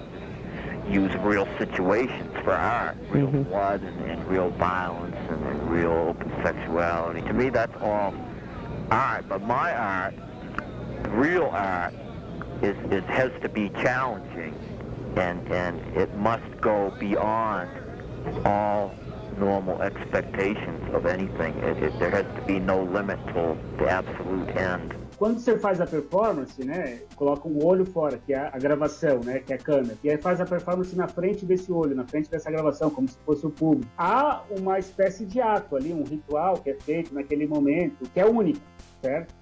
Use 0.88 1.14
real 1.18 1.46
situations 1.58 2.34
for 2.42 2.52
art, 2.52 2.96
real 3.10 3.28
mm-hmm. 3.28 3.42
blood 3.44 3.82
and, 3.82 4.10
and 4.10 4.26
real 4.26 4.50
violence 4.50 5.16
and, 5.30 5.46
and 5.46 5.70
real 5.70 5.92
open 5.92 6.30
sexuality. 6.42 7.20
To 7.22 7.32
me, 7.32 7.50
that's 7.50 7.74
all 7.80 8.12
art. 8.90 9.28
But 9.28 9.42
my 9.42 9.74
art 9.74 10.14
real 11.10 11.46
art 11.46 11.94
is, 12.62 12.76
is 12.90 13.04
has 13.04 13.30
to 13.42 13.48
be 13.48 13.70
challenging, 13.82 14.54
and 15.16 15.40
and 15.52 15.80
it 15.96 16.14
must 16.16 16.60
go 16.60 16.92
beyond 16.98 17.68
all 18.44 18.92
normal 19.38 19.80
expectations 19.82 20.94
of 20.94 21.06
anything. 21.06 21.54
It, 21.58 21.82
it, 21.82 21.98
there 21.98 22.10
has 22.10 22.26
to 22.36 22.42
be 22.46 22.58
no 22.60 22.82
limit 22.82 23.18
to 23.34 23.56
the 23.78 23.88
absolute 23.88 24.48
end. 24.56 24.94
Quando 25.18 25.38
você 25.38 25.56
faz 25.56 25.80
a 25.80 25.86
performance, 25.86 26.64
né, 26.64 27.02
coloca 27.14 27.46
um 27.46 27.64
olho 27.64 27.86
fora, 27.86 28.18
que 28.18 28.34
é 28.34 28.50
a 28.52 28.58
gravação, 28.58 29.20
né, 29.20 29.38
que 29.38 29.52
é 29.52 29.56
a 29.56 29.58
câmera, 29.58 29.96
e 30.02 30.10
aí 30.10 30.18
faz 30.18 30.40
a 30.40 30.44
performance 30.44 30.96
na 30.96 31.06
frente 31.06 31.46
desse 31.46 31.70
olho, 31.70 31.94
na 31.94 32.04
frente 32.04 32.28
dessa 32.28 32.50
gravação, 32.50 32.90
como 32.90 33.06
se 33.06 33.16
fosse 33.24 33.46
o 33.46 33.50
público. 33.50 33.88
Há 33.96 34.42
uma 34.50 34.80
espécie 34.80 35.24
de 35.24 35.40
ato 35.40 35.76
ali, 35.76 35.92
um 35.92 36.02
ritual 36.02 36.54
que 36.54 36.70
é 36.70 36.74
feito 36.74 37.14
naquele 37.14 37.46
momento, 37.46 38.08
que 38.12 38.18
é 38.18 38.26
único, 38.26 38.60
certo? 39.00 39.32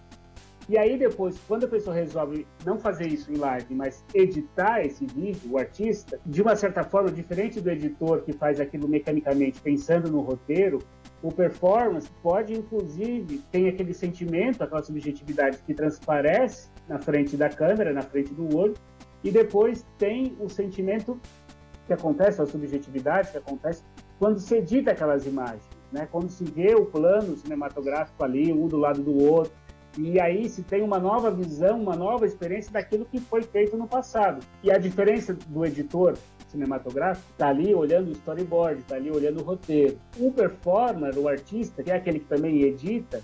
E 0.70 0.78
aí 0.78 0.96
depois, 0.96 1.36
quando 1.48 1.64
a 1.64 1.68
pessoa 1.68 1.96
resolve 1.96 2.46
não 2.64 2.78
fazer 2.78 3.08
isso 3.08 3.32
em 3.32 3.34
live, 3.34 3.74
mas 3.74 4.04
editar 4.14 4.80
esse 4.86 5.04
vídeo, 5.04 5.50
o 5.50 5.58
artista, 5.58 6.20
de 6.24 6.40
uma 6.40 6.54
certa 6.54 6.84
forma, 6.84 7.10
diferente 7.10 7.60
do 7.60 7.68
editor 7.68 8.22
que 8.22 8.32
faz 8.32 8.60
aquilo 8.60 8.86
mecanicamente 8.86 9.60
pensando 9.60 10.08
no 10.08 10.20
roteiro, 10.20 10.78
o 11.24 11.32
performance 11.32 12.08
pode, 12.22 12.52
inclusive, 12.56 13.42
tem 13.50 13.68
aquele 13.68 13.92
sentimento, 13.92 14.62
aquela 14.62 14.80
subjetividade 14.80 15.58
que 15.66 15.74
transparece 15.74 16.70
na 16.88 17.00
frente 17.00 17.36
da 17.36 17.48
câmera, 17.48 17.92
na 17.92 18.02
frente 18.02 18.32
do 18.32 18.56
olho, 18.56 18.74
e 19.24 19.32
depois 19.32 19.84
tem 19.98 20.36
o 20.38 20.48
sentimento 20.48 21.20
que 21.84 21.92
acontece, 21.92 22.40
a 22.40 22.46
subjetividade 22.46 23.32
que 23.32 23.38
acontece 23.38 23.82
quando 24.20 24.38
se 24.38 24.54
edita 24.54 24.92
aquelas 24.92 25.26
imagens, 25.26 25.68
né? 25.90 26.06
Quando 26.12 26.28
se 26.28 26.44
vê 26.44 26.76
o 26.76 26.86
plano 26.86 27.36
cinematográfico 27.36 28.22
ali, 28.22 28.52
um 28.52 28.68
do 28.68 28.76
lado 28.76 29.02
do 29.02 29.18
outro, 29.18 29.50
e 29.98 30.20
aí 30.20 30.48
se 30.48 30.62
tem 30.62 30.82
uma 30.82 30.98
nova 30.98 31.30
visão, 31.30 31.80
uma 31.80 31.96
nova 31.96 32.26
experiência 32.26 32.72
daquilo 32.72 33.04
que 33.04 33.18
foi 33.18 33.42
feito 33.42 33.76
no 33.76 33.88
passado. 33.88 34.44
E 34.62 34.70
a 34.70 34.78
diferença 34.78 35.34
do 35.48 35.64
editor 35.64 36.16
cinematográfico 36.50 37.26
está 37.30 37.48
ali 37.48 37.74
olhando 37.74 38.08
o 38.08 38.12
storyboard, 38.12 38.80
está 38.80 38.96
ali 38.96 39.10
olhando 39.10 39.40
o 39.40 39.44
roteiro. 39.44 39.98
O 40.18 40.32
performer, 40.32 41.16
o 41.16 41.28
artista, 41.28 41.82
que 41.82 41.90
é 41.90 41.96
aquele 41.96 42.18
que 42.18 42.26
também 42.26 42.62
edita, 42.62 43.22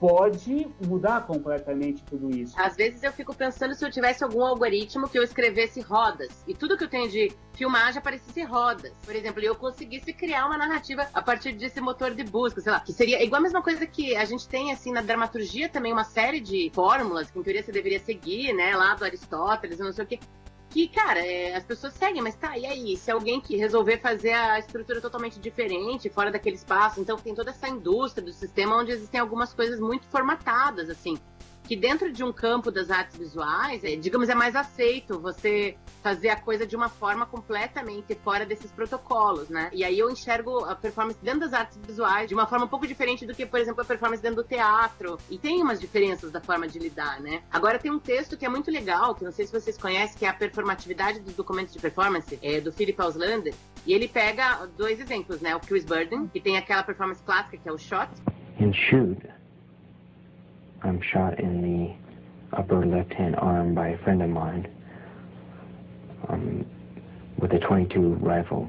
pode 0.00 0.68
mudar 0.86 1.26
completamente 1.26 2.02
tudo 2.04 2.30
isso. 2.34 2.54
Às 2.58 2.76
vezes 2.76 3.02
eu 3.02 3.12
fico 3.12 3.34
pensando 3.34 3.74
se 3.74 3.84
eu 3.84 3.90
tivesse 3.90 4.22
algum 4.22 4.44
algoritmo 4.44 5.08
que 5.08 5.18
eu 5.18 5.22
escrevesse 5.22 5.80
rodas 5.80 6.44
e 6.46 6.54
tudo 6.54 6.76
que 6.76 6.84
eu 6.84 6.88
tenho 6.88 7.08
de 7.10 7.32
filmagem 7.54 7.98
aparecesse 7.98 8.42
rodas. 8.44 8.92
Por 9.04 9.14
exemplo, 9.14 9.42
eu 9.42 9.54
conseguisse 9.56 10.12
criar 10.12 10.46
uma 10.46 10.56
narrativa 10.56 11.06
a 11.12 11.20
partir 11.20 11.52
desse 11.52 11.80
motor 11.80 12.14
de 12.14 12.22
busca, 12.22 12.60
sei 12.60 12.70
lá, 12.70 12.80
que 12.80 12.92
seria 12.92 13.22
igual 13.22 13.40
a 13.40 13.42
mesma 13.42 13.62
coisa 13.62 13.86
que 13.86 14.16
a 14.16 14.24
gente 14.24 14.46
tem 14.48 14.72
assim 14.72 14.92
na 14.92 15.02
dramaturgia 15.02 15.68
também 15.68 15.92
uma 15.92 16.04
série 16.04 16.40
de 16.40 16.70
fórmulas 16.72 17.30
que 17.30 17.38
em 17.38 17.42
teoria 17.42 17.62
você 17.62 17.72
deveria 17.72 17.98
seguir, 17.98 18.52
né, 18.52 18.76
lá 18.76 18.94
do 18.94 19.04
Aristóteles, 19.04 19.78
não 19.78 19.92
sei 19.92 20.04
o 20.04 20.06
que 20.06 20.20
que, 20.70 20.88
cara, 20.88 21.20
é, 21.24 21.54
as 21.56 21.64
pessoas 21.64 21.94
seguem, 21.94 22.22
mas 22.22 22.34
tá, 22.34 22.56
e 22.58 22.66
aí? 22.66 22.96
Se 22.96 23.10
alguém 23.10 23.40
que 23.40 23.56
resolver 23.56 23.98
fazer 23.98 24.32
a 24.32 24.58
estrutura 24.58 25.00
totalmente 25.00 25.40
diferente, 25.40 26.10
fora 26.10 26.30
daquele 26.30 26.56
espaço, 26.56 27.00
então 27.00 27.16
tem 27.16 27.34
toda 27.34 27.50
essa 27.50 27.68
indústria 27.68 28.24
do 28.24 28.32
sistema 28.32 28.76
onde 28.76 28.92
existem 28.92 29.18
algumas 29.18 29.54
coisas 29.54 29.80
muito 29.80 30.06
formatadas, 30.06 30.90
assim 30.90 31.18
que 31.68 31.76
dentro 31.76 32.10
de 32.10 32.24
um 32.24 32.32
campo 32.32 32.70
das 32.70 32.90
artes 32.90 33.18
visuais, 33.18 33.84
é, 33.84 33.94
digamos, 33.94 34.30
é 34.30 34.34
mais 34.34 34.56
aceito 34.56 35.20
você 35.20 35.76
fazer 36.02 36.30
a 36.30 36.40
coisa 36.40 36.66
de 36.66 36.74
uma 36.74 36.88
forma 36.88 37.26
completamente 37.26 38.14
fora 38.14 38.46
desses 38.46 38.72
protocolos, 38.72 39.50
né? 39.50 39.68
E 39.74 39.84
aí 39.84 39.98
eu 39.98 40.08
enxergo 40.10 40.64
a 40.64 40.74
performance 40.74 41.18
dentro 41.22 41.40
das 41.40 41.52
artes 41.52 41.78
visuais 41.86 42.26
de 42.26 42.34
uma 42.34 42.46
forma 42.46 42.64
um 42.64 42.68
pouco 42.68 42.86
diferente 42.86 43.26
do 43.26 43.34
que, 43.34 43.44
por 43.44 43.60
exemplo, 43.60 43.82
a 43.82 43.84
performance 43.84 44.22
dentro 44.22 44.42
do 44.42 44.48
teatro. 44.48 45.18
E 45.28 45.36
tem 45.36 45.60
umas 45.60 45.78
diferenças 45.78 46.32
da 46.32 46.40
forma 46.40 46.66
de 46.66 46.78
lidar, 46.78 47.20
né? 47.20 47.42
Agora 47.50 47.78
tem 47.78 47.90
um 47.90 47.98
texto 47.98 48.34
que 48.34 48.46
é 48.46 48.48
muito 48.48 48.70
legal, 48.70 49.14
que 49.14 49.22
não 49.22 49.32
sei 49.32 49.46
se 49.46 49.52
vocês 49.52 49.76
conhecem, 49.76 50.16
que 50.16 50.24
é 50.24 50.28
a 50.30 50.32
performatividade 50.32 51.20
dos 51.20 51.34
documentos 51.34 51.74
de 51.74 51.78
performance, 51.78 52.38
é, 52.42 52.62
do 52.62 52.72
Philip 52.72 52.98
Auslander. 52.98 53.54
E 53.84 53.92
ele 53.92 54.08
pega 54.08 54.66
dois 54.74 54.98
exemplos, 54.98 55.42
né? 55.42 55.54
O 55.54 55.60
Chris 55.60 55.84
Burden, 55.84 56.28
que 56.28 56.40
tem 56.40 56.56
aquela 56.56 56.82
performance 56.82 57.22
clássica 57.22 57.58
que 57.58 57.68
é 57.68 57.72
o 57.72 57.76
shot. 57.76 58.08
And 58.58 58.72
shoot. 58.72 59.37
I'm 60.82 61.00
shot 61.00 61.40
in 61.40 61.62
the 61.62 62.56
upper 62.56 62.86
left-hand 62.86 63.36
arm 63.36 63.74
by 63.74 63.88
a 63.88 63.98
friend 63.98 64.22
of 64.22 64.30
mine 64.30 64.68
um, 66.28 66.64
with 67.38 67.52
a 67.52 67.58
22 67.58 68.14
rifle. 68.14 68.68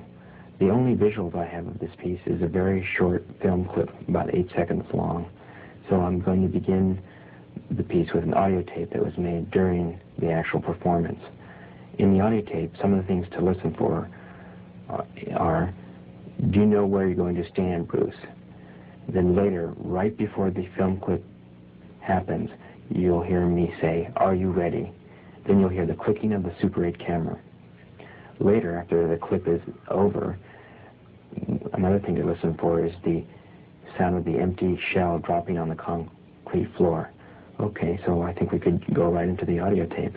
The 0.59 0.69
only 0.69 0.95
visuals 0.95 1.35
I 1.35 1.45
have 1.45 1.67
of 1.67 1.79
this 1.79 1.91
piece 1.97 2.19
is 2.25 2.41
a 2.41 2.47
very 2.47 2.87
short 2.97 3.25
film 3.41 3.69
clip, 3.73 3.89
about 4.07 4.33
eight 4.33 4.49
seconds 4.55 4.85
long. 4.93 5.29
So 5.89 6.01
I'm 6.01 6.19
going 6.19 6.41
to 6.41 6.47
begin 6.47 7.01
the 7.71 7.83
piece 7.83 8.11
with 8.13 8.23
an 8.23 8.33
audio 8.33 8.63
tape 8.63 8.91
that 8.91 9.03
was 9.03 9.17
made 9.17 9.49
during 9.51 9.99
the 10.17 10.31
actual 10.31 10.61
performance. 10.61 11.19
In 11.97 12.13
the 12.13 12.21
audio 12.21 12.41
tape, 12.41 12.73
some 12.81 12.93
of 12.93 13.01
the 13.01 13.07
things 13.07 13.27
to 13.33 13.41
listen 13.41 13.73
for 13.77 14.09
uh, 14.89 15.03
are, 15.37 15.73
do 16.49 16.59
you 16.59 16.65
know 16.65 16.85
where 16.85 17.05
you're 17.05 17.15
going 17.15 17.35
to 17.35 17.47
stand, 17.49 17.87
Bruce? 17.87 18.15
Then 19.07 19.35
later, 19.35 19.73
right 19.77 20.15
before 20.15 20.51
the 20.51 20.67
film 20.77 20.99
clip 20.99 21.23
happens, 22.09 22.49
you'll 22.89 23.21
hear 23.21 23.45
me 23.45 23.73
say, 23.79 24.09
are 24.17 24.33
you 24.33 24.49
ready? 24.51 24.91
Then 25.47 25.59
you'll 25.59 25.69
hear 25.69 25.85
the 25.85 25.93
clicking 25.93 26.33
of 26.33 26.43
the 26.43 26.51
Super 26.59 26.83
8 26.85 26.99
camera. 26.99 27.39
Later, 28.39 28.77
after 28.77 29.07
the 29.07 29.17
clip 29.17 29.47
is 29.47 29.61
over, 29.89 30.37
another 31.73 31.99
thing 31.99 32.15
to 32.15 32.25
listen 32.25 32.57
for 32.57 32.83
is 32.83 32.93
the 33.05 33.23
sound 33.97 34.17
of 34.17 34.25
the 34.25 34.39
empty 34.39 34.79
shell 34.91 35.19
dropping 35.19 35.57
on 35.57 35.69
the 35.69 35.75
concrete 35.75 36.73
floor. 36.75 37.11
Okay, 37.59 37.99
so 38.05 38.23
I 38.23 38.33
think 38.33 38.51
we 38.51 38.59
could 38.59 38.83
go 38.93 39.09
right 39.11 39.27
into 39.27 39.45
the 39.45 39.59
audio 39.59 39.85
tape. 39.85 40.15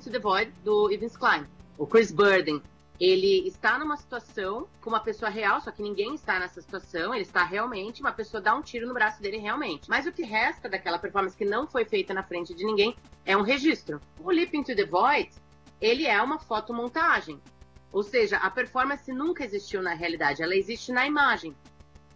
Into 0.00 0.10
the 0.10 0.18
Void 0.18 0.50
do 0.64 0.90
Evans 0.90 1.14
Klein. 1.14 1.46
O 1.76 1.86
Chris 1.86 2.10
Burden, 2.10 2.62
ele 2.98 3.46
está 3.46 3.78
numa 3.78 3.98
situação 3.98 4.66
com 4.80 4.88
uma 4.88 5.00
pessoa 5.00 5.30
real, 5.30 5.60
só 5.60 5.70
que 5.70 5.82
ninguém 5.82 6.14
está 6.14 6.38
nessa 6.38 6.62
situação, 6.62 7.12
ele 7.12 7.24
está 7.24 7.44
realmente, 7.44 8.00
uma 8.00 8.12
pessoa 8.12 8.40
dá 8.40 8.54
um 8.54 8.62
tiro 8.62 8.86
no 8.86 8.94
braço 8.94 9.20
dele 9.20 9.36
realmente. 9.36 9.90
Mas 9.90 10.06
o 10.06 10.12
que 10.12 10.22
resta 10.22 10.70
daquela 10.70 10.98
performance 10.98 11.36
que 11.36 11.44
não 11.44 11.66
foi 11.66 11.84
feita 11.84 12.14
na 12.14 12.22
frente 12.22 12.54
de 12.54 12.64
ninguém 12.64 12.96
é 13.26 13.36
um 13.36 13.42
registro. 13.42 14.00
O 14.18 14.30
Leap 14.30 14.54
into 14.54 14.74
the 14.74 14.86
Void, 14.86 15.30
ele 15.82 16.06
é 16.06 16.20
uma 16.22 16.38
fotomontagem. 16.38 17.38
Ou 17.92 18.02
seja, 18.02 18.38
a 18.38 18.50
performance 18.50 19.12
nunca 19.12 19.44
existiu 19.44 19.82
na 19.82 19.92
realidade, 19.92 20.42
ela 20.42 20.56
existe 20.56 20.92
na 20.92 21.06
imagem. 21.06 21.54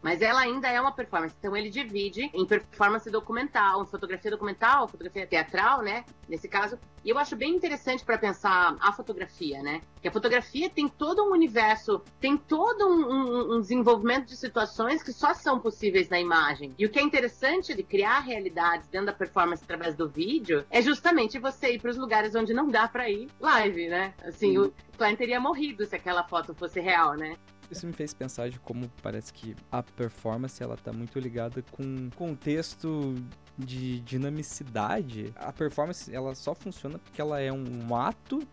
Mas 0.04 0.20
ela 0.20 0.40
ainda 0.40 0.68
é 0.68 0.78
uma 0.78 0.92
performance. 0.92 1.34
Então 1.38 1.56
ele 1.56 1.70
divide 1.70 2.30
em 2.34 2.44
performance 2.44 3.10
documental, 3.10 3.86
fotografia 3.86 4.30
documental, 4.30 4.86
fotografia 4.86 5.26
teatral, 5.26 5.80
né? 5.80 6.04
Nesse 6.28 6.46
caso. 6.46 6.78
E 7.02 7.08
eu 7.08 7.16
acho 7.18 7.34
bem 7.34 7.54
interessante 7.54 8.04
para 8.04 8.18
pensar 8.18 8.76
a 8.80 8.92
fotografia, 8.92 9.62
né? 9.62 9.80
Que 10.02 10.08
a 10.08 10.12
fotografia 10.12 10.68
tem 10.68 10.88
todo 10.88 11.24
um 11.24 11.32
universo, 11.32 12.02
tem 12.20 12.36
todo 12.36 12.86
um, 12.86 13.00
um, 13.00 13.56
um 13.56 13.60
desenvolvimento 13.62 14.26
de 14.26 14.36
situações 14.36 15.02
que 15.02 15.10
só 15.10 15.32
são 15.32 15.58
possíveis 15.58 16.10
na 16.10 16.20
imagem. 16.20 16.74
E 16.78 16.84
o 16.84 16.90
que 16.90 16.98
é 16.98 17.02
interessante 17.02 17.74
de 17.74 17.82
criar 17.82 18.20
realidades 18.20 18.86
dentro 18.88 19.06
da 19.06 19.12
performance 19.14 19.64
através 19.64 19.94
do 19.94 20.06
vídeo 20.06 20.66
é 20.70 20.82
justamente 20.82 21.38
você 21.38 21.74
ir 21.74 21.80
para 21.80 21.90
os 21.90 21.96
lugares 21.96 22.34
onde 22.34 22.52
não 22.52 22.68
dá 22.68 22.86
para 22.86 23.08
ir 23.08 23.30
live, 23.40 23.88
né? 23.88 24.12
Assim, 24.22 24.58
o 24.58 24.70
Klein 24.98 25.16
teria 25.16 25.40
morrido 25.40 25.86
se 25.86 25.96
aquela 25.96 26.24
foto 26.24 26.54
fosse 26.54 26.78
real, 26.78 27.14
né? 27.14 27.36
Isso 27.70 27.86
me 27.86 27.92
fez 27.92 28.12
pensar 28.12 28.50
de 28.50 28.58
como 28.58 28.90
parece 29.02 29.32
que 29.32 29.56
a 29.70 29.82
performance 29.82 30.62
ela 30.62 30.76
tá 30.76 30.92
muito 30.92 31.18
ligada 31.18 31.62
com 31.72 32.10
contexto 32.16 33.14
de 33.56 34.00
dinamicidade. 34.00 35.32
A 35.36 35.52
performance 35.52 36.14
ela 36.14 36.34
só 36.34 36.54
funciona 36.54 36.98
porque 36.98 37.20
ela 37.20 37.40
é 37.40 37.52
um 37.52 37.94
ato 37.96 38.46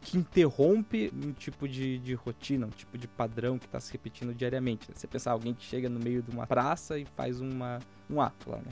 que 0.00 0.16
interrompe 0.16 1.12
um 1.12 1.32
tipo 1.32 1.68
de, 1.68 1.98
de 1.98 2.14
rotina, 2.14 2.66
um 2.66 2.70
tipo 2.70 2.96
de 2.96 3.08
padrão 3.08 3.58
que 3.58 3.66
está 3.66 3.80
se 3.80 3.90
repetindo 3.92 4.34
diariamente. 4.34 4.86
Você 4.94 5.06
pensar 5.06 5.32
alguém 5.32 5.52
que 5.52 5.64
chega 5.64 5.88
no 5.88 5.98
meio 5.98 6.22
de 6.22 6.30
uma 6.30 6.46
praça 6.46 6.98
e 6.98 7.04
faz 7.16 7.40
uma, 7.40 7.80
um 8.08 8.20
ato 8.20 8.50
lá, 8.50 8.58
né? 8.58 8.70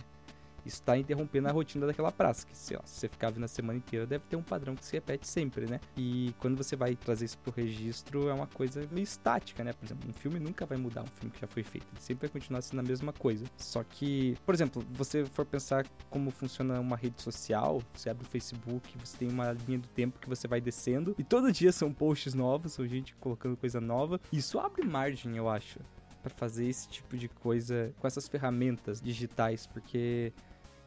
Está 0.65 0.97
interrompendo 0.97 1.49
a 1.49 1.53
rotina 1.53 1.87
daquela 1.87 2.11
praça, 2.11 2.47
que 2.47 2.57
se 2.57 2.77
você 2.77 3.09
ficar 3.09 3.31
vendo 3.31 3.45
a 3.45 3.49
semana 3.49 3.79
inteira, 3.79 4.07
deve 4.07 4.25
ter 4.29 4.37
um 4.37 4.43
padrão 4.43 4.75
que 4.75 4.85
se 4.85 4.93
repete 4.93 5.27
sempre, 5.27 5.67
né? 5.67 5.81
E 5.97 6.35
quando 6.39 6.57
você 6.57 6.75
vai 6.77 6.97
trazer 6.97 7.27
isso 7.27 7.39
pro 7.39 7.53
registro, 7.53 8.29
é 8.29 8.35
uma 8.35 8.47
coisa 8.47 8.87
meio 8.91 9.05
estática, 9.05 9.63
né? 9.63 9.73
Por 9.73 9.85
exemplo, 9.85 10.09
um 10.09 10.13
filme 10.13 10.41
nunca 10.41 10.65
vai 10.65 10.79
mudar 10.79 11.03
um 11.03 11.07
filme 11.07 11.31
que 11.31 11.41
já 11.41 11.47
foi 11.47 11.63
feito, 11.63 11.87
ele 11.93 12.01
sempre 12.01 12.29
vai 12.29 12.33
continuar 12.33 12.63
sendo 12.63 12.81
a 12.81 12.83
mesma 12.83 13.13
coisa. 13.13 13.45
Só 13.57 13.83
que, 13.83 14.37
por 14.45 14.55
exemplo, 14.55 14.85
você 14.93 15.25
for 15.25 15.45
pensar 15.45 15.87
como 16.11 16.31
funciona 16.31 16.81
uma 16.81 16.97
rede 16.97 17.21
social, 17.21 17.83
você 17.93 18.11
abre 18.11 18.25
o 18.25 18.29
Facebook, 18.29 18.97
você 18.99 19.19
tem 19.19 19.29
uma 19.29 19.53
linha 19.53 19.79
do 19.79 19.89
tempo 19.89 20.19
que 20.19 20.29
você 20.29 20.49
vai 20.49 20.61
descendo, 20.61 21.15
e 21.19 21.25
todo 21.25 21.53
dia 21.53 21.73
são 21.73 21.93
posts 21.93 22.35
novos, 22.35 22.73
são 22.73 22.87
gente 22.87 23.15
colocando 23.17 23.57
coisa 23.57 23.81
nova. 23.81 24.21
Isso 24.33 24.59
abre 24.59 24.85
margem, 24.85 25.37
eu 25.37 25.49
acho, 25.49 25.81
para 26.23 26.31
fazer 26.31 26.67
esse 26.67 26.89
tipo 26.89 27.17
de 27.17 27.29
coisa 27.29 27.93
com 27.99 28.07
essas 28.07 28.27
ferramentas 28.27 29.01
digitais, 29.01 29.67
porque 29.67 30.33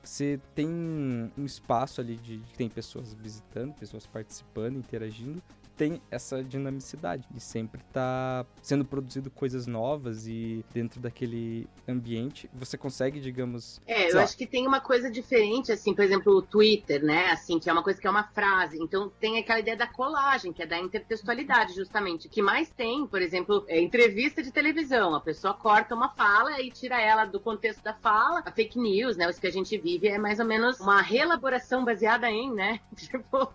você 0.08 0.40
tem 0.56 0.68
um 1.38 1.46
espaço 1.46 2.00
ali 2.00 2.16
de, 2.16 2.38
de 2.38 2.54
tem 2.56 2.70
pessoas 2.70 3.14
visitando, 3.14 3.74
pessoas 3.74 4.08
participando, 4.08 4.78
interagindo, 4.78 5.44
tem 5.78 6.02
essa 6.10 6.44
dinamicidade 6.44 7.28
de 7.30 7.40
sempre 7.40 7.82
estar 7.82 8.44
tá 8.44 8.50
sendo 8.64 8.84
produzido 8.84 9.30
coisas 9.30 9.68
novas 9.68 10.28
e 10.28 10.66
dentro 10.74 11.00
daquele 11.00 11.68
ambiente 11.88 12.50
você 12.54 12.76
consegue, 12.78 13.20
digamos. 13.20 13.80
É, 13.86 14.10
eu 14.10 14.16
lá. 14.16 14.24
acho 14.24 14.36
que 14.36 14.48
tem 14.48 14.66
uma 14.66 14.82
coisa 14.82 15.10
diferente, 15.10 15.72
assim, 15.72 15.94
por 15.94 16.04
exemplo, 16.04 16.34
o 16.34 16.42
Twitter, 16.42 17.04
né? 17.04 17.30
Assim, 17.32 17.60
que 17.60 17.70
é 17.70 17.74
uma 17.74 17.84
coisa 17.84 18.02
que 18.02 18.08
é 18.08 18.10
uma 18.10 18.24
frase. 18.24 18.82
Então 18.82 19.12
tem 19.20 19.38
aquela 19.38 19.60
ideia 19.60 19.78
da 19.78 19.86
colagem, 19.86 20.52
que 20.52 20.64
é 20.64 20.66
da 20.66 20.80
intertextualidade, 20.80 21.74
justamente. 21.74 22.28
O 22.28 22.30
que 22.30 22.42
mais 22.42 22.70
tem, 22.70 23.06
por 23.06 23.22
exemplo, 23.22 23.64
é 23.68 23.80
entrevista 23.80 24.42
de 24.42 24.52
televisão. 24.52 25.14
A 25.14 25.22
pessoa 25.22 25.54
corta 25.54 25.94
uma 25.94 26.10
fala 26.10 26.60
e 26.60 26.72
tira 26.72 27.00
ela 27.00 27.26
do 27.26 27.40
contexto 27.40 27.84
da 27.84 27.94
fala. 27.94 28.42
A 28.44 28.52
fake 28.52 28.80
news, 28.80 29.16
né? 29.16 29.30
Isso 29.30 29.40
que 29.40 29.48
a 29.48 29.52
gente 29.52 29.78
vive 29.78 30.08
é 30.08 30.18
mais 30.18 30.40
ou 30.40 30.46
menos 30.46 30.80
uma 30.80 31.02
reelaboração 31.02 31.86
baseada 31.86 32.30
em, 32.32 32.52
né? 32.52 32.80
Tipo. 32.98 33.54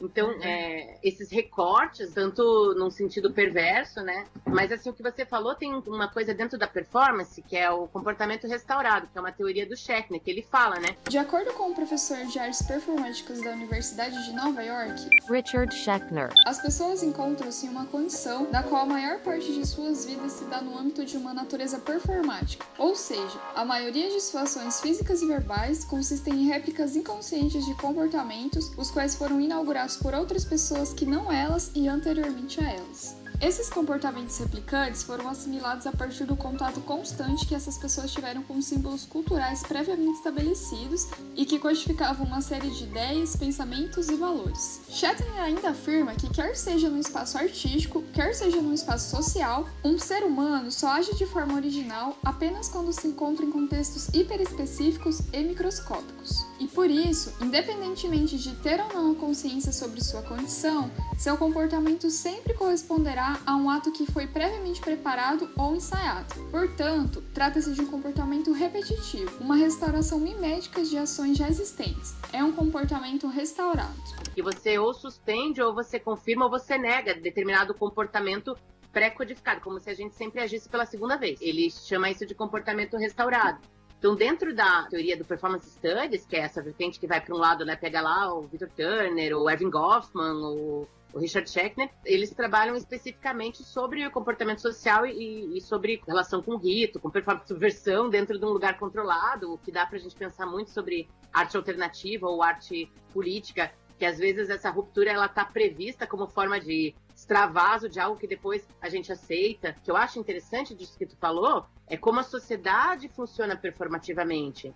Então, 0.00 0.28
uhum. 0.28 0.42
é, 0.42 0.98
esses 1.02 1.30
recortes, 1.30 2.12
tanto 2.14 2.74
num 2.76 2.90
sentido 2.90 3.32
perverso, 3.32 4.00
né? 4.00 4.26
Mas 4.46 4.70
assim, 4.70 4.90
o 4.90 4.92
que 4.92 5.02
você 5.02 5.24
falou 5.24 5.54
tem 5.54 5.74
uma 5.74 6.08
coisa 6.08 6.32
dentro 6.32 6.58
da 6.58 6.66
performance, 6.66 7.42
que 7.42 7.56
é 7.56 7.70
o 7.70 7.88
comportamento 7.88 8.46
restaurado, 8.46 9.08
que 9.08 9.18
é 9.18 9.20
uma 9.20 9.32
teoria 9.32 9.66
do 9.66 9.76
Schechner, 9.76 10.20
que 10.20 10.30
ele 10.30 10.42
fala, 10.42 10.76
né? 10.78 10.96
De 11.08 11.18
acordo 11.18 11.52
com 11.52 11.70
o 11.70 11.74
professor 11.74 12.18
de 12.26 12.38
artes 12.38 12.62
performáticas 12.62 13.42
da 13.42 13.50
Universidade 13.50 14.24
de 14.24 14.32
Nova 14.32 14.62
York, 14.62 15.08
Richard 15.28 15.74
Schechner, 15.74 16.32
as 16.46 16.60
pessoas 16.60 17.02
encontram-se 17.02 17.66
em 17.66 17.70
uma 17.70 17.86
condição 17.86 18.50
da 18.50 18.62
qual 18.62 18.82
a 18.82 18.86
maior 18.86 19.18
parte 19.20 19.52
de 19.52 19.66
suas 19.66 20.04
vidas 20.04 20.32
se 20.32 20.44
dá 20.44 20.60
no 20.60 20.78
âmbito 20.78 21.04
de 21.04 21.16
uma 21.16 21.34
natureza 21.34 21.78
performática. 21.78 22.64
Ou 22.78 22.94
seja, 22.94 23.38
a 23.54 23.64
maioria 23.64 24.08
de 24.10 24.20
suas 24.20 24.56
ações 24.56 24.80
físicas 24.80 25.20
e 25.20 25.26
verbais 25.26 25.84
consistem 25.84 26.34
em 26.34 26.46
réplicas 26.46 26.96
inconscientes 26.96 27.64
de 27.66 27.74
comportamentos, 27.74 28.72
os 28.76 28.90
quais 28.90 29.14
foram 29.14 29.40
inaugurados 29.40 29.87
por 29.96 30.14
outras 30.14 30.44
pessoas 30.44 30.92
que 30.92 31.06
não 31.06 31.32
elas 31.32 31.70
e 31.74 31.88
anteriormente 31.88 32.60
a 32.60 32.70
elas. 32.70 33.16
Esses 33.40 33.70
comportamentos 33.70 34.36
replicantes 34.38 35.04
foram 35.04 35.28
assimilados 35.28 35.86
a 35.86 35.92
partir 35.92 36.24
do 36.24 36.34
contato 36.34 36.80
constante 36.80 37.46
que 37.46 37.54
essas 37.54 37.78
pessoas 37.78 38.10
tiveram 38.10 38.42
com 38.42 38.60
símbolos 38.60 39.06
culturais 39.06 39.62
previamente 39.62 40.18
estabelecidos 40.18 41.06
e 41.36 41.46
que 41.46 41.60
codificavam 41.60 42.26
uma 42.26 42.40
série 42.40 42.68
de 42.68 42.82
ideias, 42.82 43.36
pensamentos 43.36 44.08
e 44.08 44.16
valores. 44.16 44.80
Shatner 44.88 45.40
ainda 45.40 45.70
afirma 45.70 46.16
que, 46.16 46.28
quer 46.30 46.56
seja 46.56 46.88
no 46.88 46.98
espaço 46.98 47.38
artístico, 47.38 48.02
quer 48.12 48.34
seja 48.34 48.60
no 48.60 48.74
espaço 48.74 49.16
social, 49.16 49.68
um 49.84 50.00
ser 50.00 50.24
humano 50.24 50.72
só 50.72 50.88
age 50.88 51.14
de 51.14 51.24
forma 51.24 51.54
original 51.54 52.18
apenas 52.24 52.68
quando 52.68 52.92
se 52.92 53.06
encontra 53.06 53.46
em 53.46 53.52
contextos 53.52 54.08
hiperespecíficos 54.08 55.20
e 55.32 55.44
microscópicos. 55.44 56.44
E 56.58 56.66
por 56.66 56.90
isso, 56.90 57.32
independentemente 57.40 58.36
de 58.36 58.52
ter 58.56 58.80
ou 58.80 58.92
não 58.92 59.12
a 59.12 59.14
consciência 59.14 59.72
sobre 59.72 60.02
sua 60.02 60.22
condição, 60.22 60.90
seu 61.16 61.36
comportamento 61.36 62.10
sempre 62.10 62.52
corresponderá 62.54 63.27
a 63.44 63.56
um 63.56 63.68
ato 63.68 63.92
que 63.92 64.06
foi 64.10 64.26
previamente 64.26 64.80
preparado 64.80 65.50
ou 65.56 65.74
ensaiado. 65.74 66.34
Portanto, 66.50 67.22
trata-se 67.34 67.72
de 67.72 67.80
um 67.80 67.86
comportamento 67.86 68.52
repetitivo, 68.52 69.42
uma 69.42 69.56
restauração 69.56 70.18
mimética 70.18 70.82
de 70.82 70.96
ações 70.96 71.36
já 71.36 71.48
existentes. 71.48 72.14
É 72.32 72.42
um 72.42 72.52
comportamento 72.52 73.26
restaurado. 73.26 73.94
Que 74.34 74.42
você 74.42 74.78
ou 74.78 74.94
suspende, 74.94 75.60
ou 75.60 75.74
você 75.74 75.98
confirma, 75.98 76.44
ou 76.44 76.50
você 76.50 76.78
nega 76.78 77.14
determinado 77.14 77.74
comportamento 77.74 78.56
pré-codificado, 78.92 79.60
como 79.60 79.78
se 79.78 79.90
a 79.90 79.94
gente 79.94 80.14
sempre 80.14 80.40
agisse 80.40 80.68
pela 80.68 80.86
segunda 80.86 81.16
vez. 81.16 81.40
Ele 81.40 81.70
chama 81.70 82.10
isso 82.10 82.24
de 82.24 82.34
comportamento 82.34 82.96
restaurado. 82.96 83.60
Então, 83.98 84.14
dentro 84.14 84.54
da 84.54 84.84
teoria 84.84 85.16
do 85.16 85.24
Performance 85.24 85.68
Studies, 85.70 86.24
que 86.24 86.36
é 86.36 86.40
essa 86.40 86.62
vertente 86.62 87.00
que 87.00 87.06
vai 87.06 87.20
para 87.20 87.34
um 87.34 87.38
lado, 87.38 87.64
né, 87.64 87.74
pega 87.74 88.00
lá 88.00 88.32
o 88.32 88.42
Victor 88.42 88.70
Turner, 88.70 89.36
o 89.36 89.50
Erving 89.50 89.70
Goffman, 89.70 90.36
o, 90.36 90.88
o 91.12 91.18
Richard 91.18 91.48
Schechner, 91.50 91.90
eles 92.04 92.30
trabalham 92.30 92.76
especificamente 92.76 93.62
sobre 93.62 94.06
o 94.06 94.10
comportamento 94.10 94.60
social 94.60 95.06
e, 95.06 95.56
e, 95.56 95.60
sobre 95.60 96.02
relação 96.06 96.42
com 96.42 96.56
rito, 96.56 97.00
com 97.00 97.10
performance 97.10 97.48
subversão 97.48 98.10
dentro 98.10 98.38
de 98.38 98.44
um 98.44 98.50
lugar 98.50 98.78
controlado, 98.78 99.52
o 99.52 99.58
que 99.58 99.72
dá 99.72 99.86
para 99.86 99.96
a 99.96 100.00
gente 100.00 100.14
pensar 100.14 100.46
muito 100.46 100.70
sobre 100.70 101.08
arte 101.32 101.56
alternativa 101.56 102.26
ou 102.26 102.42
arte 102.42 102.90
política, 103.12 103.72
que 103.98 104.04
às 104.04 104.18
vezes 104.18 104.50
essa 104.50 104.70
ruptura 104.70 105.10
ela 105.10 105.26
está 105.26 105.44
prevista 105.44 106.06
como 106.06 106.28
forma 106.28 106.60
de 106.60 106.94
extravaso 107.14 107.88
de 107.88 107.98
algo 107.98 108.18
que 108.18 108.28
depois 108.28 108.66
a 108.80 108.88
gente 108.88 109.10
aceita. 109.10 109.74
O 109.78 109.82
que 109.82 109.90
eu 109.90 109.96
acho 109.96 110.20
interessante 110.20 110.74
disso 110.74 110.96
que 110.96 111.06
tu 111.06 111.16
falou 111.16 111.66
é 111.88 111.96
como 111.96 112.20
a 112.20 112.22
sociedade 112.22 113.08
funciona 113.08 113.56
performativamente. 113.56 114.72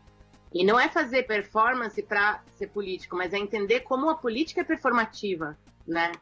E 0.53 0.64
não 0.64 0.78
é 0.78 0.89
fazer 0.89 1.22
performance 1.22 2.03
para 2.03 2.43
ser 2.57 2.68
político, 2.68 3.16
mas 3.16 3.33
é 3.33 3.39
entender 3.39 3.80
como 3.80 4.11
a 4.11 4.16
política 4.16 4.61
é 4.61 4.64
performativa, 4.64 5.57
né? 5.87 6.12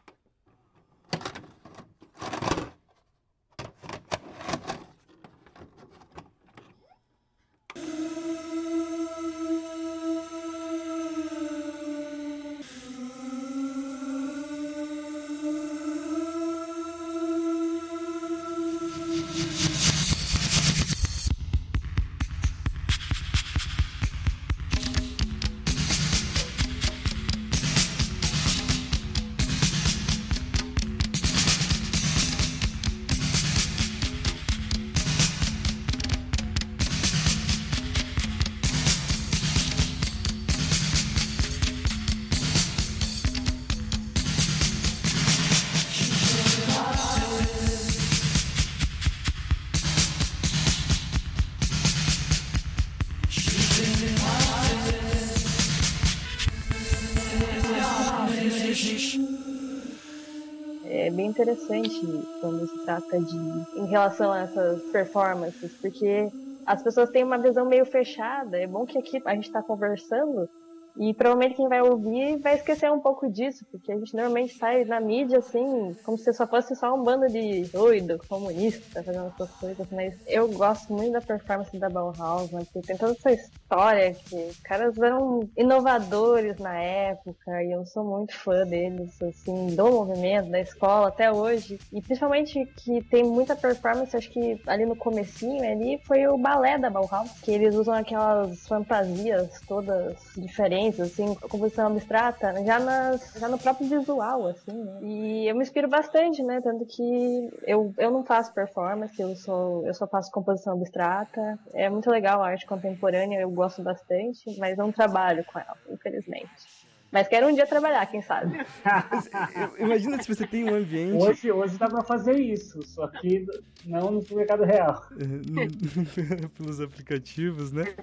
Interessante 61.61 62.27
quando 62.39 62.67
se 62.67 62.85
trata 62.85 63.19
de 63.19 63.79
em 63.79 63.85
relação 63.85 64.31
a 64.31 64.39
essas 64.39 64.81
performances, 64.91 65.71
porque 65.81 66.29
as 66.65 66.81
pessoas 66.83 67.09
têm 67.09 67.23
uma 67.23 67.37
visão 67.37 67.65
meio 67.65 67.85
fechada. 67.85 68.57
É 68.57 68.67
bom 68.67 68.85
que 68.85 68.97
aqui 68.97 69.21
a 69.25 69.35
gente 69.35 69.47
está 69.47 69.61
conversando 69.61 70.49
e 70.97 71.13
provavelmente 71.13 71.55
quem 71.55 71.67
vai 71.67 71.81
ouvir 71.81 72.37
vai 72.39 72.55
esquecer 72.55 72.91
um 72.91 72.99
pouco 72.99 73.29
disso, 73.31 73.65
porque 73.71 73.91
a 73.91 73.97
gente 73.97 74.13
normalmente 74.13 74.57
sai 74.57 74.83
na 74.85 74.99
mídia 74.99 75.39
assim, 75.39 75.95
como 76.03 76.17
se 76.17 76.33
só 76.33 76.47
fosse 76.47 76.75
só 76.75 76.93
um 76.93 77.03
bando 77.03 77.27
de 77.27 77.63
doido, 77.65 78.19
comunista, 78.27 79.03
fazendo 79.03 79.27
essas 79.27 79.51
coisas, 79.51 79.87
mas 79.91 80.15
eu 80.27 80.47
gosto 80.49 80.93
muito 80.93 81.13
da 81.13 81.21
performance 81.21 81.77
da 81.77 81.89
Bauhaus, 81.89 82.51
né, 82.51 82.61
tem 82.85 82.97
toda 82.97 83.13
essa 83.13 83.31
história 83.31 84.13
que 84.13 84.35
os 84.35 84.59
caras 84.59 84.97
eram 84.97 85.49
inovadores 85.57 86.57
na 86.57 86.77
época 86.77 87.63
e 87.63 87.71
eu 87.71 87.85
sou 87.85 88.03
muito 88.03 88.35
fã 88.37 88.65
deles, 88.65 89.21
assim, 89.21 89.75
do 89.75 89.91
movimento, 89.91 90.49
da 90.49 90.59
escola 90.59 91.07
até 91.07 91.31
hoje. 91.31 91.79
E 91.91 92.01
principalmente 92.01 92.65
que 92.77 93.01
tem 93.03 93.23
muita 93.23 93.55
performance, 93.55 94.15
acho 94.15 94.29
que 94.29 94.61
ali 94.67 94.85
no 94.85 94.95
comecinho 94.95 95.63
ali 95.63 95.99
foi 96.05 96.27
o 96.27 96.37
balé 96.37 96.77
da 96.77 96.89
Bauhaus, 96.89 97.31
que 97.41 97.51
eles 97.51 97.75
usam 97.75 97.93
aquelas 97.93 98.67
fantasias 98.67 99.61
todas 99.67 100.17
diferentes 100.35 100.80
assim, 100.89 101.35
composição 101.35 101.87
abstrata, 101.87 102.53
já, 102.63 102.79
nas, 102.79 103.33
já 103.39 103.47
no 103.47 103.57
próprio 103.57 103.87
visual, 103.87 104.47
assim, 104.47 104.71
né? 104.71 104.99
E 105.01 105.47
eu 105.49 105.55
me 105.55 105.61
inspiro 105.61 105.87
bastante, 105.87 106.41
né? 106.43 106.59
Tanto 106.61 106.85
que 106.85 107.49
eu, 107.65 107.93
eu 107.97 108.11
não 108.11 108.23
faço 108.23 108.53
performance, 108.53 109.19
eu, 109.21 109.35
sou, 109.35 109.85
eu 109.85 109.93
só 109.93 110.07
faço 110.07 110.31
composição 110.31 110.73
abstrata. 110.73 111.59
É 111.73 111.89
muito 111.89 112.09
legal 112.09 112.41
a 112.41 112.47
arte 112.47 112.65
contemporânea, 112.65 113.39
eu 113.39 113.49
gosto 113.51 113.83
bastante, 113.83 114.57
mas 114.57 114.77
não 114.77 114.91
trabalho 114.91 115.43
com 115.45 115.59
ela, 115.59 115.77
infelizmente. 115.89 116.80
Mas 117.11 117.27
quero 117.27 117.47
um 117.47 117.53
dia 117.53 117.67
trabalhar, 117.67 118.05
quem 118.05 118.21
sabe. 118.21 118.57
Imagina 119.77 120.21
se 120.21 120.33
você 120.33 120.47
tem 120.47 120.63
um 120.63 120.73
ambiente. 120.73 121.21
Hoje, 121.21 121.51
hoje 121.51 121.77
dá 121.77 121.89
pra 121.89 122.03
fazer 122.03 122.39
isso, 122.39 122.81
só 122.83 123.05
que 123.07 123.45
não 123.85 124.11
no 124.11 124.23
mercado 124.31 124.63
real. 124.63 125.05
Pelos 126.57 126.79
aplicativos, 126.79 127.71
né? 127.73 127.93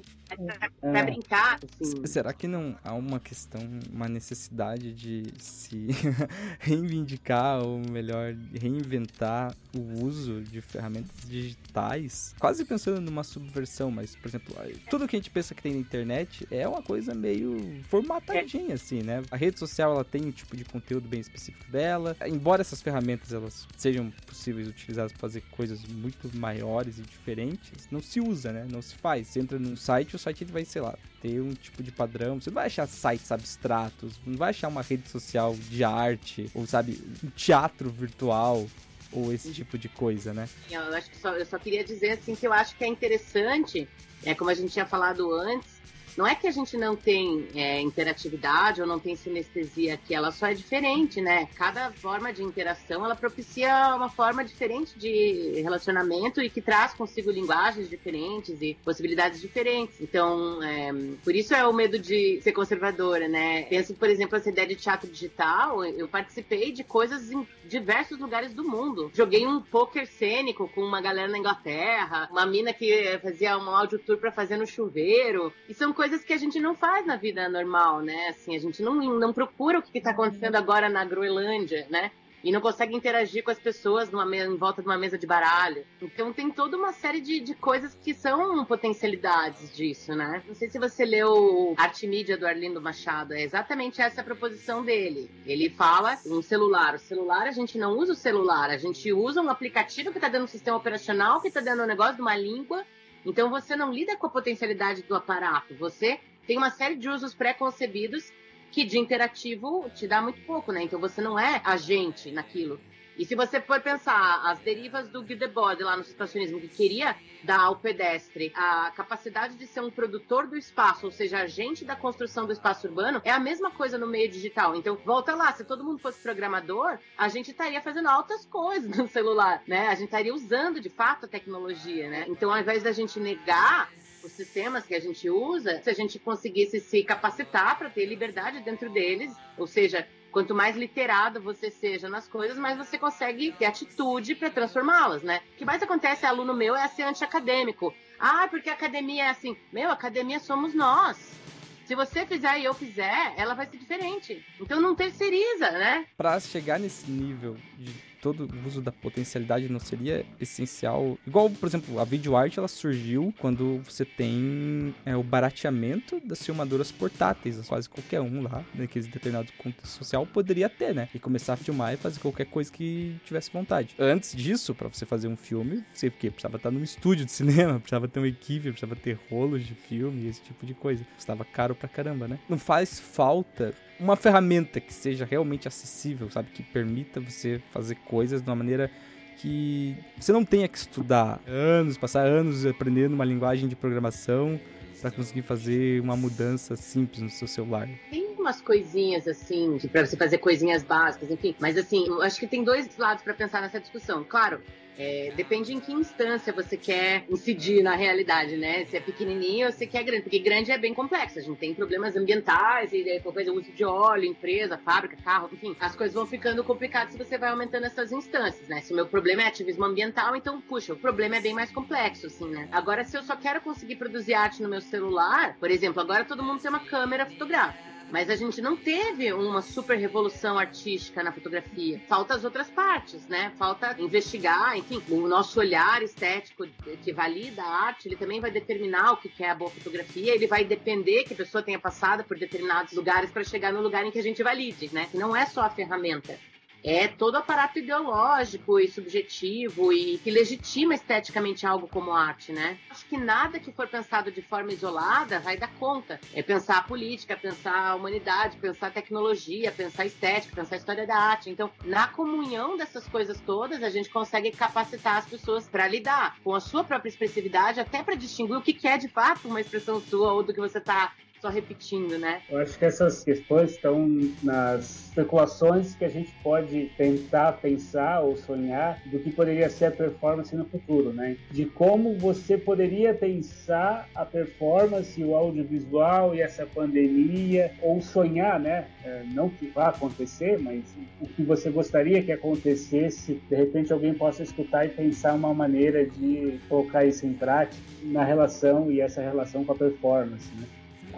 É. 0.83 0.93
Pra 0.93 1.03
brincar. 1.05 1.59
Assim. 1.81 2.07
Será 2.07 2.35
que 2.35 2.47
não 2.47 2.77
há 2.85 2.93
uma 2.93 3.19
questão, 3.19 3.61
uma 3.91 4.09
necessidade 4.09 4.93
de 4.93 5.33
se 5.39 5.89
reivindicar, 6.61 7.63
ou 7.65 7.79
melhor, 7.79 8.35
reinventar 8.53 9.55
o 9.75 10.05
uso 10.05 10.43
de 10.43 10.61
ferramentas 10.61 11.17
digitais? 11.27 12.35
Quase 12.39 12.63
pensando 12.65 13.01
numa 13.01 13.25
subversão, 13.25 13.91
mas, 13.91 14.15
por 14.15 14.29
exemplo, 14.29 14.55
tudo 14.91 15.09
que 15.09 15.17
a 15.17 15.19
gente 15.19 15.31
pensa 15.31 15.55
que 15.55 15.63
tem 15.63 15.73
na 15.73 15.81
internet 15.81 16.47
é 16.51 16.69
uma 16.69 16.83
coisa 16.83 17.15
meio 17.15 17.83
formatadinha, 17.89 18.75
assim, 18.75 18.98
né? 19.03 19.23
A 19.31 19.37
rede 19.37 19.59
social, 19.59 19.93
ela 19.93 20.05
tem 20.05 20.25
um 20.25 20.31
tipo 20.31 20.57
de 20.57 20.65
conteúdo 20.65 21.09
bem 21.09 21.21
específico 21.21 21.71
dela. 21.71 22.17
Embora 22.27 22.61
essas 22.61 22.83
ferramentas, 22.83 23.33
elas 23.33 23.67
sejam 23.77 24.11
possíveis 24.27 24.69
utilizadas 24.69 25.13
para 25.13 25.21
fazer 25.21 25.43
coisas 25.51 25.85
muito 25.85 26.31
maiores 26.37 26.99
e 26.99 27.03
diferentes, 27.03 27.89
não 27.91 28.01
se 28.01 28.21
usa, 28.21 28.53
né? 28.53 28.67
Não 28.71 28.83
se 28.83 28.95
faz. 28.95 29.29
Você 29.29 29.41
entra 29.41 29.59
num 29.59 29.77
site, 29.77 30.17
o 30.17 30.19
site 30.19 30.45
vai, 30.45 30.65
sei 30.65 30.83
lá, 30.83 30.97
ter 31.21 31.41
um 31.41 31.55
tipo 31.55 31.83
de 31.83 31.91
padrão. 31.91 32.41
Você 32.41 32.51
não 32.51 32.55
vai 32.55 32.67
achar 32.67 32.87
sites 32.87 33.31
abstratos, 33.33 34.21
não 34.25 34.37
vai 34.37 34.51
achar 34.51 34.69
uma 34.69 34.83
rede 34.83 35.09
social 35.09 35.55
de 35.55 35.85
arte, 35.85 36.51
ou 36.55 36.67
sabe, 36.67 37.01
um 37.25 37.31
teatro 37.31 37.91
virtual, 37.91 38.67
ou 39.13 39.33
esse 39.33 39.53
tipo 39.53 39.79
de 39.79 39.89
coisa, 39.89 40.33
né? 40.33 40.49
Eu 40.71 40.95
acho 40.95 41.11
que 41.11 41.17
só, 41.17 41.35
eu 41.35 41.47
só 41.47 41.59
queria 41.59 41.85
dizer 41.85 42.11
assim 42.13 42.35
que 42.35 42.47
eu 42.47 42.53
acho 42.53 42.77
que 42.77 42.85
é 42.85 42.87
interessante, 42.87 43.89
é 44.25 44.35
como 44.35 44.51
a 44.51 44.55
gente 44.55 44.73
tinha 44.73 44.87
falado 44.87 45.33
antes, 45.33 45.79
não 46.19 46.27
é 46.27 46.35
que 46.35 46.49
a 46.49 46.51
gente 46.51 46.77
não 46.77 46.97
tem 46.97 47.47
é, 47.55 47.81
interatividade 47.81 48.81
ou 48.81 48.89
não 48.89 48.99
tem 48.99 49.15
sinestesia 49.15 49.95
aqui, 49.95 50.13
ela 50.13 50.33
só 50.33 50.49
é 50.49 50.53
diferente, 50.53 51.21
né? 51.21 51.49
Cada 51.55 51.93
forma 51.93 52.33
de 52.33 52.43
interação, 52.43 53.05
ela 53.05 53.15
propicia 53.15 53.95
uma 53.95 54.09
forma 54.09 54.45
diferente 54.45 54.99
de 54.99 55.61
relacionamento 55.63 56.43
e 56.43 56.51
que 56.51 56.61
traz 56.61 56.93
consigo 56.93 57.31
linguagens 57.31 57.89
diferentes 57.89 58.61
e 58.61 58.77
possibilidades 58.85 59.41
diferentes. 59.41 60.01
Então, 60.01 60.61
é, 60.61 60.91
por 61.23 61.37
isso 61.37 61.55
é 61.55 61.65
o 61.65 61.73
medo 61.73 61.97
de 61.97 62.41
ser 62.43 62.51
conservadora, 62.51 63.29
né? 63.29 63.63
Penso, 63.63 63.95
por 63.95 64.11
exemplo, 64.11 64.37
essa 64.37 64.51
ideia 64.51 64.67
de 64.67 64.75
teatro 64.75 65.09
digital, 65.09 65.85
eu 65.85 66.09
participei 66.09 66.73
de 66.73 66.83
coisas 66.83 67.31
em 67.31 67.47
diversos 67.65 68.19
lugares 68.19 68.53
do 68.53 68.65
mundo. 68.65 69.09
Joguei 69.15 69.47
um 69.47 69.61
poker 69.61 70.05
cênico 70.09 70.69
com 70.75 70.81
uma 70.81 71.01
galera 71.01 71.29
na 71.29 71.39
Inglaterra, 71.39 72.29
uma 72.33 72.45
mina 72.45 72.73
que 72.73 73.21
fazia 73.23 73.57
um 73.57 73.71
áudio 73.71 74.01
tour 74.01 74.17
para 74.17 74.33
fazer 74.33 74.57
no 74.57 74.67
chuveiro. 74.67 75.53
E 75.69 75.75
são 75.75 75.93
coisas 75.93 76.08
que 76.17 76.33
a 76.33 76.39
gente 76.39 76.59
não 76.61 76.75
faz 76.75 77.07
na 77.07 77.17
vida 77.17 77.49
normal, 77.49 78.01
né? 78.01 78.29
Assim, 78.29 78.57
a 78.57 78.59
gente 78.59 78.83
não, 78.83 78.95
não 78.95 79.33
procura 79.33 79.79
o 79.79 79.83
que 79.83 79.99
está 79.99 80.11
acontecendo 80.11 80.57
agora 80.57 80.89
na 80.89 81.05
Groenlândia, 81.05 81.87
né? 81.91 82.11
e 82.43 82.53
não 82.53 82.61
consegue 82.61 82.95
interagir 82.95 83.43
com 83.43 83.51
as 83.51 83.59
pessoas 83.59 84.11
numa 84.11 84.29
em 84.37 84.57
volta 84.57 84.83
de 84.83 84.89
uma 84.89 84.97
mesa 84.97 85.19
de 85.19 85.27
baralho. 85.27 85.85
Então 86.01 86.33
tem 86.33 86.51
toda 86.51 86.77
uma 86.77 86.93
série 86.93 87.21
de, 87.21 87.41
de 87.41 87.55
coisas 87.55 87.95
que 87.95 88.15
são 88.15 88.65
potencialidades 88.65 89.75
disso, 89.75 90.15
né? 90.15 90.43
Não 90.47 90.55
sei 90.55 90.69
se 90.69 90.79
você 90.79 91.05
leu 91.05 91.75
Arte 91.77 92.07
Mídia 92.07 92.37
do 92.37 92.47
Arlindo 92.47 92.81
Machado, 92.81 93.35
é 93.35 93.43
exatamente 93.43 94.01
essa 94.01 94.21
a 94.21 94.25
proposição 94.25 94.85
dele. 94.85 95.31
Ele 95.47 95.71
fala 95.71 96.17
um 96.27 96.43
celular. 96.43 96.95
O 96.95 96.99
celular, 96.99 97.47
a 97.47 97.53
gente 97.53 97.79
não 97.79 97.97
usa 97.97 98.13
o 98.13 98.17
celular, 98.17 98.71
a 98.71 98.77
gente 98.77 99.13
usa 99.13 99.41
um 99.41 99.51
aplicativo 99.51 100.11
que 100.11 100.19
está 100.19 100.29
dentro 100.29 100.45
um 100.45 100.49
sistema 100.49 100.77
operacional, 100.77 101.41
que 101.41 101.49
está 101.49 101.61
dentro 101.61 101.83
um 101.83 101.87
negócio 101.87 102.17
de 102.17 102.23
uma 102.23 102.37
língua. 102.37 102.85
Então 103.25 103.51
você 103.51 103.77
não 103.77 103.93
lida 103.93 104.17
com 104.17 104.27
a 104.27 104.31
potencialidade 104.31 105.03
do 105.03 105.15
aparato, 105.15 105.75
você 105.75 106.21
tem 106.47 106.57
uma 106.57 106.71
série 106.71 106.97
de 106.97 107.09
usos 107.09 107.35
pré-concebidos 107.35 108.33
que 108.71 108.85
de 108.85 108.99
interativo 108.99 109.91
te 109.95 110.07
dá 110.07 110.21
muito 110.21 110.41
pouco, 110.43 110.73
né? 110.73 110.83
Então 110.83 111.01
você 111.01 111.21
não 111.21 111.39
é 111.39 111.61
agente 111.65 112.31
naquilo. 112.31 112.81
E 113.19 113.25
se 113.25 113.35
você 113.35 113.61
for 113.61 113.81
pensar 113.81 114.43
as 114.45 114.61
derivas 114.61 115.09
do 115.09 115.23
Guy 115.23 115.37
lá 115.81 115.97
no 115.97 116.05
situacionismo, 116.05 116.61
que 116.61 116.69
queria 116.69 117.17
dar 117.43 117.61
ao 117.63 117.75
pedestre 117.75 118.53
a 118.55 118.93
capacidade 118.93 119.57
de 119.57 119.67
ser 119.67 119.81
um 119.81 119.91
produtor 119.91 120.47
do 120.47 120.57
espaço, 120.57 121.07
ou 121.07 121.11
seja, 121.11 121.41
agente 121.41 121.85
da 121.85 121.97
construção 121.97 122.47
do 122.47 122.53
espaço 122.53 122.87
urbano, 122.87 123.21
é 123.25 123.33
a 123.33 123.41
mesma 123.41 123.73
coisa 123.73 123.99
no 123.99 124.07
meio 124.07 124.31
digital. 124.31 124.77
Então, 124.77 124.97
volta 125.05 125.35
lá, 125.35 125.53
se 125.53 125.65
todo 125.65 125.83
mundo 125.83 125.99
fosse 125.99 126.23
programador, 126.23 126.99
a 127.17 127.29
gente 127.29 127.51
estaria 127.51 127.81
fazendo 127.81 128.09
altas 128.09 128.47
coisas 128.47 128.97
no 128.97 129.09
celular, 129.09 129.63
né? 129.67 129.89
A 129.89 129.95
gente 129.95 130.05
estaria 130.05 130.33
usando 130.33 130.81
de 130.81 130.89
fato 130.89 131.27
a 131.27 131.29
tecnologia, 131.29 132.09
né? 132.09 132.25
Então, 132.29 132.53
ao 132.53 132.61
invés 132.61 132.85
da 132.85 132.93
gente 132.93 133.19
negar 133.19 133.91
os 134.23 134.33
sistemas 134.33 134.85
que 134.87 134.95
a 134.95 135.01
gente 135.01 135.29
usa, 135.29 135.81
se 135.83 135.91
a 135.91 135.95
gente 135.95 136.19
conseguisse 136.19 136.81
se 136.81 137.03
capacitar 137.03 137.79
para 137.79 137.91
ter 137.91 138.05
liberdade 138.07 138.61
dentro 138.61 138.91
deles, 138.91 139.35
ou 139.57 139.67
seja, 139.67 140.07
quanto 140.31 140.55
mais 140.55 140.77
literado 140.77 141.41
você 141.41 141.71
seja 141.71 142.09
nas 142.09 142.29
coisas, 142.29 142.59
mais 142.59 142.77
você 142.77 142.99
consegue 142.99 143.53
ter 143.53 143.67
atitude 143.67 144.35
para 144.35 144.51
transformá-las, 144.51 145.23
né? 145.23 145.41
O 145.55 145.59
que 145.59 145.65
mais 145.65 145.83
acontece, 145.83 146.27
aluno 146.27 146.55
meu, 146.55 146.77
é 146.77 146.87
ser 146.89 147.03
anti-acadêmico. 147.03 147.95
Ah, 148.19 148.47
porque 148.49 148.69
a 148.69 148.75
academia 148.75 149.25
é 149.25 149.31
assim. 149.31 149.57
Meu, 149.73 149.91
academia 149.91 150.41
somos 150.41 150.75
nós. 150.75 151.39
Se 151.87 151.95
você 151.95 152.27
fizer 152.27 152.59
e 152.59 152.65
eu 152.65 152.75
fizer, 152.75 153.33
ela 153.37 153.55
vai 153.55 153.67
ser 153.67 153.79
diferente. 153.79 154.45
Então 154.61 154.81
não 154.81 154.95
terceiriza, 154.95 155.71
né? 155.71 156.07
Para 156.17 156.39
chegar 156.39 156.79
nesse 156.79 157.11
nível 157.11 157.57
de 157.79 157.93
todo 158.21 158.49
o 158.49 158.67
uso 158.67 158.81
da 158.81 158.93
potencialidade 158.93 159.69
não 159.69 159.81
seria 159.81 160.25
essencial? 160.41 161.19
Igual, 161.27 161.51
por 161.51 161.67
exemplo, 161.67 161.99
a 161.99 162.05
videoarte 162.05 162.59
ela 162.59 162.69
surgiu 162.69 163.33
quando 163.39 163.81
você 163.85 164.05
tem 164.05 164.95
é, 165.05 165.17
o 165.17 165.23
barateamento 165.23 166.21
das 166.21 166.45
filmadoras 166.45 166.91
portáteis. 166.91 167.59
Quase 167.67 167.89
qualquer 167.89 168.21
um 168.21 168.43
lá, 168.43 168.65
naquele 168.75 169.07
determinado 169.09 169.53
contexto 169.59 169.89
social, 169.89 170.27
poderia 170.27 170.69
ter, 170.69 170.95
né? 170.95 171.09
E 171.15 171.19
começar 171.19 171.55
a 171.55 171.57
filmar 171.57 171.95
e 171.95 171.97
fazer 171.97 172.21
qualquer 172.21 172.47
coisa 172.47 172.73
que 172.73 173.17
tivesse 173.25 173.51
vontade. 173.53 173.95
Antes 173.99 174.35
disso, 174.35 174.75
para 174.75 174.89
você 174.89 175.05
fazer 175.05 175.29
um 175.29 175.37
filme, 175.37 175.85
sei 175.93 176.11
porque 176.11 176.31
precisava 176.31 176.57
estar 176.57 176.71
num 176.71 176.83
estúdio 176.83 177.25
de 177.25 177.33
cinema, 177.33 177.79
precisava 177.81 178.09
ter 178.09 178.21
uma 178.21 178.29
equipe, 178.29 178.71
precisava 178.71 178.97
ter 178.97 179.19
rolos 179.31 179.67
de 179.67 179.75
filme, 179.75 180.29
esse 180.29 180.43
tipo 180.43 180.65
de 180.65 180.75
coisa. 180.75 181.07
Estava 181.19 181.45
caro 181.45 181.75
pra 181.75 181.89
caramba, 181.89 182.29
né? 182.29 182.39
Não 182.49 182.59
faz 182.59 182.99
falta 183.01 183.75
uma 183.99 184.17
ferramenta 184.17 184.81
que 184.81 184.93
seja 184.93 185.25
realmente 185.25 185.67
acessível, 185.67 186.31
sabe? 186.31 186.51
Que 186.53 186.63
permita 186.63 187.21
você 187.21 187.61
fazer 187.73 187.97
coisas 187.97 188.43
de 188.43 188.49
uma 188.49 188.57
maneira 188.57 188.91
que 189.39 189.97
você 190.19 190.33
não 190.33 190.45
tenha 190.45 190.67
que 190.67 190.77
estudar 190.77 191.41
anos, 191.47 191.97
passar 191.97 192.27
anos 192.27 192.67
aprendendo 192.67 193.15
uma 193.15 193.25
linguagem 193.25 193.69
de 193.69 193.77
programação 193.77 194.61
para 195.01 195.11
conseguir 195.13 195.43
fazer 195.43 196.01
uma 196.01 196.17
mudança 196.17 196.75
simples 196.75 197.23
no 197.23 197.31
seu 197.31 197.47
celular. 197.47 197.89
Tem 198.11 198.35
umas 198.37 198.61
coisinhas 198.61 199.29
assim, 199.29 199.79
para 199.93 200.05
você 200.05 200.17
fazer 200.17 200.39
coisinhas 200.39 200.83
básicas, 200.83 201.31
enfim. 201.31 201.55
Mas 201.61 201.77
assim, 201.77 202.07
eu 202.07 202.21
acho 202.21 202.41
que 202.41 202.47
tem 202.47 202.65
dois 202.65 202.89
lados 202.99 203.23
para 203.23 203.33
pensar 203.33 203.61
nessa 203.61 203.79
discussão. 203.79 204.25
Claro, 204.25 204.61
é, 204.99 205.33
depende 205.37 205.73
em 205.73 205.79
que 205.79 205.93
instância 205.93 206.53
você 206.53 206.77
quer 206.77 207.25
incidir 207.31 207.85
na 207.85 207.95
realidade, 207.95 208.57
né? 208.57 208.85
Se 208.87 208.97
é 208.97 209.01
pequenininho 209.01 209.67
ou 209.67 209.73
se 209.73 209.87
quer 209.87 210.03
grande. 210.03 210.23
Porque 210.23 210.41
grande 210.41 210.73
é 210.73 210.77
bem 210.77 210.93
complexo. 210.93 211.39
A 211.39 211.43
gente 211.43 211.57
tem 211.57 211.73
problemas 211.73 212.17
ambientais, 212.17 212.93
e 212.93 213.21
coisa, 213.21 213.53
uso 213.53 213.71
de 213.71 213.85
óleo, 213.85 214.25
empresa, 214.25 214.77
fábrica, 214.77 215.17
carro, 215.23 215.49
enfim. 215.53 215.77
As 215.79 215.95
coisas 215.95 216.15
vão 216.15 216.27
ficando 216.27 216.65
complicadas 216.65 217.13
se 217.13 217.19
você 217.19 217.39
vai 217.39 217.51
aumentando 217.51 217.87
essas 217.87 218.11
instâncias, 218.11 218.69
né? 218.69 218.81
Se 218.81 218.93
o 218.93 218.97
meu 218.97 219.07
problema 219.07 219.43
é 219.43 219.47
ativismo 219.47 219.85
ambiental, 219.85 220.35
então, 220.35 220.61
puxa, 220.61 220.93
o 220.93 220.97
problema 220.97 221.37
é 221.37 221.41
bem 221.41 221.55
mais 221.55 221.71
complexo, 221.71 222.27
assim, 222.27 222.49
né? 222.49 222.69
Agora, 222.73 223.05
se 223.05 223.17
eu 223.17 223.23
só 223.23 223.37
quero 223.37 223.61
conseguir 223.61 223.97
produzir 223.97 224.35
arte 224.35 224.61
no 224.61 224.69
meu 224.69 224.81
celular, 224.81 225.57
por 225.61 225.71
exemplo, 225.71 226.01
agora 226.01 226.25
todo 226.25 226.43
mundo 226.43 226.61
tem 226.61 226.69
uma 226.69 226.81
câmera 226.81 227.25
fotográfica. 227.25 227.88
Mas 228.11 228.31
a 228.31 228.37
gente 228.37 228.61
não 228.61 228.77
teve 228.77 229.33
uma 229.33 229.61
super 229.61 229.99
revolução 229.99 230.59
artística 230.59 231.23
na 231.23 231.31
fotografia. 231.31 232.01
Falta 232.09 232.35
as 232.35 232.45
outras 232.45 232.71
partes, 232.71 233.27
né? 233.29 233.53
Falta 233.59 233.95
investigar, 233.99 234.77
enfim, 234.77 235.03
o 235.11 235.29
nosso 235.29 235.61
olhar 235.61 236.03
estético 236.03 236.67
que 237.03 237.13
valida 237.13 237.63
a 237.63 237.87
arte, 237.87 238.09
ele 238.09 238.17
também 238.17 238.41
vai 238.41 238.51
determinar 238.51 239.13
o 239.13 239.17
que 239.17 239.43
é 239.43 239.51
a 239.51 239.55
boa 239.55 239.71
fotografia, 239.71 240.35
ele 240.35 240.47
vai 240.47 240.65
depender 240.65 241.25
que 241.25 241.35
a 241.35 241.37
pessoa 241.37 241.63
tenha 241.63 241.79
passado 241.79 242.25
por 242.25 242.39
determinados 242.39 242.93
lugares 242.93 243.31
para 243.31 243.45
chegar 243.45 243.73
no 243.73 243.83
lugar 243.83 244.05
em 244.05 244.11
que 244.11 244.19
a 244.19 244.23
gente 244.23 244.43
valide, 244.43 244.91
né? 244.93 245.07
Que 245.11 245.19
não 245.19 245.37
é 245.37 245.45
só 245.47 245.63
a 245.63 245.71
ferramenta 245.71 246.39
é 246.83 247.09
todo 247.09 247.37
aparato 247.37 247.79
ideológico 247.79 248.79
e 248.79 248.89
subjetivo 248.89 249.93
e 249.93 250.19
que 250.19 250.31
legitima 250.31 250.95
esteticamente 250.95 251.67
algo 251.67 251.89
como 251.89 252.13
arte, 252.13 252.53
né? 252.53 252.79
Acho 252.91 253.05
que 253.07 253.17
nada 253.17 253.59
que 253.59 253.73
for 253.73 253.89
pensado 253.89 254.31
de 254.31 254.43
forma 254.43 254.73
isolada 254.73 255.41
vai 255.41 255.57
dar 255.57 255.73
conta. 255.75 256.21
É 256.33 256.43
pensar 256.43 256.79
a 256.79 256.83
política, 256.83 257.37
pensar 257.37 257.91
a 257.91 257.95
humanidade, 257.95 258.57
pensar 258.57 258.89
a 258.89 258.91
tecnologia, 258.91 259.73
pensar 259.73 260.03
a 260.03 260.07
estética, 260.07 260.55
pensar 260.55 260.77
a 260.77 260.79
história 260.79 261.07
da 261.07 261.17
arte. 261.17 261.51
Então, 261.51 261.71
na 261.85 262.09
comunhão 262.09 262.77
dessas 262.77 263.07
coisas 263.09 263.41
todas, 263.41 263.83
a 263.83 263.91
gente 263.91 264.11
consegue 264.11 264.51
capacitar 264.51 265.19
as 265.19 265.27
pessoas 265.27 265.69
para 265.69 265.89
lidar 265.89 266.37
com 266.43 266.55
a 266.55 266.61
sua 266.61 266.85
própria 266.85 267.09
expressividade, 267.09 267.81
até 267.81 268.03
para 268.03 268.15
distinguir 268.15 268.57
o 268.57 268.63
que 268.63 268.87
é 268.87 268.97
de 268.97 269.09
fato 269.09 269.49
uma 269.49 269.61
expressão 269.61 270.01
sua 270.01 270.33
ou 270.33 270.43
do 270.43 270.55
que 270.55 270.61
você 270.61 270.79
está 270.79 271.13
só 271.41 271.49
repetindo, 271.49 272.19
né? 272.19 272.43
Eu 272.49 272.59
acho 272.59 272.79
que 272.79 272.85
essas 272.85 273.23
questões 273.25 273.73
estão 273.73 274.09
nas 274.43 275.09
especulações 275.09 275.95
que 275.95 276.05
a 276.05 276.09
gente 276.09 276.33
pode 276.43 276.91
tentar 276.97 277.53
pensar 277.53 278.21
ou 278.21 278.37
sonhar 278.37 279.01
do 279.07 279.19
que 279.19 279.31
poderia 279.31 279.69
ser 279.69 279.87
a 279.87 279.91
performance 279.91 280.55
no 280.55 280.65
futuro, 280.65 281.13
né? 281.13 281.37
De 281.51 281.65
como 281.65 282.17
você 282.19 282.57
poderia 282.57 283.15
pensar 283.15 284.09
a 284.15 284.25
performance, 284.25 285.23
o 285.23 285.35
audiovisual 285.35 286.35
e 286.35 286.41
essa 286.41 286.67
pandemia, 286.67 287.73
ou 287.83 288.01
sonhar, 288.01 288.59
né? 288.59 288.87
É, 289.05 289.23
não 289.33 289.49
que 289.49 289.67
vá 289.69 289.89
acontecer, 289.89 290.59
mas 290.59 290.85
o 291.21 291.27
que 291.27 291.43
você 291.43 291.71
gostaria 291.71 292.23
que 292.23 292.33
acontecesse, 292.33 293.41
de 293.49 293.57
repente 293.57 293.93
alguém 293.93 294.15
possa 294.15 294.43
escutar 294.43 294.87
e 294.87 294.89
pensar 294.89 295.35
uma 295.35 295.55
maneira 295.55 296.05
de 296.05 296.59
colocar 296.69 297.05
isso 297.05 297.27
em 297.27 297.33
prática 297.33 297.83
na 298.03 298.25
relação 298.25 298.91
e 298.91 299.01
essa 299.01 299.21
relação 299.21 299.65
com 299.65 299.73
a 299.73 299.77
performance, 299.77 300.51
né? 300.57 300.67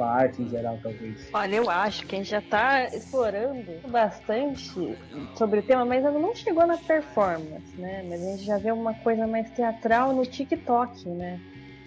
Com 0.01 0.05
a 0.05 0.13
arte 0.15 0.41
em 0.41 0.49
geral, 0.49 0.81
talvez? 0.83 1.29
Olha, 1.31 1.57
eu 1.57 1.69
acho 1.69 2.07
que 2.07 2.15
a 2.15 2.19
gente 2.19 2.31
já 2.31 2.39
está 2.39 2.85
explorando 2.85 3.87
bastante 3.87 4.73
sobre 5.37 5.61
o 5.61 5.63
tema, 5.63 5.85
mas 5.85 6.05
ainda 6.05 6.19
não 6.19 6.35
chegou 6.35 6.67
na 6.67 6.79
performance, 6.79 7.79
né? 7.79 8.03
Mas 8.09 8.23
a 8.23 8.31
gente 8.31 8.45
já 8.45 8.57
vê 8.57 8.73
uma 8.73 8.95
coisa 8.95 9.27
mais 9.27 9.51
teatral 9.51 10.15
no 10.15 10.25
TikTok, 10.25 11.07
né? 11.11 11.39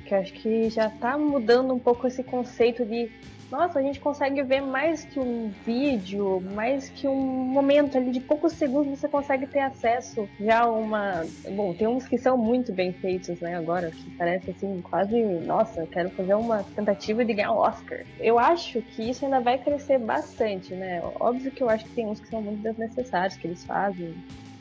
Que 0.05 0.13
acho 0.13 0.31
que 0.33 0.69
já 0.69 0.87
está 0.87 1.17
mudando 1.17 1.73
um 1.73 1.79
pouco 1.79 2.05
esse 2.05 2.23
conceito 2.23 2.85
de 2.85 3.11
nossa, 3.53 3.77
a 3.77 3.83
gente 3.83 3.99
consegue 3.99 4.41
ver 4.41 4.61
mais 4.61 5.05
que 5.05 5.19
um 5.19 5.51
vídeo, 5.63 6.41
mais 6.55 6.89
que 6.89 7.07
um 7.07 7.21
momento 7.21 7.95
ali 7.95 8.09
de 8.09 8.19
poucos 8.19 8.53
segundos 8.53 8.99
você 8.99 9.07
consegue 9.07 9.45
ter 9.45 9.59
acesso 9.59 10.27
já 10.39 10.61
a 10.61 10.71
uma. 10.71 11.23
Bom, 11.55 11.71
tem 11.71 11.87
uns 11.87 12.07
que 12.07 12.17
são 12.17 12.35
muito 12.35 12.73
bem 12.73 12.91
feitos, 12.93 13.39
né? 13.39 13.55
Agora, 13.55 13.91
que 13.91 14.09
parece 14.17 14.49
assim, 14.49 14.81
quase, 14.81 15.21
nossa, 15.21 15.85
quero 15.85 16.09
fazer 16.09 16.33
uma 16.33 16.63
tentativa 16.75 17.23
de 17.23 17.31
ganhar 17.35 17.53
um 17.53 17.57
Oscar. 17.57 17.99
Eu 18.19 18.39
acho 18.39 18.81
que 18.81 19.07
isso 19.07 19.23
ainda 19.23 19.39
vai 19.39 19.59
crescer 19.59 19.99
bastante, 19.99 20.73
né? 20.73 21.03
Óbvio 21.19 21.51
que 21.51 21.61
eu 21.61 21.69
acho 21.69 21.85
que 21.85 21.91
tem 21.91 22.07
uns 22.07 22.19
que 22.19 22.29
são 22.29 22.41
muito 22.41 22.63
desnecessários 22.63 23.37
que 23.37 23.45
eles 23.45 23.63
fazem 23.63 24.15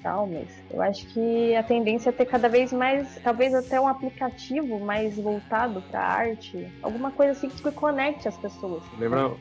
mas 0.04 0.48
eu 0.70 0.82
acho 0.82 1.12
que 1.12 1.54
a 1.54 1.62
tendência 1.62 2.10
é 2.10 2.12
ter 2.12 2.26
cada 2.26 2.48
vez 2.48 2.72
mais, 2.72 3.14
talvez 3.22 3.54
até 3.54 3.80
um 3.80 3.86
aplicativo 3.86 4.80
mais 4.80 5.16
voltado 5.16 5.82
para 5.82 6.00
arte, 6.00 6.56
alguma 6.82 7.12
coisa 7.12 7.32
assim 7.32 7.48
que 7.48 7.72
conecte 7.72 8.26
as 8.28 8.38
pessoas. 8.38 8.84
Lembra 8.98 9.36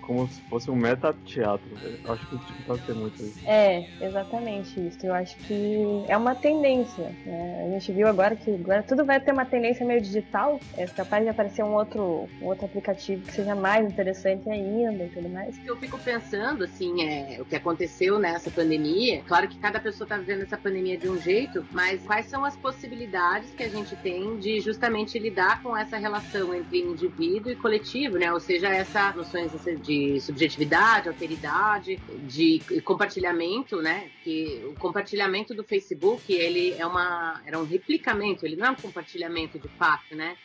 como 0.00 0.28
se 0.28 0.40
fosse 0.42 0.70
um 0.70 0.76
meta-teatro. 0.76 1.66
Eu 2.04 2.12
acho 2.12 2.26
que 2.26 2.34
o 2.34 2.38
TikTok 2.38 2.86
tem 2.86 2.94
muito 2.94 3.22
isso. 3.22 3.40
É, 3.46 3.88
exatamente 4.00 4.80
isso. 4.86 5.06
Eu 5.06 5.14
acho 5.14 5.36
que 5.38 6.04
é 6.08 6.16
uma 6.16 6.34
tendência. 6.34 7.14
Né? 7.24 7.66
A 7.66 7.70
gente 7.70 7.92
viu 7.92 8.06
agora 8.06 8.36
que 8.36 8.50
agora 8.54 8.82
tudo 8.82 9.04
vai 9.04 9.20
ter 9.20 9.32
uma 9.32 9.44
tendência 9.44 9.86
meio 9.86 10.00
digital. 10.00 10.60
É 10.76 10.86
capaz 10.86 11.22
de 11.22 11.30
aparecer 11.30 11.64
um 11.64 11.74
outro, 11.74 12.28
um 12.40 12.46
outro 12.46 12.66
aplicativo 12.66 13.22
que 13.22 13.32
seja 13.32 13.54
mais 13.54 13.90
interessante 13.90 14.48
ainda 14.48 15.04
e 15.04 15.08
tudo 15.08 15.28
mais. 15.28 15.58
Eu 15.64 15.76
fico 15.76 15.98
pensando, 15.98 16.64
assim, 16.64 17.02
é, 17.04 17.38
o 17.40 17.44
que 17.44 17.56
aconteceu 17.56 18.18
nessa 18.18 18.50
pandemia. 18.50 19.22
Claro 19.26 19.48
que 19.48 19.58
cada 19.58 19.80
pessoa 19.80 20.04
está 20.04 20.16
vivendo 20.16 20.42
essa 20.42 20.56
pandemia 20.56 20.96
de 20.96 21.08
um 21.08 21.18
jeito, 21.18 21.64
mas 21.70 22.02
quais 22.02 22.26
são 22.26 22.44
as 22.44 22.56
possibilidades 22.56 23.50
que 23.50 23.62
a 23.62 23.68
gente 23.68 23.94
tem 23.96 24.36
de 24.38 24.60
justamente 24.60 25.18
lidar 25.18 25.62
com 25.62 25.76
essa 25.76 25.96
relação 25.96 26.54
entre 26.54 26.80
indivíduo 26.80 27.52
e 27.52 27.56
coletivo, 27.56 28.18
né? 28.18 28.32
Ou 28.32 28.40
seja, 28.40 28.68
essas 28.68 29.14
noções, 29.14 29.54
essas 29.54 29.71
de 29.76 30.20
subjetividade, 30.20 31.08
alteridade, 31.08 31.98
de 32.28 32.60
compartilhamento, 32.84 33.80
né? 33.80 34.10
Que 34.22 34.62
o 34.66 34.74
compartilhamento 34.74 35.54
do 35.54 35.64
Facebook, 35.64 36.32
ele 36.32 36.74
é 36.78 36.86
uma 36.86 37.40
era 37.44 37.58
um 37.58 37.64
replicamento, 37.64 38.46
ele 38.46 38.56
não 38.56 38.66
é 38.66 38.70
um 38.70 38.76
compartilhamento 38.76 39.58
de 39.58 39.68
fato, 39.68 40.14
né? 40.14 40.36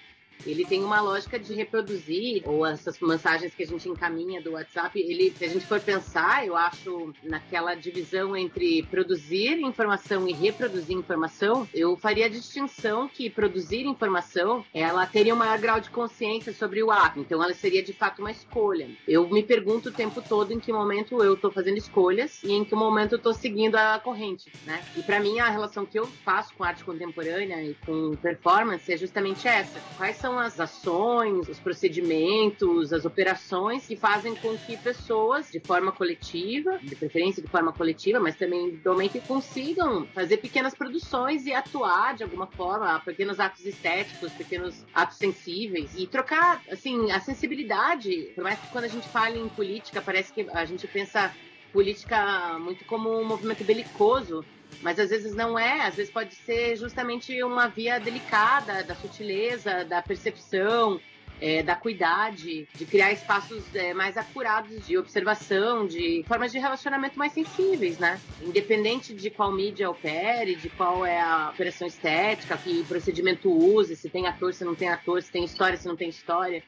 Ele 0.46 0.66
tem 0.66 0.84
uma 0.84 1.02
lógica 1.02 1.40
de 1.40 1.54
reproduzir, 1.54 2.42
ou 2.46 2.66
essas 2.66 3.00
mensagens 3.00 3.54
que 3.54 3.64
a 3.64 3.68
gente 3.68 3.88
encaminha 3.90 4.42
do 4.42 4.52
WhatsApp, 4.52 5.00
ele, 5.00 5.34
se 5.38 5.46
a 5.46 5.50
gente 5.50 5.66
for 5.66 5.80
pensar, 5.80 6.46
eu 6.46 6.56
acho, 6.56 7.14
naquela 7.24 7.76
divisão 7.76 8.36
entre 8.36 8.84
produzir 8.84 9.60
informação 9.62 10.28
e 10.28 10.34
reproduzir 10.34 10.96
informação, 10.96 11.68
eu 11.74 11.96
faria 11.98 12.26
a 12.26 12.30
distinção 12.30 13.08
que 13.08 13.30
produzir 13.30 13.86
informação, 13.86 14.66
ela 14.74 15.06
teria 15.06 15.34
um 15.34 15.38
maior 15.38 15.58
grau 15.60 15.80
de 15.80 15.90
consciência 15.90 16.54
sobre 16.54 16.82
o 16.84 16.92
ato, 16.92 17.20
então 17.20 17.44
ela 17.44 17.54
seria 17.54 17.84
de 17.84 17.94
fato 17.94 18.20
uma 18.20 18.32
escolha. 18.32 18.90
Eu 19.08 19.28
me 19.30 19.44
pergunto 19.44 19.90
o 19.90 19.92
tempo 19.92 20.22
todo 20.22 20.54
em 20.54 20.60
que 20.60 20.72
momento 20.72 21.24
eu 21.24 21.34
estou 21.34 21.52
fazendo 21.52 21.78
escolhas 21.78 22.44
e 22.44 22.52
em 22.52 22.64
que 22.64 22.76
momento 22.76 23.14
eu 23.14 23.18
estou 23.18 23.34
seguindo 23.34 23.76
a 23.76 24.00
corrente, 24.00 24.52
né? 24.66 24.84
E 24.96 25.02
para 25.02 25.20
mim 25.20 25.40
a 25.40 25.50
relação 25.50 25.86
que 25.86 26.00
eu 26.00 26.06
faço 26.08 26.54
com 26.54 26.64
arte 26.64 26.84
contemporânea 26.84 27.64
e 27.64 27.74
com 27.86 28.16
performance 28.16 28.92
é 28.92 28.98
justamente 28.98 29.48
essa. 29.48 29.80
Quais 29.98 30.18
são 30.18 30.27
são 30.28 30.38
as 30.38 30.60
ações, 30.60 31.48
os 31.48 31.58
procedimentos, 31.58 32.92
as 32.92 33.06
operações 33.06 33.88
que 33.88 33.96
fazem 33.96 34.36
com 34.36 34.58
que 34.58 34.76
pessoas, 34.76 35.50
de 35.50 35.62
forma 35.62 35.90
coletiva, 35.90 36.78
de 36.80 36.98
preferência 36.98 37.42
de 37.42 37.48
forma 37.48 37.72
coletiva, 37.72 38.20
mas 38.20 38.36
também 38.36 38.66
individualmente, 38.66 39.22
consigam 39.22 40.06
fazer 40.08 40.36
pequenas 40.38 40.76
produções 40.76 41.46
e 41.46 41.54
atuar 41.54 42.14
de 42.14 42.24
alguma 42.24 42.46
forma, 42.46 43.00
pequenos 43.00 43.40
atos 43.40 43.66
estéticos, 43.66 44.34
pequenos 44.34 44.86
atos 44.94 45.16
sensíveis 45.16 45.98
e 45.98 46.06
trocar, 46.06 46.62
assim, 46.70 47.10
a 47.10 47.22
sensibilidade. 47.22 48.34
Por 48.36 48.44
mais 48.44 48.60
que 48.60 48.68
quando 48.68 48.84
a 48.84 48.90
gente 48.90 49.08
fala 49.08 49.38
em 49.38 49.48
política, 49.48 50.02
parece 50.02 50.34
que 50.34 50.46
a 50.52 50.66
gente 50.66 50.86
pensa 50.90 51.34
política 51.72 52.60
muito 52.60 52.84
como 52.84 53.18
um 53.18 53.24
movimento 53.24 53.64
belicoso, 53.64 54.44
mas 54.82 55.00
às 55.00 55.10
vezes 55.10 55.36
não 55.36 55.58
é, 55.58 55.82
às 55.82 55.96
vezes 55.96 56.12
pode 56.12 56.36
ser 56.36 56.76
justamente 56.76 57.42
uma 57.44 57.68
via 57.68 58.00
delicada 58.00 58.84
da 58.84 58.96
sutileza, 58.96 59.84
da 59.86 60.02
percepção, 60.02 61.00
é, 61.40 61.62
da 61.62 61.76
cuidade, 61.76 62.68
de 62.74 62.86
criar 62.86 63.12
espaços 63.12 63.64
é, 63.76 63.94
mais 63.94 64.18
acurados 64.18 64.86
de 64.86 64.98
observação, 64.98 65.86
de 65.86 66.24
formas 66.28 66.52
de 66.52 66.60
relacionamento 66.60 67.18
mais 67.18 67.32
sensíveis, 67.32 68.00
né? 68.00 68.20
Independente 68.42 69.14
de 69.14 69.30
qual 69.30 69.52
mídia 69.52 69.90
opere, 69.90 70.56
de 70.56 70.70
qual 70.70 71.06
é 71.06 71.20
a 71.20 71.52
operação 71.54 71.88
estética, 71.88 72.58
que 72.58 72.84
procedimento 72.86 73.52
use, 73.52 73.96
se 73.96 74.10
tem 74.10 74.28
ator, 74.28 74.54
se 74.54 74.66
não 74.66 74.76
tem 74.76 74.90
ator, 74.90 75.22
se 75.22 75.32
tem 75.32 75.44
história, 75.44 75.78
se 75.78 75.88
não 75.88 75.96
tem 75.96 76.10
história. 76.10 76.64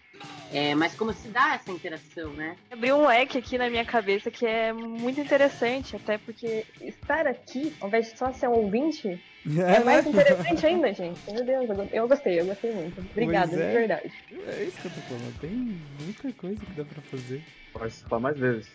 É, 0.52 0.74
mas 0.74 0.96
como 0.96 1.14
se 1.14 1.28
dá 1.28 1.56
essa 1.56 1.72
interação, 1.72 2.34
né? 2.34 2.56
Abriu 2.72 2.98
um 2.98 3.08
leque 3.08 3.38
aqui 3.38 3.58
na 3.58 3.70
minha 3.70 3.86
cabeça 3.86 4.32
que 4.32 4.46
é 4.46 4.74
muito 4.74 5.22
interessante, 5.22 5.96
até 5.96 6.18
porque 6.18 6.66
estar 6.82 7.28
aqui, 7.28 7.74
ao 7.80 7.88
invés 7.88 8.12
de 8.12 8.18
só 8.18 8.32
ser 8.34 8.48
um 8.48 8.54
ouvinte, 8.54 9.20
é 9.58 9.80
mais 9.84 10.06
interessante 10.06 10.66
ainda, 10.66 10.92
gente. 10.94 11.20
Meu 11.32 11.46
Deus, 11.46 11.70
eu 11.92 12.08
gostei, 12.08 12.40
eu 12.40 12.46
gostei 12.46 12.72
muito. 12.72 13.00
Obrigada, 13.00 13.56
é. 13.56 13.68
de 13.68 13.74
verdade. 13.74 14.14
É 14.48 14.64
isso 14.64 14.82
que 14.82 14.88
eu 14.88 14.92
tô 14.92 15.02
falando. 15.02 15.40
Tem 15.40 15.52
muita 15.52 16.32
coisa 16.34 16.66
que 16.66 16.72
dá 16.74 16.84
pra 16.84 17.02
fazer. 17.04 17.42
Participar 17.72 18.20
mais 18.20 18.38
vezes. 18.38 18.68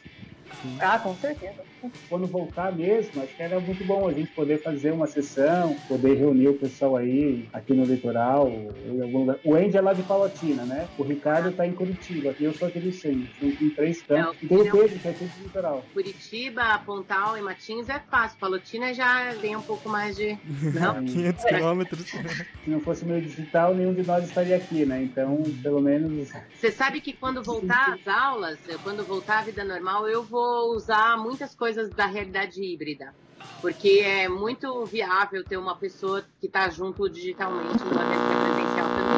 Sim. 0.63 0.79
Ah, 0.81 0.99
com 0.99 1.15
certeza. 1.17 1.63
Quando 2.09 2.27
voltar 2.27 2.73
mesmo, 2.73 3.23
acho 3.23 3.35
que 3.37 3.43
era 3.43 3.61
muito 3.61 3.85
bom 3.85 4.09
a 4.09 4.13
gente 4.13 4.31
poder 4.31 4.63
fazer 4.63 4.93
uma 4.93 5.07
sessão, 5.07 5.77
poder 5.87 6.15
reunir 6.15 6.49
o 6.49 6.55
pessoal 6.55 6.97
aí, 6.97 7.47
aqui 7.53 7.75
no 7.75 7.85
litoral, 7.85 8.49
em 8.49 9.03
algum 9.03 9.19
lugar. 9.19 9.37
O 9.45 9.55
Andy 9.55 9.77
é 9.77 9.81
lá 9.83 9.93
de 9.93 10.03
Palotina, 10.03 10.65
né? 10.65 10.89
O 10.97 11.03
Ricardo 11.03 11.53
tá 11.53 11.67
em 11.67 11.73
Curitiba, 11.73 12.35
e 12.41 12.45
eu 12.45 12.55
sou 12.55 12.69
aqui 12.69 12.81
do 12.81 12.91
centro. 12.91 13.29
Tem 13.39 13.71
três 13.71 14.01
campos. 14.03 14.37
e 14.43 14.47
tem 14.49 14.59
o 14.59 14.71
Pedro, 14.73 14.99
que 14.99 15.09
é 15.09 15.13
tudo 15.13 15.29
do 15.37 15.43
litoral. 15.43 15.85
Curitiba, 15.93 16.79
Pontal 16.87 17.37
e 17.37 17.43
Matins 17.43 17.89
é 17.89 18.01
fácil. 18.11 18.39
Palotina 18.39 18.95
já 18.95 19.35
tem 19.35 19.55
um 19.55 19.63
pouco 19.63 19.89
mais 19.89 20.17
de. 20.17 20.39
Não? 20.73 21.05
500 21.05 21.45
quilômetros. 21.45 22.07
Se 22.07 22.71
não 22.71 22.81
fosse 22.81 23.05
meio 23.05 23.21
digital, 23.21 23.75
nenhum 23.75 23.93
de 23.93 24.07
nós 24.07 24.25
estaria 24.25 24.57
aqui, 24.57 24.87
né? 24.87 25.03
Então, 25.03 25.43
pelo 25.63 25.81
menos. 25.83 26.31
Você 26.59 26.73
sabe 26.73 27.01
que 27.01 27.13
quando 27.13 27.43
voltar 27.43 27.93
às 27.95 28.09
aulas, 28.09 28.59
quando 28.83 29.05
voltar 29.05 29.41
à 29.41 29.43
vida 29.43 29.63
normal, 29.65 30.09
eu 30.09 30.23
vou 30.23 30.34
usar 30.35 31.17
muitas 31.17 31.55
coisas 31.55 31.91
da 31.91 32.07
realidade 32.07 32.63
híbrida. 32.63 33.15
Porque 33.61 34.01
é 34.05 34.29
muito 34.29 34.85
viável 34.85 35.45
ter 35.45 35.57
uma 35.57 35.77
pessoa 35.77 36.25
que 36.41 36.47
está 36.47 36.69
junto 36.69 37.09
digitalmente, 37.09 37.83
uma 37.83 38.05
vez 38.05 38.21
que 38.21 38.33
é 38.33 38.37
presencial 38.45 38.89
também. 38.89 39.15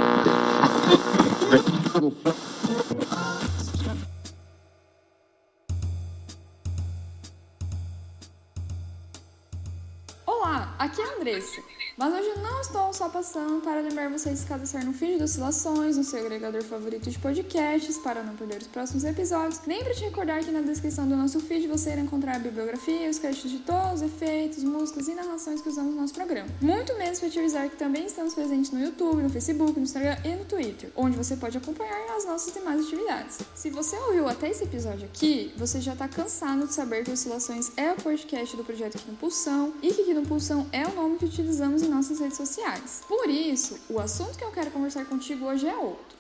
Olá, 10.26 10.74
aqui 10.78 11.00
é 11.00 11.04
a 11.04 11.16
Andressa. 11.16 11.62
Mas 11.96 12.12
hoje 12.12 12.38
não 12.42 12.60
estou 12.60 12.92
só 12.92 13.08
passando 13.08 13.62
para 13.62 13.80
lembrar 13.80 14.10
vocês 14.10 14.40
de 14.40 14.46
cadastrar 14.46 14.84
no 14.84 14.92
feed 14.92 15.18
das 15.18 15.30
Oscilações, 15.30 15.96
no 15.96 16.04
seu 16.04 16.20
agregador 16.20 16.62
favorito 16.62 17.10
de 17.10 17.18
podcasts, 17.18 17.96
para 17.96 18.22
não 18.22 18.36
perder 18.36 18.58
os 18.60 18.66
próximos 18.66 19.02
episódios. 19.02 19.62
Lembre 19.66 19.94
de 19.94 20.04
recordar 20.04 20.44
que 20.44 20.50
na 20.50 20.60
descrição 20.60 21.08
do 21.08 21.16
nosso 21.16 21.40
feed 21.40 21.66
você 21.66 21.92
irá 21.92 22.02
encontrar 22.02 22.36
a 22.36 22.38
bibliografia, 22.38 23.08
os 23.08 23.18
créditos 23.18 23.50
de 23.50 23.60
todos 23.60 23.94
os 23.94 24.02
efeitos, 24.02 24.62
músicas 24.62 25.08
e 25.08 25.14
narrações 25.14 25.62
que 25.62 25.70
usamos 25.70 25.94
no 25.94 26.02
nosso 26.02 26.12
programa. 26.12 26.50
Muito 26.60 26.94
menos 26.98 27.18
para 27.18 27.30
te 27.30 27.38
avisar 27.38 27.70
que 27.70 27.76
também 27.76 28.04
estamos 28.04 28.34
presentes 28.34 28.70
no 28.72 28.78
YouTube, 28.78 29.22
no 29.22 29.30
Facebook, 29.30 29.72
no 29.72 29.84
Instagram 29.84 30.18
e 30.22 30.34
no 30.34 30.44
Twitter, 30.44 30.90
onde 30.96 31.16
você 31.16 31.34
pode 31.34 31.56
acompanhar 31.56 32.14
as 32.14 32.26
nossas 32.26 32.52
demais 32.52 32.84
atividades. 32.84 33.38
Se 33.54 33.70
você 33.70 33.96
ouviu 33.96 34.28
até 34.28 34.50
esse 34.50 34.64
episódio 34.64 35.06
aqui, 35.06 35.50
você 35.56 35.80
já 35.80 35.94
está 35.94 36.06
cansado 36.06 36.66
de 36.66 36.74
saber 36.74 37.04
que 37.04 37.10
Oscilações 37.10 37.72
é 37.74 37.90
o 37.90 37.96
podcast 37.96 38.54
do 38.54 38.62
projeto 38.62 38.96
Aqui 38.98 39.10
no 39.10 39.16
Pulsão 39.16 39.72
e 39.80 39.94
que 39.94 40.02
Aqui 40.02 40.12
no 40.12 40.22
Pulsão 40.22 40.66
é 40.72 40.86
o 40.86 40.94
nome 40.94 41.16
que 41.16 41.24
utilizamos 41.24 41.85
em 41.86 41.90
nossas 41.90 42.18
redes 42.18 42.36
sociais. 42.36 43.02
Por 43.06 43.28
isso, 43.30 43.78
o 43.88 43.98
assunto 43.98 44.36
que 44.36 44.44
eu 44.44 44.50
quero 44.50 44.70
conversar 44.70 45.06
contigo 45.06 45.46
hoje 45.46 45.68
é 45.68 45.76
outro. 45.76 46.16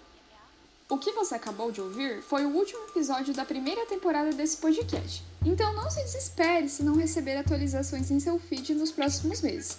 O 0.88 0.98
que 0.98 1.10
você 1.12 1.34
acabou 1.34 1.72
de 1.72 1.80
ouvir 1.80 2.22
foi 2.22 2.46
o 2.46 2.50
último 2.50 2.84
episódio 2.88 3.34
da 3.34 3.44
primeira 3.44 3.84
temporada 3.86 4.32
desse 4.32 4.58
podcast. 4.58 5.24
Então 5.44 5.74
não 5.74 5.90
se 5.90 6.02
desespere 6.04 6.68
se 6.68 6.84
não 6.84 6.96
receber 6.96 7.36
atualizações 7.36 8.10
em 8.10 8.20
seu 8.20 8.38
feed 8.38 8.72
nos 8.74 8.92
próximos 8.92 9.42
meses. 9.42 9.78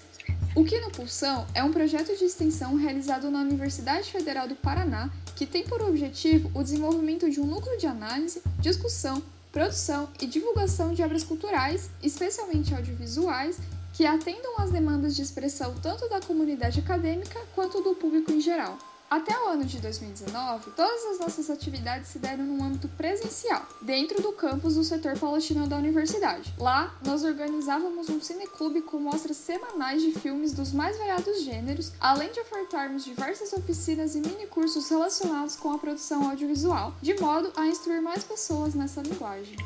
O 0.53 0.65
Que 0.65 0.79
no 0.81 0.91
Pulsão 0.91 1.47
é 1.53 1.63
um 1.63 1.71
projeto 1.71 2.17
de 2.17 2.25
extensão 2.25 2.75
realizado 2.75 3.31
na 3.31 3.39
Universidade 3.39 4.11
Federal 4.11 4.47
do 4.47 4.55
Paraná 4.55 5.09
que 5.35 5.45
tem 5.45 5.63
por 5.63 5.81
objetivo 5.81 6.51
o 6.53 6.63
desenvolvimento 6.63 7.29
de 7.29 7.39
um 7.39 7.45
núcleo 7.45 7.77
de 7.77 7.87
análise, 7.87 8.41
discussão, 8.59 9.23
produção 9.51 10.09
e 10.19 10.25
divulgação 10.25 10.93
de 10.93 11.03
obras 11.03 11.23
culturais, 11.23 11.89
especialmente 12.03 12.73
audiovisuais, 12.73 13.57
que 13.97 14.05
atendam 14.05 14.53
às 14.59 14.69
demandas 14.69 15.15
de 15.15 15.23
expressão 15.23 15.73
tanto 15.81 16.07
da 16.07 16.21
comunidade 16.21 16.79
acadêmica 16.79 17.41
quanto 17.55 17.81
do 17.81 17.95
público 17.95 18.31
em 18.31 18.39
geral. 18.39 18.77
Até 19.09 19.35
o 19.39 19.47
ano 19.47 19.65
de 19.65 19.79
2019, 19.79 20.69
todas 20.71 21.03
as 21.05 21.19
nossas 21.19 21.49
atividades 21.49 22.09
se 22.09 22.19
deram 22.19 22.43
no 22.43 22.63
âmbito 22.63 22.87
presencial, 22.89 23.65
dentro 23.81 24.21
do 24.21 24.33
campus 24.33 24.75
do 24.75 24.83
setor 24.83 25.17
palatino 25.17 25.65
da 25.65 25.77
universidade. 25.77 26.53
Lá, 26.59 26.95
nós 27.03 27.23
organizávamos 27.23 28.07
um 28.09 28.21
cineclube 28.21 28.83
com 28.83 28.99
mostras 28.99 29.37
semanais 29.37 30.03
de 30.03 30.11
filmes 30.11 30.53
dos 30.53 30.71
mais 30.71 30.95
variados 30.99 31.41
gêneros, 31.41 31.91
além 31.99 32.31
de 32.31 32.39
ofertarmos 32.39 33.03
diversas 33.03 33.51
oficinas 33.51 34.13
e 34.13 34.19
minicursos 34.19 34.87
relacionados 34.87 35.55
com 35.55 35.71
a 35.71 35.79
produção 35.79 36.29
audiovisual, 36.29 36.93
de 37.01 37.19
modo 37.19 37.51
a 37.55 37.65
instruir 37.65 38.01
mais 38.01 38.23
pessoas 38.23 38.75
nessa 38.75 39.01
linguagem. 39.01 39.57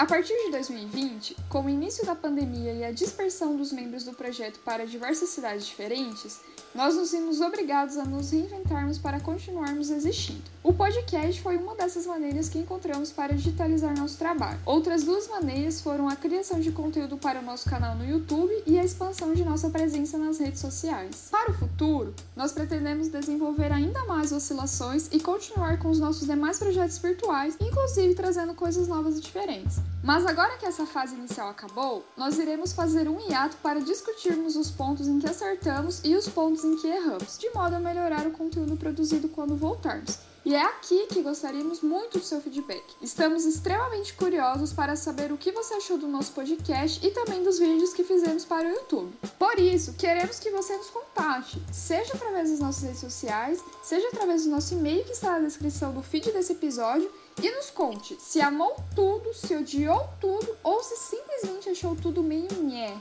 A 0.00 0.06
partir 0.06 0.32
de 0.46 0.50
2020, 0.52 1.36
com 1.50 1.66
o 1.66 1.68
início 1.68 2.06
da 2.06 2.14
pandemia 2.14 2.72
e 2.72 2.82
a 2.82 2.90
dispersão 2.90 3.54
dos 3.54 3.70
membros 3.70 4.02
do 4.02 4.14
projeto 4.14 4.58
para 4.60 4.86
diversas 4.86 5.28
cidades 5.28 5.66
diferentes, 5.66 6.40
nós 6.74 6.94
nos 6.94 7.12
vimos 7.12 7.42
obrigados 7.42 7.98
a 7.98 8.04
nos 8.06 8.30
reinventarmos 8.30 8.96
para 8.96 9.20
continuarmos 9.20 9.90
existindo. 9.90 10.40
O 10.62 10.72
podcast 10.72 11.42
foi 11.42 11.58
uma 11.58 11.74
dessas 11.74 12.06
maneiras 12.06 12.48
que 12.48 12.58
encontramos 12.58 13.12
para 13.12 13.34
digitalizar 13.34 13.94
nosso 13.94 14.16
trabalho. 14.16 14.58
Outras 14.64 15.04
duas 15.04 15.28
maneiras 15.28 15.82
foram 15.82 16.08
a 16.08 16.16
criação 16.16 16.60
de 16.60 16.72
conteúdo 16.72 17.18
para 17.18 17.40
o 17.40 17.44
nosso 17.44 17.68
canal 17.68 17.94
no 17.94 18.08
YouTube 18.08 18.54
e 18.66 18.78
a 18.78 18.84
expansão 18.84 19.34
de 19.34 19.44
nossa 19.44 19.68
presença 19.68 20.16
nas 20.16 20.38
redes 20.38 20.60
sociais. 20.60 21.28
Para 21.30 21.50
o 21.50 21.54
futuro, 21.54 22.14
nós 22.34 22.52
pretendemos 22.52 23.08
desenvolver 23.08 23.70
ainda 23.70 24.02
mais 24.06 24.32
oscilações 24.32 25.08
e 25.12 25.20
continuar 25.20 25.78
com 25.78 25.90
os 25.90 26.00
nossos 26.00 26.26
demais 26.26 26.58
projetos 26.58 26.96
virtuais, 26.96 27.58
inclusive 27.60 28.14
trazendo 28.14 28.54
coisas 28.54 28.88
novas 28.88 29.18
e 29.18 29.20
diferentes. 29.20 29.89
Mas 30.02 30.24
agora 30.24 30.56
que 30.56 30.64
essa 30.64 30.86
fase 30.86 31.14
inicial 31.14 31.48
acabou, 31.48 32.04
nós 32.16 32.38
iremos 32.38 32.72
fazer 32.72 33.08
um 33.08 33.20
hiato 33.20 33.56
para 33.58 33.80
discutirmos 33.80 34.56
os 34.56 34.70
pontos 34.70 35.06
em 35.06 35.18
que 35.18 35.28
acertamos 35.28 36.00
e 36.02 36.16
os 36.16 36.26
pontos 36.26 36.64
em 36.64 36.76
que 36.76 36.86
erramos, 36.86 37.38
de 37.38 37.50
modo 37.50 37.76
a 37.76 37.80
melhorar 37.80 38.26
o 38.26 38.30
conteúdo 38.30 38.76
produzido 38.76 39.28
quando 39.28 39.54
voltarmos. 39.54 40.18
E 40.42 40.54
é 40.54 40.62
aqui 40.62 41.06
que 41.06 41.20
gostaríamos 41.20 41.82
muito 41.82 42.18
do 42.18 42.24
seu 42.24 42.40
feedback. 42.40 42.82
Estamos 43.02 43.44
extremamente 43.44 44.14
curiosos 44.14 44.72
para 44.72 44.96
saber 44.96 45.30
o 45.30 45.36
que 45.36 45.52
você 45.52 45.74
achou 45.74 45.98
do 45.98 46.08
nosso 46.08 46.32
podcast 46.32 47.06
e 47.06 47.10
também 47.10 47.42
dos 47.42 47.58
vídeos 47.58 47.92
que 47.92 48.02
fizemos 48.02 48.46
para 48.46 48.66
o 48.66 48.70
YouTube. 48.70 49.12
Por 49.38 49.58
isso, 49.60 49.92
queremos 49.92 50.38
que 50.38 50.50
você 50.50 50.74
nos 50.78 50.88
contate, 50.88 51.62
seja 51.70 52.14
através 52.14 52.50
das 52.50 52.60
nossas 52.60 52.82
redes 52.84 53.00
sociais, 53.00 53.62
seja 53.82 54.08
através 54.08 54.44
do 54.44 54.50
nosso 54.50 54.72
e-mail 54.72 55.04
que 55.04 55.12
está 55.12 55.32
na 55.32 55.46
descrição 55.46 55.92
do 55.92 56.02
feed 56.02 56.32
desse 56.32 56.52
episódio 56.52 57.10
e 57.42 57.50
nos 57.50 57.70
conte 57.70 58.16
se 58.20 58.40
amou 58.40 58.76
tudo, 58.94 59.32
se 59.34 59.54
odiou 59.54 60.08
tudo 60.20 60.56
ou 60.62 60.82
se 60.82 60.96
simplesmente 60.96 61.68
achou 61.68 61.96
tudo 61.96 62.22
meio 62.22 62.52
nhé. 62.62 62.94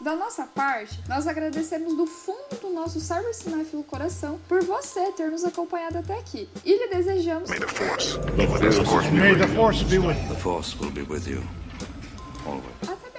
Da 0.00 0.16
nossa 0.16 0.46
parte, 0.46 0.98
nós 1.08 1.26
agradecemos 1.26 1.94
do 1.94 2.06
fundo 2.06 2.58
do 2.60 2.70
nosso 2.70 2.98
cybercinéfilo 2.98 3.84
coração 3.84 4.40
por 4.48 4.64
você 4.64 5.12
ter 5.12 5.30
nos 5.30 5.44
acompanhado 5.44 5.98
até 5.98 6.18
aqui. 6.18 6.48
E 6.64 6.72
lhe 6.72 6.88
desejamos. 6.88 7.50
May 7.50 7.58
the 7.58 7.66
force 7.66 8.18
be 8.18 8.46
with 8.46 8.62
you. 8.62 9.12
May 9.12 9.34
the 9.36 9.48
force 9.48 9.84
be 9.84 9.98
with 9.98 10.16
you. 10.16 10.28
The 10.28 10.40
force 10.40 10.78
will 10.78 10.90
be 10.90 11.02
with 11.02 11.28
you. 11.28 11.42
Always. 12.46 12.64
Até 12.88 13.10